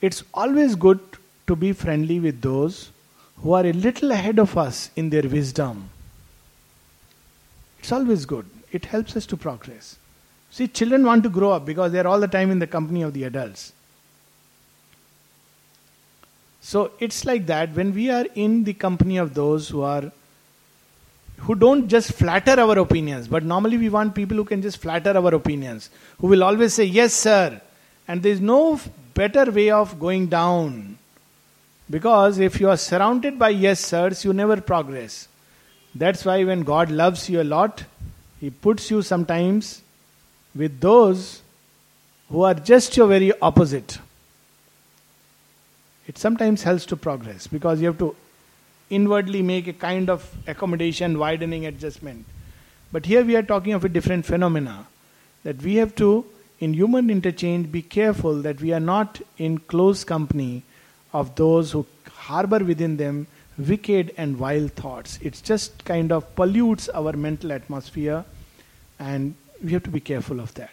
it's 0.00 0.22
always 0.32 0.74
good 0.74 1.00
to 1.46 1.56
be 1.56 1.72
friendly 1.72 2.20
with 2.20 2.40
those 2.40 2.90
who 3.38 3.52
are 3.52 3.66
a 3.66 3.72
little 3.72 4.12
ahead 4.12 4.38
of 4.38 4.56
us 4.56 4.90
in 4.96 5.10
their 5.10 5.22
wisdom. 5.22 5.90
It's 7.80 7.92
always 7.92 8.24
good. 8.24 8.46
It 8.70 8.84
helps 8.84 9.16
us 9.16 9.26
to 9.26 9.36
progress. 9.36 9.96
See, 10.50 10.68
children 10.68 11.04
want 11.04 11.22
to 11.24 11.28
grow 11.28 11.52
up 11.52 11.64
because 11.64 11.92
they're 11.92 12.06
all 12.06 12.20
the 12.20 12.28
time 12.28 12.50
in 12.50 12.58
the 12.58 12.66
company 12.66 13.02
of 13.02 13.14
the 13.14 13.24
adults. 13.24 13.72
So 16.60 16.92
it's 17.00 17.24
like 17.24 17.46
that 17.46 17.74
when 17.74 17.94
we 17.94 18.10
are 18.10 18.26
in 18.34 18.64
the 18.64 18.74
company 18.74 19.16
of 19.16 19.34
those 19.34 19.68
who 19.68 19.82
are 19.82 20.12
who 21.40 21.54
don't 21.54 21.88
just 21.88 22.12
flatter 22.12 22.60
our 22.60 22.78
opinions, 22.78 23.26
but 23.28 23.44
normally 23.44 23.78
we 23.78 23.88
want 23.88 24.14
people 24.14 24.36
who 24.36 24.44
can 24.44 24.62
just 24.62 24.78
flatter 24.78 25.16
our 25.16 25.34
opinions, 25.34 25.90
who 26.18 26.26
will 26.26 26.44
always 26.44 26.74
say, 26.74 26.84
Yes, 26.84 27.14
sir. 27.14 27.60
And 28.06 28.22
there 28.22 28.32
is 28.32 28.40
no 28.40 28.80
better 29.14 29.50
way 29.50 29.70
of 29.70 29.98
going 29.98 30.26
down. 30.26 30.98
Because 31.88 32.38
if 32.38 32.60
you 32.60 32.68
are 32.68 32.76
surrounded 32.76 33.38
by 33.38 33.50
yes, 33.50 33.80
sirs, 33.80 34.24
you 34.24 34.32
never 34.32 34.60
progress. 34.60 35.28
That's 35.94 36.24
why 36.24 36.44
when 36.44 36.62
God 36.62 36.90
loves 36.90 37.28
you 37.28 37.40
a 37.40 37.44
lot, 37.44 37.84
He 38.40 38.50
puts 38.50 38.90
you 38.90 39.02
sometimes 39.02 39.82
with 40.54 40.80
those 40.80 41.42
who 42.28 42.42
are 42.42 42.54
just 42.54 42.96
your 42.96 43.08
very 43.08 43.32
opposite. 43.40 43.98
It 46.06 46.18
sometimes 46.18 46.62
helps 46.62 46.86
to 46.86 46.96
progress 46.96 47.46
because 47.46 47.80
you 47.80 47.86
have 47.86 47.98
to 47.98 48.14
inwardly 48.90 49.40
make 49.40 49.66
a 49.68 49.72
kind 49.72 50.10
of 50.10 50.28
accommodation, 50.46 51.18
widening 51.18 51.64
adjustment. 51.66 52.26
But 52.92 53.06
here 53.06 53.24
we 53.24 53.36
are 53.36 53.42
talking 53.42 53.72
of 53.72 53.84
a 53.84 53.88
different 53.88 54.26
phenomena 54.26 54.86
that 55.44 55.62
we 55.62 55.76
have 55.76 55.94
to, 55.96 56.26
in 56.58 56.74
human 56.74 57.08
interchange, 57.08 57.70
be 57.72 57.82
careful 57.82 58.42
that 58.42 58.60
we 58.60 58.72
are 58.72 58.80
not 58.80 59.20
in 59.38 59.58
close 59.58 60.04
company 60.04 60.64
of 61.12 61.34
those 61.36 61.72
who 61.72 61.86
harbor 62.12 62.58
within 62.58 62.96
them 62.96 63.26
wicked 63.56 64.12
and 64.16 64.36
vile 64.36 64.68
thoughts. 64.68 65.18
It 65.22 65.40
just 65.44 65.84
kind 65.84 66.12
of 66.12 66.34
pollutes 66.34 66.88
our 66.88 67.12
mental 67.12 67.52
atmosphere, 67.52 68.24
and 68.98 69.34
we 69.62 69.72
have 69.72 69.82
to 69.84 69.90
be 69.90 70.00
careful 70.00 70.40
of 70.40 70.52
that. 70.54 70.70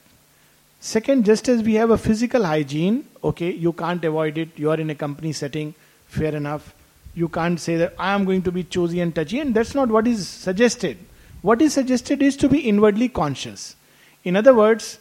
Second, 0.79 1.25
just 1.25 1.49
as 1.49 1.63
we 1.63 1.73
have 1.75 1.89
a 1.89 1.97
physical 1.97 2.43
hygiene, 2.43 3.05
okay, 3.23 3.51
you 3.51 3.73
can't 3.73 4.03
avoid 4.05 4.37
it, 4.37 4.49
you 4.57 4.69
are 4.69 4.79
in 4.79 4.89
a 4.89 4.95
company 4.95 5.33
setting, 5.33 5.73
fair 6.07 6.35
enough. 6.35 6.73
You 7.17 7.27
can't 7.27 7.59
say 7.59 7.77
that 7.77 7.95
I 7.97 8.13
am 8.13 8.25
going 8.25 8.43
to 8.43 8.51
be 8.51 8.63
choosy 8.63 8.99
and 8.99 9.13
touchy, 9.13 9.39
and 9.39 9.55
that's 9.55 9.73
not 9.73 9.89
what 9.89 10.05
is 10.05 10.27
suggested. 10.27 10.99
What 11.41 11.63
is 11.63 11.73
suggested 11.73 12.21
is 12.21 12.37
to 12.37 12.47
be 12.47 12.59
inwardly 12.59 13.09
conscious. 13.09 13.75
In 14.23 14.35
other 14.35 14.53
words, 14.53 14.99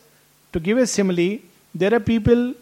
to 0.54 0.58
give 0.58 0.78
a 0.78 0.86
simile, 0.86 1.40
there 1.74 1.92
are 1.92 2.00
people 2.00 2.54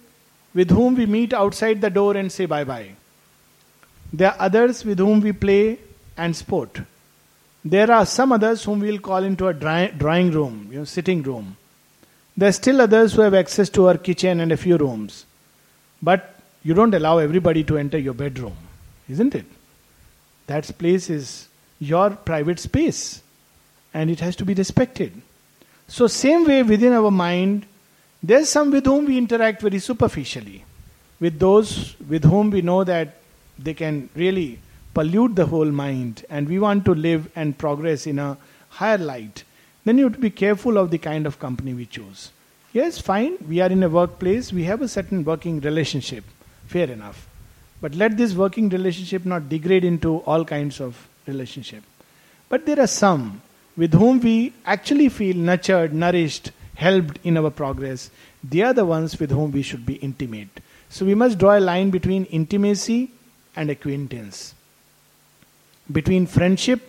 with 0.55 0.71
whom 0.71 0.97
we 0.97 1.07
meet 1.07 1.33
outside 1.33 1.81
the 1.81 1.91
door 1.91 2.17
and 2.17 2.33
say 2.33 2.47
bye 2.47 2.65
bye. 2.65 2.97
There 4.13 4.33
are 4.33 4.37
others 4.41 4.85
with 4.85 4.99
whom 4.99 5.21
we 5.21 5.31
play 5.31 5.79
and 6.17 6.35
sport. 6.35 6.81
There 7.65 7.93
are 7.93 8.05
some 8.07 8.33
others 8.33 8.65
whom 8.65 8.81
we 8.81 8.91
will 8.91 8.99
call 8.99 9.23
into 9.23 9.47
a 9.47 9.55
drawing 9.55 10.33
room, 10.33 10.69
you 10.73 10.79
know, 10.79 10.85
sitting 10.85 11.23
room. 11.23 11.57
There 12.37 12.49
are 12.49 12.59
still 12.61 12.81
others 12.81 13.13
who 13.13 13.21
have 13.21 13.35
access 13.35 13.69
to 13.71 13.87
our 13.87 13.99
kitchen 13.99 14.41
and 14.41 14.51
a 14.51 14.57
few 14.57 14.77
rooms. 14.77 15.27
But 16.03 16.41
you 16.65 16.75
don't 16.75 16.93
allow 16.93 17.19
everybody 17.19 17.63
to 17.63 17.79
enter 17.79 17.99
your 17.99 18.15
bedroom 18.15 18.57
isn't 19.09 19.35
it? 19.35 19.47
That 20.47 20.71
place 20.79 21.11
is 21.11 21.49
your 21.79 22.11
private 22.11 22.59
space 22.59 23.23
and 23.93 24.11
it 24.11 24.21
has 24.21 24.37
to 24.37 24.45
be 24.45 24.55
respected. 24.55 25.13
So, 25.87 26.07
same 26.07 26.45
way 26.45 26.63
within 26.63 26.93
our 26.93 27.11
mind, 27.11 27.67
there's 28.23 28.49
some 28.49 28.71
with 28.71 28.87
whom 28.87 29.05
we 29.07 29.19
interact 29.19 29.61
very 29.61 29.79
superficially, 29.79 30.65
with 31.21 31.39
those 31.39 31.95
with 32.09 32.25
whom 32.25 32.51
we 32.51 32.63
know 32.63 32.85
that 32.85 33.17
they 33.59 33.75
can 33.75 34.09
really 34.15 34.59
pollute 34.95 35.35
the 35.35 35.47
whole 35.47 35.71
mind 35.71 36.25
and 36.31 36.49
we 36.49 36.59
want 36.59 36.85
to 36.87 36.95
live 36.95 37.31
and 37.37 37.59
progress 37.59 38.07
in 38.07 38.19
a 38.19 38.37
higher 38.71 38.99
light. 38.99 39.45
Then 39.85 39.99
you 39.99 40.05
have 40.05 40.15
to 40.15 40.21
be 40.21 40.31
careful 40.31 40.79
of 40.79 40.91
the 40.91 40.99
kind 40.99 41.27
of 41.27 41.39
company 41.39 41.75
we 41.75 41.87
choose. 41.87 42.31
Yes, 42.73 42.99
fine, 42.99 43.37
we 43.47 43.61
are 43.61 43.69
in 43.69 43.83
a 43.83 43.89
workplace, 43.89 44.53
we 44.53 44.65
have 44.65 44.83
a 44.83 44.89
certain 44.89 45.25
working 45.25 45.61
relationship, 45.61 46.25
fair 46.67 46.91
enough. 46.91 47.29
But 47.85 47.95
let 47.97 48.17
this 48.17 48.33
working 48.33 48.71
relationship 48.71 49.27
not 49.27 49.51
degrade 49.51 49.85
into 49.85 50.21
all 50.21 50.43
kinds 50.43 50.81
of 50.81 51.07
relationship. 51.27 51.83
But 52.49 52.65
there 52.65 52.81
are 52.81 52.87
some 52.87 53.43
with 53.77 53.93
whom 53.93 54.21
we 54.21 54.55
actually 54.65 55.11
feel 55.11 55.37
nurtured, 55.37 55.93
nourished, 55.93 56.51
helped 56.77 57.19
in 57.25 57.37
our 57.37 57.51
progress. 57.51 58.09
They 58.43 58.63
are 58.63 58.73
the 58.73 58.87
ones 58.87 59.21
with 59.21 59.31
whom 59.31 59.53
we 59.53 59.61
should 59.61 59.85
be 59.85 59.97
intimate. 59.97 60.63
So 60.89 61.05
we 61.05 61.15
must 61.15 61.37
draw 61.37 61.59
a 61.59 61.61
line 61.61 61.91
between 61.91 62.25
intimacy 62.25 63.11
and 63.55 63.69
acquaintance, 63.69 64.55
between 65.93 66.27
friendship 66.27 66.81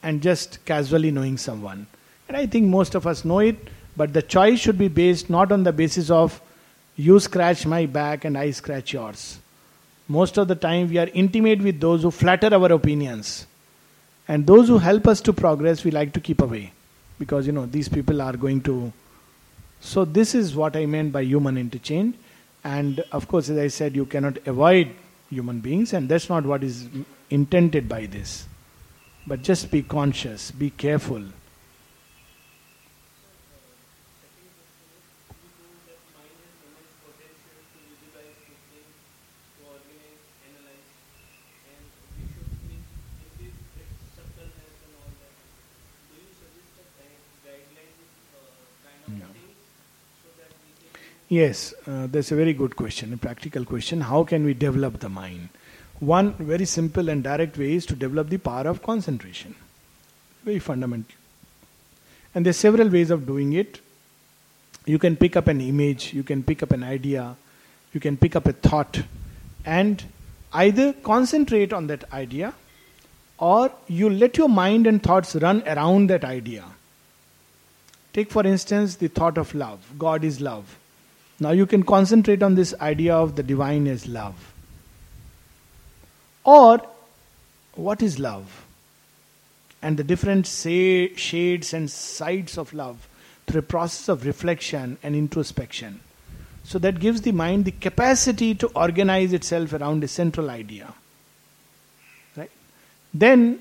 and 0.00 0.22
just 0.22 0.64
casually 0.64 1.10
knowing 1.10 1.38
someone. 1.38 1.88
And 2.28 2.36
I 2.36 2.46
think 2.46 2.68
most 2.68 2.94
of 2.94 3.04
us 3.04 3.24
know 3.24 3.40
it, 3.40 3.56
but 3.96 4.12
the 4.12 4.22
choice 4.22 4.60
should 4.60 4.78
be 4.78 4.86
based 4.86 5.28
not 5.28 5.50
on 5.50 5.64
the 5.64 5.72
basis 5.72 6.08
of 6.08 6.40
you 6.94 7.18
scratch 7.18 7.66
my 7.66 7.86
back 7.86 8.24
and 8.24 8.38
I 8.38 8.52
scratch 8.52 8.92
yours. 8.92 9.40
Most 10.08 10.38
of 10.38 10.48
the 10.48 10.54
time, 10.54 10.88
we 10.88 10.98
are 10.98 11.08
intimate 11.12 11.60
with 11.60 11.80
those 11.80 12.02
who 12.02 12.10
flatter 12.10 12.54
our 12.54 12.72
opinions. 12.72 13.46
And 14.28 14.46
those 14.46 14.68
who 14.68 14.78
help 14.78 15.06
us 15.06 15.20
to 15.22 15.32
progress, 15.32 15.84
we 15.84 15.90
like 15.90 16.12
to 16.14 16.20
keep 16.20 16.40
away. 16.40 16.72
Because, 17.18 17.46
you 17.46 17.52
know, 17.52 17.66
these 17.66 17.88
people 17.88 18.20
are 18.22 18.36
going 18.36 18.60
to. 18.62 18.92
So, 19.80 20.04
this 20.04 20.34
is 20.34 20.54
what 20.54 20.76
I 20.76 20.86
meant 20.86 21.12
by 21.12 21.22
human 21.22 21.56
interchange. 21.56 22.16
And 22.64 23.00
of 23.12 23.28
course, 23.28 23.48
as 23.48 23.58
I 23.58 23.68
said, 23.68 23.94
you 23.94 24.06
cannot 24.06 24.38
avoid 24.46 24.90
human 25.30 25.60
beings, 25.60 25.92
and 25.92 26.08
that's 26.08 26.28
not 26.28 26.44
what 26.44 26.64
is 26.64 26.88
intended 27.30 27.88
by 27.88 28.06
this. 28.06 28.46
But 29.26 29.42
just 29.42 29.70
be 29.70 29.82
conscious, 29.82 30.50
be 30.50 30.70
careful. 30.70 31.22
Yes, 51.28 51.74
uh, 51.88 52.06
that's 52.06 52.30
a 52.30 52.36
very 52.36 52.52
good 52.52 52.76
question, 52.76 53.12
a 53.12 53.16
practical 53.16 53.64
question. 53.64 54.00
How 54.00 54.22
can 54.22 54.44
we 54.44 54.54
develop 54.54 55.00
the 55.00 55.08
mind? 55.08 55.48
One 55.98 56.34
very 56.34 56.66
simple 56.66 57.08
and 57.08 57.24
direct 57.24 57.58
way 57.58 57.74
is 57.74 57.86
to 57.86 57.96
develop 57.96 58.28
the 58.28 58.38
power 58.38 58.68
of 58.68 58.82
concentration. 58.82 59.56
Very 60.44 60.60
fundamental. 60.60 61.16
And 62.32 62.46
there's 62.46 62.56
several 62.56 62.88
ways 62.88 63.10
of 63.10 63.26
doing 63.26 63.54
it. 63.54 63.80
You 64.84 65.00
can 65.00 65.16
pick 65.16 65.34
up 65.34 65.48
an 65.48 65.60
image, 65.60 66.14
you 66.14 66.22
can 66.22 66.44
pick 66.44 66.62
up 66.62 66.70
an 66.70 66.84
idea, 66.84 67.34
you 67.92 67.98
can 67.98 68.16
pick 68.16 68.36
up 68.36 68.46
a 68.46 68.52
thought, 68.52 69.02
and 69.64 70.04
either 70.52 70.92
concentrate 70.92 71.72
on 71.72 71.88
that 71.88 72.04
idea 72.12 72.54
or 73.38 73.72
you 73.88 74.08
let 74.08 74.36
your 74.36 74.48
mind 74.48 74.86
and 74.86 75.02
thoughts 75.02 75.34
run 75.36 75.62
around 75.66 76.08
that 76.08 76.24
idea. 76.24 76.64
Take, 78.12 78.30
for 78.30 78.46
instance, 78.46 78.96
the 78.96 79.08
thought 79.08 79.38
of 79.38 79.54
love 79.54 79.80
God 79.98 80.22
is 80.22 80.40
love 80.40 80.78
now 81.38 81.50
you 81.50 81.66
can 81.66 81.82
concentrate 81.82 82.42
on 82.42 82.54
this 82.54 82.74
idea 82.80 83.14
of 83.14 83.36
the 83.36 83.42
divine 83.42 83.86
as 83.86 84.06
love. 84.06 84.54
Or, 86.44 86.80
what 87.74 88.02
is 88.02 88.18
love? 88.18 88.64
And 89.82 89.98
the 89.98 90.04
different 90.04 90.46
say, 90.46 91.14
shades 91.14 91.74
and 91.74 91.90
sides 91.90 92.56
of 92.56 92.72
love 92.72 93.08
through 93.46 93.60
a 93.60 93.62
process 93.62 94.08
of 94.08 94.24
reflection 94.24 94.96
and 95.02 95.14
introspection. 95.14 96.00
So 96.64 96.78
that 96.78 96.98
gives 96.98 97.20
the 97.20 97.32
mind 97.32 97.64
the 97.64 97.70
capacity 97.70 98.54
to 98.56 98.68
organize 98.68 99.32
itself 99.32 99.72
around 99.72 100.02
a 100.02 100.08
central 100.08 100.50
idea. 100.50 100.94
Right? 102.36 102.50
Then, 103.12 103.60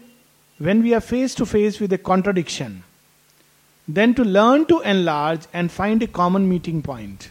when 0.58 0.82
we 0.82 0.94
are 0.94 1.02
face 1.02 1.36
to 1.36 1.46
face 1.46 1.80
with 1.80 1.92
a 1.92 1.98
contradiction, 1.98 2.84
then 3.88 4.16
to 4.16 4.24
learn 4.24 4.66
to 4.68 4.80
enlarge 4.82 5.42
and 5.54 5.72
find 5.72 6.02
a 6.02 6.08
common 6.08 6.48
meeting 6.50 6.82
point 6.82 7.30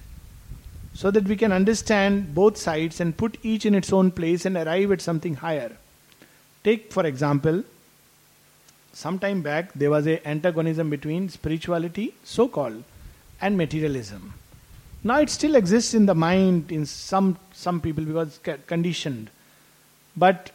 so 0.94 1.10
that 1.10 1.24
we 1.24 1.36
can 1.36 1.52
understand 1.52 2.34
both 2.34 2.56
sides 2.56 3.00
and 3.00 3.16
put 3.16 3.36
each 3.42 3.66
in 3.66 3.74
its 3.74 3.92
own 3.92 4.10
place 4.10 4.46
and 4.46 4.56
arrive 4.56 4.92
at 4.92 5.00
something 5.00 5.34
higher. 5.34 5.76
Take, 6.62 6.92
for 6.92 7.04
example, 7.04 7.64
some 8.92 9.18
time 9.18 9.42
back 9.42 9.72
there 9.74 9.90
was 9.90 10.06
a 10.06 10.26
antagonism 10.26 10.88
between 10.88 11.28
spirituality, 11.28 12.14
so 12.22 12.46
called, 12.46 12.84
and 13.40 13.58
materialism. 13.58 14.34
Now 15.02 15.18
it 15.20 15.30
still 15.30 15.56
exists 15.56 15.94
in 15.94 16.06
the 16.06 16.14
mind 16.14 16.70
in 16.70 16.86
some 16.86 17.36
some 17.52 17.80
people 17.80 18.04
because 18.04 18.38
conditioned. 18.66 19.30
But 20.16 20.52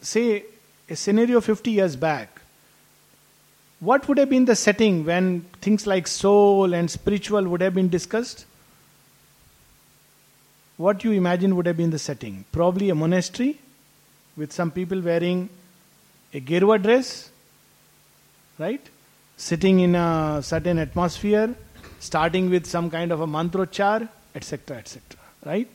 say 0.00 0.44
a 0.90 0.96
scenario 0.96 1.40
50 1.40 1.70
years 1.70 1.94
back, 1.96 2.40
what 3.78 4.08
would 4.08 4.18
have 4.18 4.30
been 4.30 4.46
the 4.46 4.56
setting 4.56 5.04
when 5.04 5.42
things 5.60 5.86
like 5.86 6.06
soul 6.08 6.74
and 6.74 6.90
spiritual 6.90 7.44
would 7.44 7.60
have 7.60 7.74
been 7.74 7.88
discussed? 7.88 8.45
What 10.76 11.04
you 11.04 11.12
imagine 11.12 11.56
would 11.56 11.66
have 11.66 11.76
been 11.76 11.90
the 11.90 11.98
setting? 11.98 12.44
Probably 12.52 12.90
a 12.90 12.94
monastery 12.94 13.58
with 14.36 14.52
some 14.52 14.70
people 14.70 15.00
wearing 15.00 15.48
a 16.34 16.40
Gerwa 16.40 16.82
dress, 16.82 17.30
right? 18.58 18.80
Sitting 19.36 19.80
in 19.80 19.94
a 19.94 20.40
certain 20.42 20.78
atmosphere, 20.78 21.54
starting 22.00 22.50
with 22.50 22.66
some 22.66 22.90
kind 22.90 23.12
of 23.12 23.20
a 23.20 23.26
mantrochar, 23.26 24.08
etc., 24.34 24.78
etc., 24.78 25.00
right? 25.44 25.68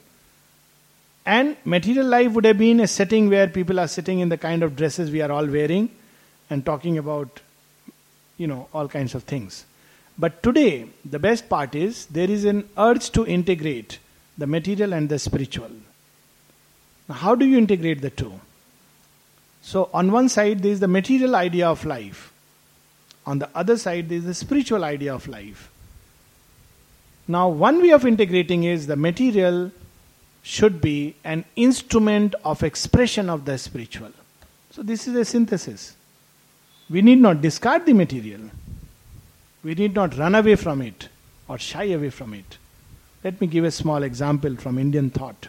And 1.26 1.56
material 1.66 2.08
life 2.08 2.32
would 2.34 2.46
have 2.46 2.58
been 2.58 2.80
a 2.80 2.88
setting 2.88 3.30
where 3.30 3.48
people 3.48 3.80
are 3.80 3.88
sitting 3.88 4.20
in 4.20 4.30
the 4.30 4.38
kind 4.38 4.64
of 4.64 4.76
dresses 4.76 5.12
we 5.12 5.22
are 5.22 5.32
all 5.32 5.46
wearing 5.46 5.90
and 6.50 6.66
talking 6.66 6.98
about, 6.98 7.40
you 8.38 8.48
know, 8.48 8.68
all 8.74 8.88
kinds 8.88 9.16
of 9.16 9.24
things. 9.24 9.66
But 10.18 10.44
today, 10.44 10.88
the 11.06 11.20
best 11.20 11.48
part 11.48 11.74
is 11.74 12.06
there 12.08 12.30
is 12.30 12.46
an 12.46 12.68
urge 12.78 13.12
to 13.12 13.26
integrate 13.26 14.00
the 14.38 14.48
material 14.48 14.94
and 14.94 15.10
the 15.10 15.20
spiritual. 15.20 15.72
Now, 17.08 17.16
how 17.16 17.36
do 17.36 17.46
you 17.46 17.58
integrate 17.58 18.02
the 18.02 18.10
two? 18.10 18.34
So, 19.62 19.90
on 19.94 20.12
one 20.12 20.30
side, 20.30 20.64
there 20.64 20.72
is 20.72 20.80
the 20.80 20.88
material 20.88 21.36
idea 21.36 21.68
of 21.68 21.86
life, 21.86 22.32
on 23.26 23.40
the 23.40 23.50
other 23.54 23.78
side, 23.78 24.10
there 24.10 24.18
is 24.18 24.26
the 24.26 24.34
spiritual 24.34 24.84
idea 24.84 25.14
of 25.14 25.28
life. 25.28 25.70
Now, 27.28 27.50
one 27.50 27.82
way 27.82 27.92
of 27.92 28.06
integrating 28.06 28.64
is 28.64 28.88
the 28.88 28.96
material 28.96 29.72
should 30.42 30.82
be 30.82 31.16
an 31.24 31.46
instrument 31.56 32.34
of 32.44 32.64
expression 32.64 33.30
of 33.30 33.46
the 33.46 33.58
spiritual. 33.58 34.12
So, 34.72 34.82
this 34.82 35.08
is 35.08 35.16
a 35.16 35.24
synthesis. 35.24 35.96
We 36.90 37.02
need 37.02 37.20
not 37.20 37.42
discard 37.42 37.86
the 37.86 37.94
material, 37.94 38.42
we 39.64 39.76
need 39.76 39.94
not 39.94 40.18
run 40.18 40.34
away 40.34 40.56
from 40.56 40.82
it 40.82 41.10
or 41.48 41.58
shy 41.60 41.84
away 41.84 42.10
from 42.10 42.34
it. 42.34 42.58
Let 43.24 43.40
me 43.40 43.48
give 43.48 43.64
a 43.64 43.72
small 43.72 44.04
example 44.04 44.56
from 44.56 44.78
Indian 44.78 45.10
thought. 45.10 45.48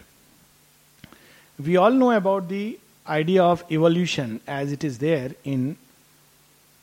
We 1.63 1.77
all 1.77 1.91
know 1.91 2.11
about 2.11 2.49
the 2.49 2.79
idea 3.07 3.43
of 3.43 3.63
evolution 3.71 4.41
as 4.47 4.71
it 4.71 4.83
is 4.83 4.99
there 4.99 5.31
in, 5.43 5.77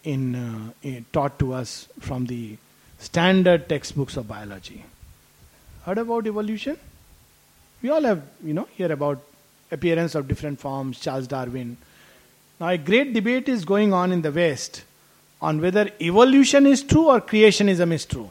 in, 0.05 0.35
uh, 0.35 0.73
in 0.83 1.07
taught 1.13 1.39
to 1.39 1.53
us 1.55 1.89
from 2.01 2.27
the 2.27 2.57
standard 2.99 3.69
textbooks 3.69 4.17
of 4.17 4.29
biology. 4.29 4.85
Heard 5.85 5.99
about 5.99 6.27
evolution? 6.27 6.77
We 7.83 7.89
all 7.89 8.03
have, 8.03 8.23
you 8.45 8.53
know, 8.53 8.69
hear 8.77 8.93
about 8.93 9.23
appearance 9.71 10.15
of 10.15 10.29
different 10.29 10.61
forms, 10.61 11.01
Charles 11.01 11.27
Darwin. 11.27 11.77
Now, 12.59 12.69
a 12.69 12.79
great 12.79 13.15
debate 13.15 13.49
is 13.49 13.65
going 13.65 13.93
on 13.93 14.13
in 14.13 14.23
the 14.23 14.33
West 14.33 14.85
on 15.41 15.61
whether 15.61 15.91
evolution 16.01 16.67
is 16.67 16.83
true 16.83 17.07
or 17.07 17.21
creationism 17.21 17.93
is 17.93 18.05
true. 18.05 18.31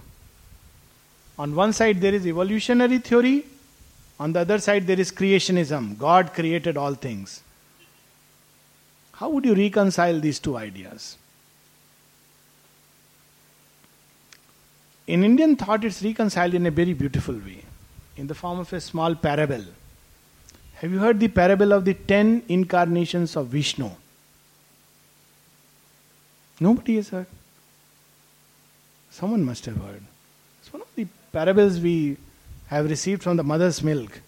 On 1.40 1.56
one 1.56 1.72
side, 1.72 2.02
there 2.02 2.14
is 2.14 2.28
evolutionary 2.28 2.98
theory, 3.00 3.46
on 4.20 4.34
the 4.34 4.42
other 4.42 4.60
side, 4.60 4.86
there 4.86 5.00
is 5.00 5.10
creationism. 5.10 5.98
God 5.98 6.34
created 6.34 6.76
all 6.76 6.94
things. 6.94 7.42
How 9.14 9.30
would 9.30 9.46
you 9.46 9.56
reconcile 9.56 10.20
these 10.20 10.38
two 10.38 10.58
ideas? 10.58 11.18
In 15.08 15.24
Indian 15.24 15.56
thought, 15.56 15.86
it's 15.86 16.04
reconciled 16.04 16.54
in 16.54 16.66
a 16.66 16.72
very 16.72 16.94
beautiful 16.94 17.36
way, 17.36 17.64
in 18.18 18.28
the 18.28 18.36
form 18.36 18.60
of 18.60 18.74
a 18.74 18.82
small 18.82 19.16
parable. 19.16 19.64
Have 20.76 20.92
you 20.92 21.00
heard 21.00 21.22
the 21.22 21.30
parable 21.30 21.72
of 21.72 21.86
the 21.86 21.94
ten 21.94 22.44
incarnations 22.50 23.38
of 23.38 23.48
Vishnu? 23.48 23.90
Nobody 26.60 26.98
has 26.98 27.10
heard. 27.10 27.28
Someone 29.10 29.46
must 29.46 29.66
have 29.66 29.78
heard. 29.78 30.04
It's 30.62 30.72
one 30.74 30.82
of 30.82 30.88
the 30.96 31.08
parables 31.32 31.80
we 31.80 32.18
have 32.68 32.90
received 32.90 33.24
from 33.24 33.38
the 33.38 33.44
mother's 33.44 33.84
milk. 33.84 34.22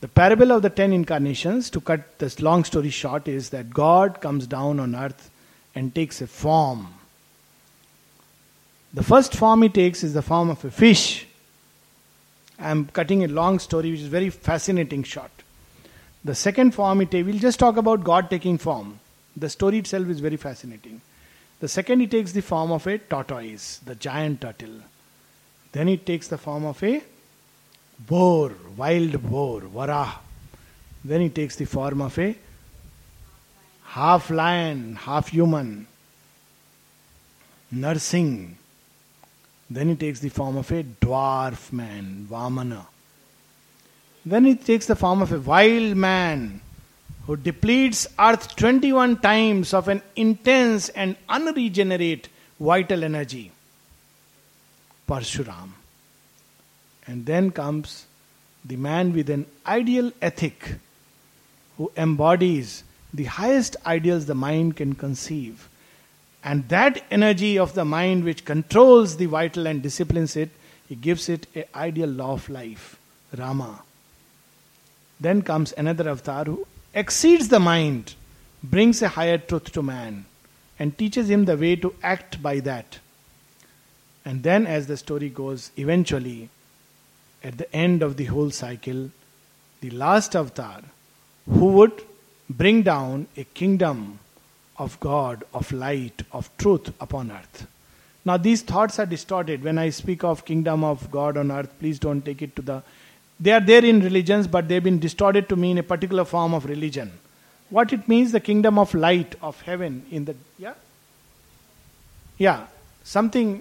The 0.00 0.08
parable 0.08 0.50
of 0.52 0.62
the 0.62 0.70
ten 0.70 0.92
incarnations, 0.92 1.68
to 1.70 1.80
cut 1.80 2.18
this 2.18 2.40
long 2.40 2.64
story 2.64 2.90
short, 2.90 3.28
is 3.28 3.50
that 3.50 3.70
God 3.70 4.20
comes 4.20 4.46
down 4.46 4.80
on 4.80 4.94
earth 4.94 5.30
and 5.74 5.94
takes 5.94 6.22
a 6.22 6.26
form. 6.26 6.94
The 8.94 9.02
first 9.02 9.34
form 9.34 9.62
he 9.62 9.68
takes 9.68 10.02
is 10.02 10.14
the 10.14 10.22
form 10.22 10.50
of 10.50 10.64
a 10.64 10.70
fish. 10.70 11.26
I 12.58 12.70
am 12.70 12.86
cutting 12.86 13.24
a 13.24 13.28
long 13.28 13.58
story, 13.58 13.90
which 13.90 14.00
is 14.00 14.06
very 14.06 14.30
fascinating 14.30 15.02
short. 15.02 15.30
The 16.24 16.34
second 16.34 16.72
form 16.74 17.00
he 17.00 17.06
takes, 17.06 17.26
we'll 17.26 17.38
just 17.38 17.58
talk 17.58 17.76
about 17.76 18.04
God 18.04 18.30
taking 18.30 18.58
form. 18.58 19.00
The 19.36 19.48
story 19.48 19.78
itself 19.78 20.08
is 20.08 20.20
very 20.20 20.36
fascinating. 20.36 21.00
The 21.60 21.68
second 21.68 22.00
he 22.00 22.06
takes 22.06 22.32
the 22.32 22.42
form 22.42 22.72
of 22.72 22.86
a 22.86 22.98
tortoise, 22.98 23.78
the 23.84 23.94
giant 23.94 24.40
turtle. 24.40 24.80
Then 25.72 25.88
it 25.88 26.04
takes 26.04 26.28
the 26.28 26.38
form 26.38 26.64
of 26.64 26.82
a 26.82 27.02
boar, 27.98 28.52
wild 28.76 29.22
boar, 29.22 29.60
varah. 29.62 30.18
Then 31.04 31.22
it 31.22 31.34
takes 31.34 31.56
the 31.56 31.66
form 31.66 32.02
of 32.02 32.18
a 32.18 32.36
half 33.84 34.30
lion, 34.30 34.96
half 34.96 35.28
human, 35.28 35.86
Narsingh. 37.74 38.54
Then 39.68 39.90
it 39.90 40.00
takes 40.00 40.20
the 40.20 40.28
form 40.28 40.56
of 40.56 40.70
a 40.72 40.82
dwarf 40.82 41.72
man, 41.72 42.26
Vamana. 42.28 42.86
Then 44.26 44.46
it 44.46 44.64
takes 44.64 44.86
the 44.86 44.96
form 44.96 45.22
of 45.22 45.32
a 45.32 45.38
wild 45.38 45.96
man 45.96 46.60
who 47.26 47.36
depletes 47.36 48.06
earth 48.18 48.56
21 48.56 49.18
times 49.18 49.72
of 49.72 49.86
an 49.88 50.02
intense 50.16 50.88
and 50.90 51.16
unregenerate 51.28 52.28
vital 52.58 53.04
energy. 53.04 53.52
Parshuram. 55.10 55.70
And 57.06 57.26
then 57.26 57.50
comes 57.50 58.06
the 58.64 58.76
man 58.76 59.12
with 59.12 59.28
an 59.28 59.46
ideal 59.66 60.12
ethic 60.22 60.76
who 61.76 61.90
embodies 61.96 62.84
the 63.12 63.24
highest 63.24 63.76
ideals 63.84 64.26
the 64.26 64.34
mind 64.34 64.76
can 64.76 64.94
conceive. 64.94 65.68
And 66.44 66.68
that 66.68 67.02
energy 67.10 67.58
of 67.58 67.74
the 67.74 67.84
mind 67.84 68.24
which 68.24 68.44
controls 68.44 69.16
the 69.16 69.26
vital 69.26 69.66
and 69.66 69.82
disciplines 69.82 70.36
it, 70.36 70.50
he 70.88 70.94
gives 70.94 71.28
it 71.28 71.46
an 71.54 71.64
ideal 71.74 72.08
law 72.08 72.32
of 72.32 72.48
life, 72.48 72.96
Rama. 73.36 73.82
Then 75.18 75.42
comes 75.42 75.72
another 75.72 76.08
avatar 76.08 76.44
who 76.44 76.66
exceeds 76.94 77.48
the 77.48 77.60
mind, 77.60 78.14
brings 78.62 79.02
a 79.02 79.08
higher 79.08 79.38
truth 79.38 79.72
to 79.72 79.82
man, 79.82 80.24
and 80.78 80.96
teaches 80.96 81.28
him 81.28 81.44
the 81.44 81.56
way 81.56 81.76
to 81.76 81.94
act 82.02 82.42
by 82.42 82.60
that. 82.60 82.98
And 84.30 84.44
then, 84.44 84.64
as 84.64 84.86
the 84.86 84.96
story 84.96 85.28
goes, 85.28 85.72
eventually, 85.76 86.50
at 87.42 87.58
the 87.58 87.74
end 87.74 88.00
of 88.00 88.16
the 88.16 88.26
whole 88.26 88.52
cycle, 88.52 89.10
the 89.80 89.90
last 89.90 90.36
avatar, 90.36 90.82
who 91.46 91.66
would 91.78 92.04
bring 92.48 92.82
down 92.82 93.26
a 93.36 93.42
kingdom 93.42 94.20
of 94.76 95.00
God, 95.00 95.42
of 95.52 95.72
light, 95.72 96.22
of 96.30 96.48
truth 96.58 96.92
upon 97.00 97.32
earth. 97.32 97.66
Now, 98.24 98.36
these 98.36 98.62
thoughts 98.62 99.00
are 99.00 99.06
distorted. 99.06 99.64
When 99.64 99.78
I 99.78 99.90
speak 99.90 100.22
of 100.22 100.44
kingdom 100.44 100.84
of 100.84 101.10
God 101.10 101.36
on 101.36 101.50
earth, 101.50 101.74
please 101.80 101.98
don't 101.98 102.24
take 102.24 102.40
it 102.40 102.54
to 102.54 102.62
the. 102.62 102.82
They 103.40 103.50
are 103.50 103.66
there 103.72 103.84
in 103.84 103.98
religions, 103.98 104.46
but 104.46 104.68
they've 104.68 104.84
been 104.84 105.00
distorted 105.00 105.48
to 105.48 105.56
mean 105.56 105.78
a 105.78 105.82
particular 105.82 106.24
form 106.24 106.54
of 106.54 106.66
religion. 106.66 107.10
What 107.68 107.92
it 107.92 108.06
means, 108.06 108.30
the 108.30 108.38
kingdom 108.38 108.78
of 108.78 108.94
light, 108.94 109.34
of 109.42 109.60
heaven, 109.62 110.06
in 110.08 110.26
the. 110.26 110.36
Yeah? 110.56 110.74
Yeah, 112.38 112.66
something, 113.02 113.60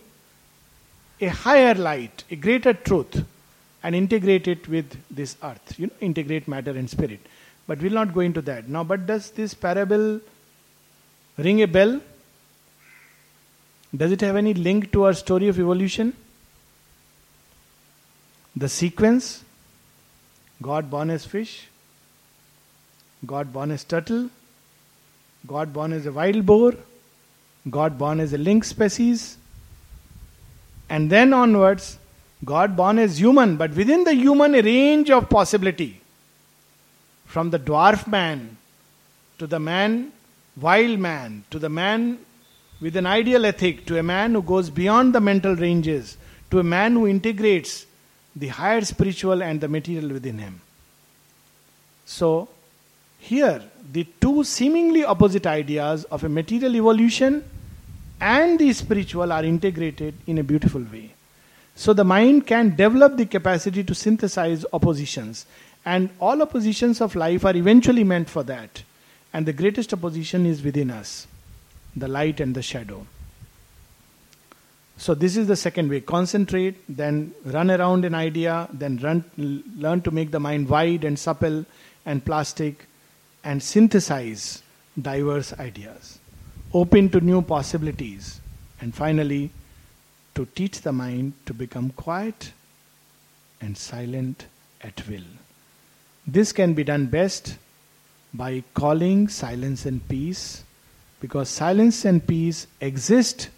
a 1.22 1.28
higher 1.28 1.74
light, 1.74 2.24
a 2.32 2.36
greater 2.36 2.74
truth, 2.74 3.26
and 3.84 3.96
integrate 3.96 4.48
it 4.48 4.68
with 4.68 4.98
this 5.10 5.36
earth. 5.44 5.76
You 5.78 5.88
know, 5.88 5.94
integrate 6.02 6.48
matter 6.48 6.72
and 6.72 6.90
spirit. 6.90 7.20
But 7.68 7.82
we'll 7.82 7.94
not 7.94 8.14
go 8.14 8.22
into 8.22 8.42
that. 8.44 8.68
Now, 8.68 8.84
but 8.84 9.06
does 9.06 9.32
this 9.32 9.54
parable 9.54 10.22
ring 11.38 11.62
a 11.62 11.68
bell? 11.68 12.02
Does 13.96 14.12
it 14.12 14.22
have 14.22 14.36
any 14.36 14.54
link 14.54 14.92
to 14.92 15.04
our 15.06 15.14
story 15.14 15.48
of 15.48 15.60
evolution? 15.60 16.14
The 18.56 18.70
sequence 18.70 19.44
God 20.62 20.90
born 20.90 21.10
as 21.10 21.26
fish, 21.26 21.68
God 23.26 23.54
born 23.54 23.72
as 23.72 23.84
turtle, 23.86 24.30
God 25.48 25.72
born 25.72 25.94
as 25.94 26.06
a 26.06 26.12
wild 26.12 26.46
boar, 26.46 26.74
God 27.70 27.98
born 27.98 28.20
as 28.20 28.34
a 28.34 28.38
lynx 28.38 28.68
species, 28.68 29.38
and 30.90 31.10
then 31.10 31.34
onwards, 31.34 31.98
God 32.44 32.76
born 32.76 33.00
as 33.00 33.20
human, 33.20 33.58
but 33.58 33.76
within 33.76 34.04
the 34.04 34.14
human, 34.14 34.54
range 34.54 35.10
of 35.12 35.30
possibility. 35.30 36.02
From 37.26 37.52
the 37.52 37.60
dwarf 37.60 38.08
man 38.08 38.58
to 39.38 39.46
the 39.46 39.60
man, 39.60 40.12
wild 40.60 41.00
man, 41.00 41.44
to 41.52 41.60
the 41.60 41.70
man 41.70 42.18
with 42.82 42.96
an 42.96 43.06
ideal 43.06 43.46
ethic, 43.46 43.86
to 43.86 44.00
a 44.00 44.04
man 44.04 44.34
who 44.34 44.42
goes 44.42 44.70
beyond 44.70 45.14
the 45.14 45.22
mental 45.22 45.56
ranges, 45.56 46.18
to 46.50 46.60
a 46.60 46.64
man 46.64 46.94
who 46.94 47.08
integrates 47.08 47.86
the 48.36 48.48
higher 48.48 48.82
spiritual 48.82 49.44
and 49.44 49.62
the 49.62 49.68
material 49.68 50.10
within 50.10 50.38
him. 50.38 50.62
So, 52.06 52.48
here, 53.20 53.62
the 53.92 54.08
two 54.22 54.44
seemingly 54.44 55.04
opposite 55.04 55.46
ideas 55.46 56.06
of 56.06 56.24
a 56.24 56.30
material 56.30 56.76
evolution 56.76 57.44
and 58.22 58.60
the 58.60 58.74
spiritual 58.74 59.32
are 59.32 59.44
integrated 59.44 60.14
in 60.28 60.38
a 60.38 60.44
beautiful 60.44 60.82
way. 60.82 61.14
So, 61.76 61.94
the 61.94 62.04
mind 62.04 62.46
can 62.46 62.76
develop 62.76 63.16
the 63.16 63.26
capacity 63.26 63.84
to 63.86 63.96
synthesize 63.96 64.66
oppositions, 64.74 65.46
and 65.86 66.10
all 66.20 66.42
oppositions 66.42 67.00
of 67.00 67.16
life 67.16 67.46
are 67.46 67.56
eventually 67.56 68.04
meant 68.04 68.30
for 68.30 68.44
that. 68.44 68.84
And 69.32 69.46
the 69.46 69.54
greatest 69.54 69.94
opposition 69.94 70.46
is 70.46 70.62
within 70.62 70.92
us 70.92 71.28
the 71.96 72.08
light 72.08 72.40
and 72.40 72.54
the 72.54 72.62
shadow. 72.62 73.06
So, 74.98 75.14
this 75.14 75.38
is 75.38 75.48
the 75.48 75.56
second 75.56 75.90
way 75.90 76.02
concentrate, 76.02 76.76
then 76.90 77.34
run 77.46 77.72
around 77.72 78.04
an 78.04 78.14
idea, 78.14 78.68
then 78.74 78.98
run, 78.98 79.24
learn 79.78 80.02
to 80.02 80.12
make 80.12 80.32
the 80.32 80.42
mind 80.42 80.68
wide 80.68 81.06
and 81.06 81.18
supple 81.18 81.66
and 82.06 82.26
plastic, 82.26 82.86
and 83.42 83.64
synthesize 83.64 84.62
diverse 85.02 85.54
ideas. 85.58 86.19
Open 86.72 87.10
to 87.10 87.20
new 87.20 87.42
possibilities, 87.42 88.40
and 88.80 88.94
finally, 88.94 89.50
to 90.36 90.46
teach 90.46 90.82
the 90.82 90.92
mind 90.92 91.34
to 91.48 91.54
become 91.54 91.90
quiet 91.90 92.52
and 93.60 93.76
silent 93.76 94.46
at 94.82 95.08
will. 95.08 95.26
This 96.28 96.52
can 96.52 96.76
be 96.76 96.84
done 96.84 97.08
best 97.08 97.58
by 98.34 98.64
calling 98.76 99.30
silence 99.30 99.88
and 99.88 100.08
peace 100.08 100.64
because 101.20 101.50
silence 101.50 102.06
and 102.06 102.26
peace 102.26 102.68
exist 102.80 103.50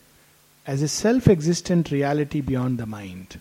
as 0.66 0.82
a 0.82 0.88
self 0.88 1.28
existent 1.28 1.92
reality 1.92 2.40
beyond 2.40 2.78
the 2.78 2.86
mind. 2.86 3.40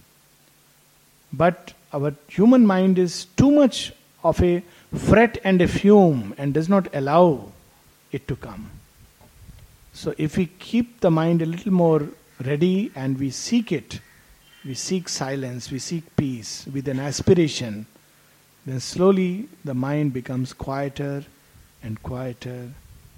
But 1.32 1.74
our 1.92 2.14
human 2.26 2.66
mind 2.66 2.98
is 2.98 3.26
too 3.36 3.52
much 3.52 3.92
of 4.24 4.42
a 4.42 4.64
fret 4.92 5.38
and 5.44 5.62
a 5.62 5.68
fume 5.68 6.34
and 6.36 6.52
does 6.52 6.68
not 6.68 6.92
allow 6.92 7.52
it 8.10 8.26
to 8.26 8.34
come. 8.34 8.68
So, 10.00 10.14
if 10.16 10.38
we 10.38 10.46
keep 10.46 11.00
the 11.00 11.10
mind 11.10 11.42
a 11.42 11.44
little 11.44 11.74
more 11.74 12.08
ready 12.42 12.90
and 12.94 13.18
we 13.18 13.28
seek 13.28 13.70
it, 13.70 14.00
we 14.64 14.72
seek 14.72 15.10
silence, 15.10 15.70
we 15.70 15.78
seek 15.78 16.16
peace 16.16 16.66
with 16.72 16.88
an 16.88 16.98
aspiration, 16.98 17.84
then 18.64 18.80
slowly 18.80 19.50
the 19.62 19.74
mind 19.74 20.14
becomes 20.14 20.54
quieter 20.54 21.26
and 21.82 22.02
quieter 22.02 22.70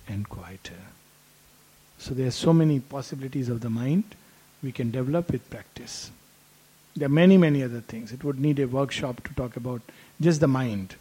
and 0.08 0.28
quieter. 0.28 0.82
So 1.98 2.14
there 2.14 2.26
are 2.26 2.32
so 2.32 2.52
many 2.52 2.80
possibilities 2.80 3.48
of 3.48 3.60
the 3.60 3.70
mind 3.70 4.16
we 4.60 4.72
can 4.72 4.90
develop 4.90 5.30
with 5.30 5.48
practice. 5.50 6.10
There 6.96 7.06
are 7.06 7.16
many, 7.22 7.36
many 7.36 7.62
other 7.62 7.80
things. 7.80 8.10
It 8.10 8.24
would 8.24 8.40
need 8.40 8.58
a 8.58 8.66
workshop 8.66 9.22
to 9.22 9.34
talk 9.34 9.54
about 9.54 9.82
just 10.20 10.40
the 10.40 10.48
mind. 10.48 10.96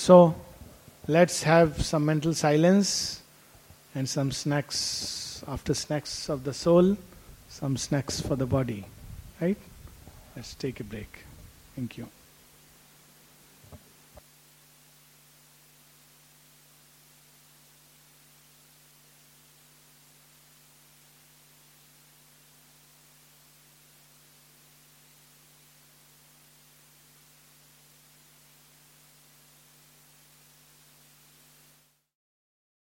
So 0.00 0.34
let's 1.08 1.42
have 1.42 1.84
some 1.84 2.06
mental 2.06 2.32
silence 2.32 3.20
and 3.94 4.08
some 4.08 4.32
snacks 4.32 5.44
after 5.46 5.74
snacks 5.74 6.30
of 6.30 6.42
the 6.42 6.54
soul, 6.54 6.96
some 7.50 7.76
snacks 7.76 8.18
for 8.18 8.34
the 8.34 8.46
body. 8.46 8.86
Right? 9.42 9.58
Let's 10.34 10.54
take 10.54 10.80
a 10.80 10.84
break. 10.84 11.26
Thank 11.76 11.98
you. 11.98 12.08